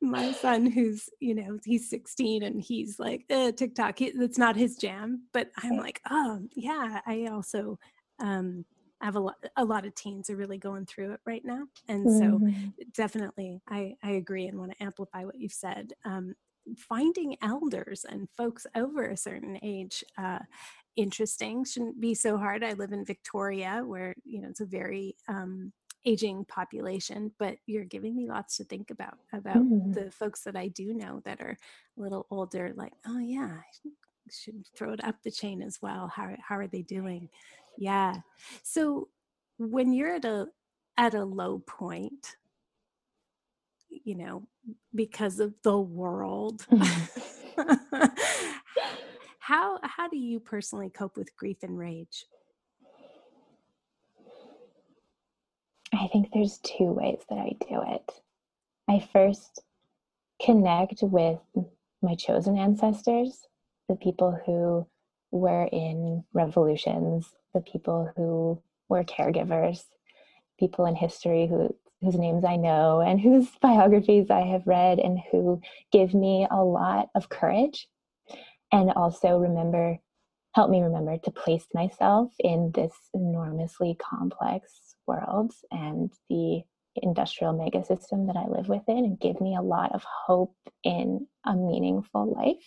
my 0.02 0.32
son 0.34 0.66
who's 0.66 1.10
you 1.20 1.34
know 1.34 1.58
he's 1.66 1.90
16 1.90 2.44
and 2.44 2.62
he's 2.62 3.00
like 3.00 3.26
eh, 3.30 3.52
tiktok 3.52 4.00
that's 4.16 4.38
not 4.38 4.56
his 4.56 4.76
jam 4.76 5.24
but 5.34 5.50
i'm 5.58 5.78
like 5.78 6.02
oh 6.10 6.40
yeah 6.56 7.00
i 7.08 7.28
also 7.32 7.80
um 8.20 8.64
I 9.04 9.06
have 9.08 9.18
a 9.18 9.20
lot, 9.20 9.36
a 9.58 9.66
lot 9.66 9.86
of 9.86 9.94
teens 9.96 10.30
are 10.30 10.38
really 10.38 10.58
going 10.58 10.86
through 10.86 11.12
it 11.12 11.20
right 11.26 11.44
now. 11.44 11.66
And 11.90 12.10
so 12.10 12.40
mm-hmm. 12.40 12.70
definitely 12.94 13.62
I, 13.68 13.98
I 14.02 14.12
agree 14.12 14.48
and 14.48 14.58
want 14.58 14.72
to 14.72 14.82
amplify 14.82 15.26
what 15.26 15.36
you've 15.36 15.52
said. 15.52 15.92
Um, 16.06 16.36
finding 16.78 17.36
elders 17.42 18.06
and 18.08 18.30
folks 18.38 18.66
over 18.76 19.10
a 19.10 19.18
certain 19.18 19.60
age 19.62 20.06
uh, 20.18 20.40
interesting 20.96 21.66
shouldn't 21.66 22.00
be 22.00 22.14
so 22.14 22.38
hard 22.38 22.64
i 22.64 22.72
live 22.74 22.94
in 22.94 23.04
victoria 23.04 23.84
where 23.86 24.16
you 24.24 24.40
know 24.40 24.48
it's 24.48 24.62
a 24.62 24.66
very 24.66 25.16
um, 25.28 25.74
aging 26.06 26.46
population 26.46 27.32
but 27.40 27.58
you're 27.66 27.84
giving 27.84 28.16
me 28.16 28.30
lots 28.30 28.58
to 28.58 28.64
think 28.64 28.92
about 28.92 29.18
about 29.34 29.58
mm. 29.58 29.94
the 29.94 30.10
folks 30.12 30.44
that 30.44 30.56
i 30.56 30.68
do 30.68 30.94
know 30.94 31.20
that 31.26 31.42
are 31.42 31.58
a 31.98 32.02
little 32.02 32.28
older 32.30 32.72
like 32.76 32.94
oh 33.08 33.20
yeah 33.20 33.58
I 34.26 34.32
should 34.32 34.66
throw 34.74 34.94
it 34.94 35.04
up 35.04 35.16
the 35.22 35.32
chain 35.32 35.62
as 35.62 35.82
well 35.82 36.08
how, 36.08 36.34
how 36.40 36.56
are 36.58 36.68
they 36.68 36.82
doing 36.82 37.28
yeah 37.78 38.16
so 38.62 39.10
when 39.58 39.94
you're 39.94 40.16
at 40.16 40.26
a 40.26 40.48
at 40.98 41.14
a 41.14 41.24
low 41.24 41.60
point 41.60 42.36
you 44.04 44.16
know, 44.16 44.44
because 44.94 45.40
of 45.40 45.54
the 45.64 45.78
world. 45.78 46.66
Mm-hmm. 46.72 48.06
how 49.40 49.80
how 49.84 50.08
do 50.08 50.18
you 50.18 50.40
personally 50.40 50.90
cope 50.90 51.18
with 51.18 51.36
grief 51.36 51.58
and 51.64 51.78
rage? 51.78 52.26
I 55.94 56.08
think 56.12 56.30
there's 56.34 56.60
two 56.60 56.86
ways 56.86 57.20
that 57.30 57.38
I 57.38 57.52
do 57.70 57.82
it. 57.88 58.12
I 58.90 59.08
first 59.14 59.62
connect 60.42 61.04
with 61.04 61.40
my 62.02 62.16
chosen 62.16 62.58
ancestors, 62.58 63.46
the 63.88 63.96
people 63.96 64.38
who 64.46 64.88
were 65.34 65.68
in 65.72 66.24
revolutions, 66.34 67.34
the 67.54 67.62
people 67.62 68.12
who 68.16 68.62
were 68.88 69.04
caregivers, 69.04 69.84
people 70.60 70.86
in 70.86 70.96
history 70.96 71.48
who 71.48 71.76
whose 72.02 72.16
names 72.16 72.44
I 72.44 72.58
know 72.58 73.00
and 73.00 73.20
whose 73.20 73.48
biographies 73.62 74.30
I 74.30 74.42
have 74.42 74.68
read 74.68 75.00
and 75.00 75.20
who 75.32 75.62
give 75.92 76.14
me 76.14 76.46
a 76.52 76.64
lot 76.64 77.10
of 77.16 77.30
courage 77.30 77.88
and 78.72 78.92
also 78.92 79.38
remember 79.38 80.00
help 80.54 80.70
me 80.70 80.82
remember 80.82 81.18
to 81.18 81.32
place 81.32 81.66
myself 81.74 82.32
in 82.40 82.72
this 82.76 82.94
enormously 83.14 83.98
complex 84.00 84.96
world 85.08 85.52
and 85.72 86.12
the 86.30 86.62
industrial 86.96 87.54
mega 87.54 87.84
system 87.84 88.28
that 88.28 88.36
I 88.36 88.46
live 88.48 88.68
within 88.68 89.00
and 89.00 89.20
give 89.20 89.42
me 89.42 89.56
a 89.56 89.64
lot 89.64 89.94
of 89.94 90.04
hope 90.04 90.56
in 90.84 91.28
a 91.46 91.56
meaningful 91.56 92.34
life. 92.36 92.64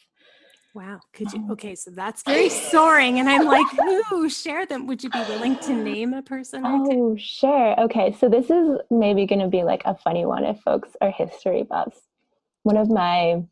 Wow. 0.76 1.00
Could 1.14 1.32
you? 1.32 1.42
Okay, 1.52 1.74
so 1.74 1.90
that's 1.90 2.22
very 2.22 2.50
soaring. 2.50 3.18
And 3.18 3.30
I'm 3.30 3.46
like, 3.46 3.66
who 4.10 4.28
share 4.28 4.66
them? 4.66 4.86
Would 4.86 5.02
you 5.02 5.08
be 5.08 5.20
willing 5.20 5.56
to 5.60 5.72
name 5.74 6.12
a 6.12 6.20
person? 6.20 6.64
Oh, 6.66 7.16
sure. 7.18 7.80
Okay, 7.80 8.14
so 8.20 8.28
this 8.28 8.50
is 8.50 8.78
maybe 8.90 9.24
going 9.24 9.38
to 9.38 9.48
be 9.48 9.62
like 9.62 9.80
a 9.86 9.94
funny 9.94 10.26
one 10.26 10.44
if 10.44 10.60
folks 10.60 10.90
are 11.00 11.10
history 11.10 11.62
buffs. 11.62 11.98
One 12.64 12.76
of 12.76 12.90
my 12.90 13.42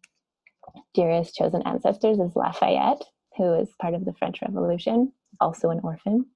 dearest 0.93 1.35
chosen 1.35 1.62
ancestors 1.62 2.18
is 2.18 2.37
Lafayette, 2.37 3.03
who 3.39 3.55
is 3.55 3.70
part 3.81 3.95
of 3.95 4.05
the 4.05 4.12
French 4.12 4.43
Revolution, 4.43 5.11
also 5.41 5.70
an 5.70 5.81
orphan. 5.83 6.27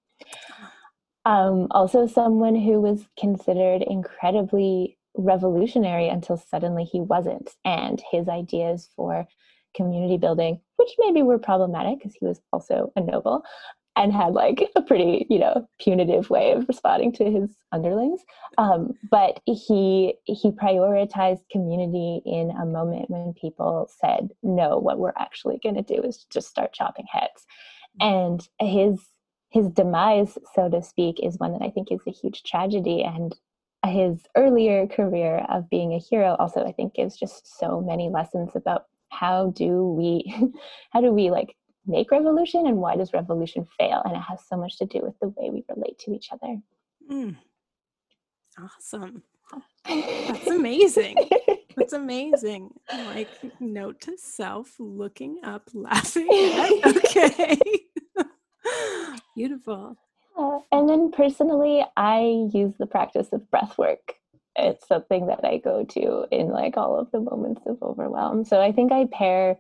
Um, 1.26 1.66
also, 1.70 2.06
someone 2.06 2.54
who 2.54 2.80
was 2.80 3.04
considered 3.20 3.82
incredibly 3.82 4.96
revolutionary 5.14 6.08
until 6.08 6.38
suddenly 6.38 6.84
he 6.84 7.02
wasn't. 7.02 7.50
And 7.66 8.02
his 8.10 8.26
ideas 8.26 8.88
for 8.96 9.28
community 9.74 10.16
building, 10.16 10.60
which 10.76 10.90
maybe 10.98 11.22
were 11.22 11.38
problematic 11.38 11.98
because 11.98 12.14
he 12.18 12.26
was 12.26 12.40
also 12.52 12.92
a 12.96 13.00
noble 13.00 13.44
and 13.98 14.12
had 14.12 14.32
like 14.32 14.62
a 14.76 14.80
pretty, 14.82 15.26
you 15.28 15.40
know, 15.40 15.68
punitive 15.80 16.30
way 16.30 16.52
of 16.52 16.68
responding 16.68 17.12
to 17.12 17.24
his 17.24 17.56
underlings. 17.72 18.20
Um, 18.56 18.92
but 19.10 19.40
he 19.44 20.14
he 20.24 20.52
prioritized 20.52 21.48
community 21.50 22.22
in 22.24 22.52
a 22.52 22.64
moment 22.64 23.10
when 23.10 23.34
people 23.34 23.90
said, 24.00 24.30
"No, 24.42 24.78
what 24.78 24.98
we're 24.98 25.12
actually 25.18 25.58
going 25.62 25.74
to 25.74 25.82
do 25.82 26.00
is 26.02 26.24
just 26.30 26.48
start 26.48 26.72
chopping 26.72 27.06
heads." 27.10 27.44
And 28.00 28.48
his 28.60 29.04
his 29.50 29.68
demise, 29.68 30.38
so 30.54 30.68
to 30.68 30.82
speak, 30.82 31.18
is 31.20 31.38
one 31.38 31.52
that 31.52 31.62
I 31.62 31.70
think 31.70 31.90
is 31.90 32.00
a 32.06 32.12
huge 32.12 32.44
tragedy. 32.44 33.02
And 33.02 33.34
his 33.84 34.26
earlier 34.36 34.86
career 34.86 35.44
of 35.48 35.70
being 35.70 35.92
a 35.92 35.98
hero 35.98 36.36
also, 36.38 36.64
I 36.64 36.72
think, 36.72 36.94
gives 36.94 37.16
just 37.16 37.58
so 37.58 37.80
many 37.80 38.10
lessons 38.10 38.50
about 38.54 38.84
how 39.10 39.52
do 39.56 39.84
we 39.84 40.52
how 40.90 41.00
do 41.00 41.12
we 41.12 41.30
like 41.30 41.54
make 41.86 42.10
revolution 42.10 42.66
and 42.66 42.76
why 42.76 42.96
does 42.96 43.12
revolution 43.12 43.66
fail? 43.78 44.02
And 44.04 44.14
it 44.14 44.20
has 44.20 44.40
so 44.46 44.56
much 44.56 44.78
to 44.78 44.86
do 44.86 45.00
with 45.02 45.18
the 45.20 45.28
way 45.28 45.50
we 45.50 45.64
relate 45.74 45.98
to 46.00 46.12
each 46.12 46.28
other. 46.32 46.58
Mm. 47.10 47.36
awesome. 48.58 49.22
That's 49.86 50.46
amazing. 50.46 51.16
That's 51.76 51.94
amazing. 51.94 52.70
Like 52.92 53.28
note 53.60 54.00
to 54.02 54.18
self 54.18 54.74
looking 54.78 55.38
up 55.42 55.68
laughing 55.74 56.28
okay. 56.84 57.58
Beautiful. 59.34 59.96
Uh, 60.36 60.58
and 60.70 60.88
then 60.88 61.10
personally 61.10 61.84
i 61.96 62.46
use 62.52 62.72
the 62.78 62.86
practice 62.86 63.28
of 63.32 63.50
breath 63.50 63.76
work 63.76 64.14
it's 64.56 64.86
something 64.86 65.26
that 65.26 65.44
I 65.44 65.58
go 65.58 65.84
to 65.84 66.26
in 66.30 66.48
like 66.48 66.76
all 66.76 66.98
of 66.98 67.10
the 67.12 67.20
moments 67.20 67.62
of 67.66 67.82
overwhelm. 67.82 68.44
So 68.44 68.60
I 68.60 68.72
think 68.72 68.92
I 68.92 69.06
pair 69.12 69.58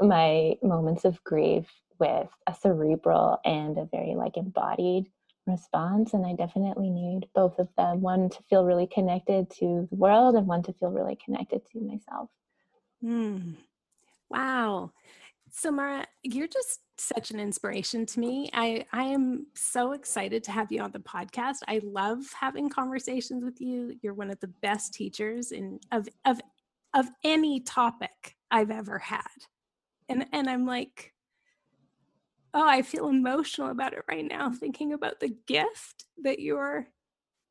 my 0.00 0.54
moments 0.62 1.04
of 1.04 1.22
grief 1.24 1.66
with 1.98 2.28
a 2.46 2.54
cerebral 2.54 3.38
and 3.44 3.78
a 3.78 3.84
very 3.84 4.14
like 4.14 4.36
embodied 4.36 5.06
response 5.46 6.14
and 6.14 6.26
i 6.26 6.34
definitely 6.34 6.90
need 6.90 7.26
both 7.34 7.58
of 7.58 7.68
them 7.76 8.00
one 8.00 8.28
to 8.28 8.42
feel 8.48 8.64
really 8.64 8.86
connected 8.86 9.50
to 9.50 9.86
the 9.90 9.96
world 9.96 10.34
and 10.34 10.46
one 10.46 10.62
to 10.62 10.72
feel 10.74 10.90
really 10.90 11.18
connected 11.22 11.60
to 11.66 11.80
myself 11.80 12.28
mm. 13.04 13.54
wow 14.30 14.90
So 15.52 15.70
Mara, 15.70 16.06
you're 16.22 16.48
just 16.48 16.80
such 16.98 17.30
an 17.30 17.40
inspiration 17.40 18.06
to 18.06 18.20
me. 18.20 18.50
I 18.52 18.84
I 18.92 19.04
am 19.04 19.46
so 19.54 19.92
excited 19.92 20.44
to 20.44 20.52
have 20.52 20.70
you 20.70 20.80
on 20.80 20.92
the 20.92 21.00
podcast. 21.00 21.58
I 21.66 21.80
love 21.82 22.24
having 22.38 22.68
conversations 22.68 23.44
with 23.44 23.60
you. 23.60 23.94
You're 24.02 24.14
one 24.14 24.30
of 24.30 24.38
the 24.40 24.52
best 24.62 24.94
teachers 24.94 25.52
in 25.52 25.80
of 25.92 26.08
of 26.24 26.40
of 26.94 27.08
any 27.24 27.60
topic 27.60 28.36
I've 28.50 28.70
ever 28.70 28.98
had. 28.98 29.26
And 30.08 30.26
and 30.32 30.48
I'm 30.48 30.66
like 30.66 31.12
oh, 32.52 32.68
I 32.68 32.82
feel 32.82 33.08
emotional 33.08 33.70
about 33.70 33.92
it 33.92 34.04
right 34.08 34.26
now 34.26 34.50
thinking 34.50 34.92
about 34.92 35.20
the 35.20 35.36
gift 35.46 36.04
that 36.24 36.40
your 36.40 36.88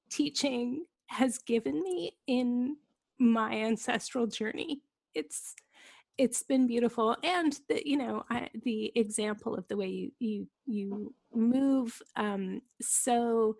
teaching 0.10 0.86
has 1.08 1.38
given 1.40 1.82
me 1.82 2.18
in 2.28 2.76
my 3.18 3.54
ancestral 3.54 4.28
journey. 4.28 4.82
It's 5.16 5.56
it's 6.20 6.44
been 6.44 6.68
beautiful 6.68 7.16
and 7.24 7.60
the 7.70 7.82
you 7.88 7.98
know 7.98 8.24
I, 8.30 8.50
the 8.64 8.92
example 8.96 9.56
of 9.56 9.68
the 9.70 9.78
way 9.78 9.88
you 9.88 10.12
you 10.20 10.48
you 10.68 11.14
move 11.34 12.00
um, 12.18 12.62
so 12.82 13.56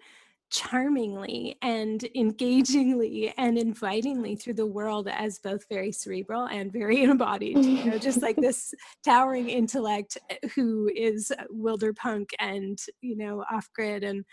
charmingly 0.52 1.58
and 1.62 2.04
engagingly 2.16 3.34
and 3.38 3.58
invitingly 3.58 4.36
through 4.36 4.56
the 4.56 4.66
world 4.66 5.08
as 5.08 5.40
both 5.40 5.64
very 5.70 5.92
cerebral 5.92 6.48
and 6.48 6.74
very 6.74 7.04
embodied 7.12 7.64
you 7.64 7.86
know 7.86 7.98
just 7.98 8.22
like 8.22 8.36
this 8.42 8.74
towering 9.06 9.50
intellect 9.50 10.18
eh, 10.30 10.36
who 10.54 10.92
is 10.94 11.32
wilderpunk 11.56 12.32
and 12.40 12.80
you 13.02 13.16
know 13.16 13.44
off 13.52 13.70
grid 13.74 14.04
and 14.04 14.26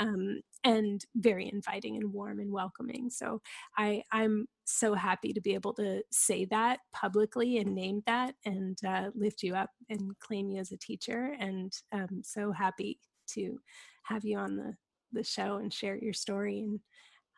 um, 0.00 0.40
and 0.64 1.04
very 1.14 1.50
inviting 1.50 1.96
and 1.96 2.12
warm 2.12 2.38
and 2.40 2.52
welcoming. 2.52 3.10
So 3.10 3.40
I, 3.76 4.02
I'm 4.12 4.46
so 4.64 4.94
happy 4.94 5.32
to 5.32 5.40
be 5.40 5.54
able 5.54 5.72
to 5.74 6.02
say 6.10 6.44
that 6.46 6.80
publicly 6.92 7.58
and 7.58 7.74
name 7.74 8.02
that 8.06 8.34
and 8.44 8.78
uh, 8.86 9.10
lift 9.14 9.42
you 9.42 9.54
up 9.54 9.70
and 9.88 10.18
claim 10.20 10.50
you 10.50 10.60
as 10.60 10.72
a 10.72 10.76
teacher. 10.76 11.34
And 11.38 11.72
um, 11.92 12.22
so 12.22 12.52
happy 12.52 12.98
to 13.30 13.58
have 14.04 14.24
you 14.24 14.38
on 14.38 14.56
the, 14.56 14.74
the 15.12 15.24
show 15.24 15.56
and 15.56 15.72
share 15.72 15.96
your 15.96 16.12
story. 16.12 16.60
And 16.60 16.80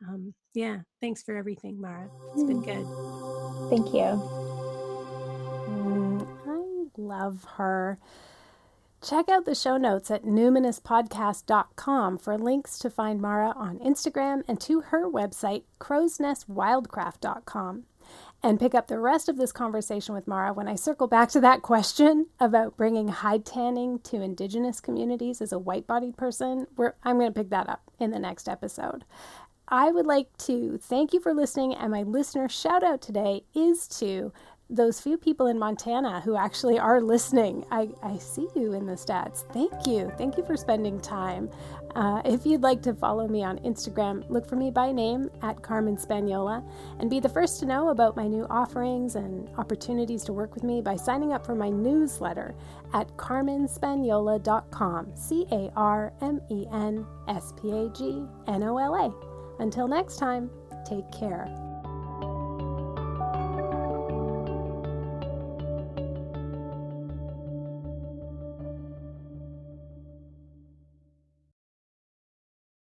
um, 0.09 0.35
yeah, 0.55 0.79
thanks 1.01 1.23
for 1.23 1.37
everything, 1.37 1.81
Mara. 1.81 2.11
It's 2.35 2.45
been 2.45 2.63
good. 2.63 2.87
Thank 3.71 3.95
you. 3.95 4.21
Mm, 5.69 6.27
I 6.47 7.01
love 7.01 7.45
her. 7.57 7.99
Check 9.03 9.29
out 9.29 9.45
the 9.47 9.55
show 9.57 9.77
notes 9.77 10.13
at 10.13 10.25
numinouspodcast.com 10.25 12.19
for 12.19 12.39
links 12.39 12.79
to 12.79 12.89
find 12.89 13.21
Mara 13.21 13.53
on 13.57 13.81
Instagram 13.81 14.45
and 14.47 14.61
to 14.61 14.83
her 14.83 15.11
website, 15.11 15.65
crowsnestwildcraft.com. 15.81 17.83
And 18.45 18.59
pick 18.61 18.75
up 18.77 18.87
the 18.87 19.01
rest 19.01 19.29
of 19.29 19.39
this 19.39 19.51
conversation 19.51 20.15
with 20.15 20.29
Mara 20.29 20.53
when 20.53 20.69
I 20.69 20.77
circle 20.77 21.09
back 21.09 21.31
to 21.31 21.41
that 21.41 21.63
question 21.63 22.27
about 22.39 22.77
bringing 22.77 23.09
hide 23.09 23.45
tanning 23.45 23.99
to 24.01 24.21
Indigenous 24.23 24.81
communities 24.81 25.41
as 25.41 25.53
a 25.53 25.59
white 25.59 25.89
bodied 25.89 26.17
person. 26.17 26.69
We're, 26.77 26.95
I'm 27.03 27.19
going 27.19 27.33
to 27.33 27.41
pick 27.41 27.51
that 27.51 27.69
up 27.69 27.83
in 27.99 28.13
the 28.13 28.21
next 28.21 28.49
episode. 28.49 29.05
I 29.67 29.91
would 29.91 30.07
like 30.07 30.29
to 30.39 30.79
thank 30.79 31.13
you 31.13 31.21
for 31.21 31.35
listening, 31.35 31.75
and 31.75 31.91
my 31.91 32.03
listener 32.03 32.49
shout 32.49 32.85
out 32.85 33.01
today 33.01 33.43
is 33.55 33.89
to 33.99 34.33
those 34.73 34.99
few 34.99 35.19
people 35.19 35.47
in 35.49 35.59
Montana 35.59 36.21
who 36.23 36.35
actually 36.35 36.79
are 36.79 37.01
listening. 37.01 37.65
I, 37.71 37.91
I 38.03 38.17
see 38.17 38.49
you 38.57 38.73
in 38.73 38.87
the 38.87 38.95
stats. 38.95 39.45
Thank 39.53 39.87
you. 39.87 40.11
Thank 40.17 40.39
you 40.39 40.45
for 40.45 40.57
spending 40.57 40.99
time. 40.99 41.51
Uh, 41.95 42.23
if 42.25 42.47
you'd 42.47 42.63
like 42.63 42.81
to 42.83 42.95
follow 42.95 43.29
me 43.29 43.45
on 43.45 43.59
Instagram, 43.59 44.25
look 44.31 44.49
for 44.49 44.57
me 44.57 44.71
by 44.71 44.91
name 44.91 45.29
at 45.43 45.61
Carmen 45.61 45.99
Spagnola 45.99 46.67
and 46.99 47.11
be 47.11 47.21
the 47.21 47.29
first 47.29 47.61
to 47.61 47.67
know 47.67 47.91
about 47.91 48.17
my 48.17 48.27
new 48.27 48.47
offerings 48.49 49.15
and 49.17 49.51
opportunities 49.59 50.25
to 50.25 50.33
work 50.33 50.55
with 50.55 50.65
me 50.65 50.81
by 50.81 50.97
signing 50.97 51.35
up 51.35 51.45
for 51.45 51.55
my 51.55 51.69
newsletter 51.69 52.55
at 52.95 53.15
carmenspagnola.com. 53.19 55.13
C 55.15 55.47
A 55.53 55.71
R 55.77 56.15
M 56.23 56.41
E 56.51 56.65
N 56.73 57.07
S 57.29 57.53
P 57.61 57.71
A 57.71 57.91
G 57.91 58.25
N 58.47 58.63
O 58.63 58.79
L 58.79 58.95
A. 58.95 59.13
Until 59.63 59.87
next 59.87 60.17
time, 60.17 60.51
take 60.87 61.13
care. 61.13 61.72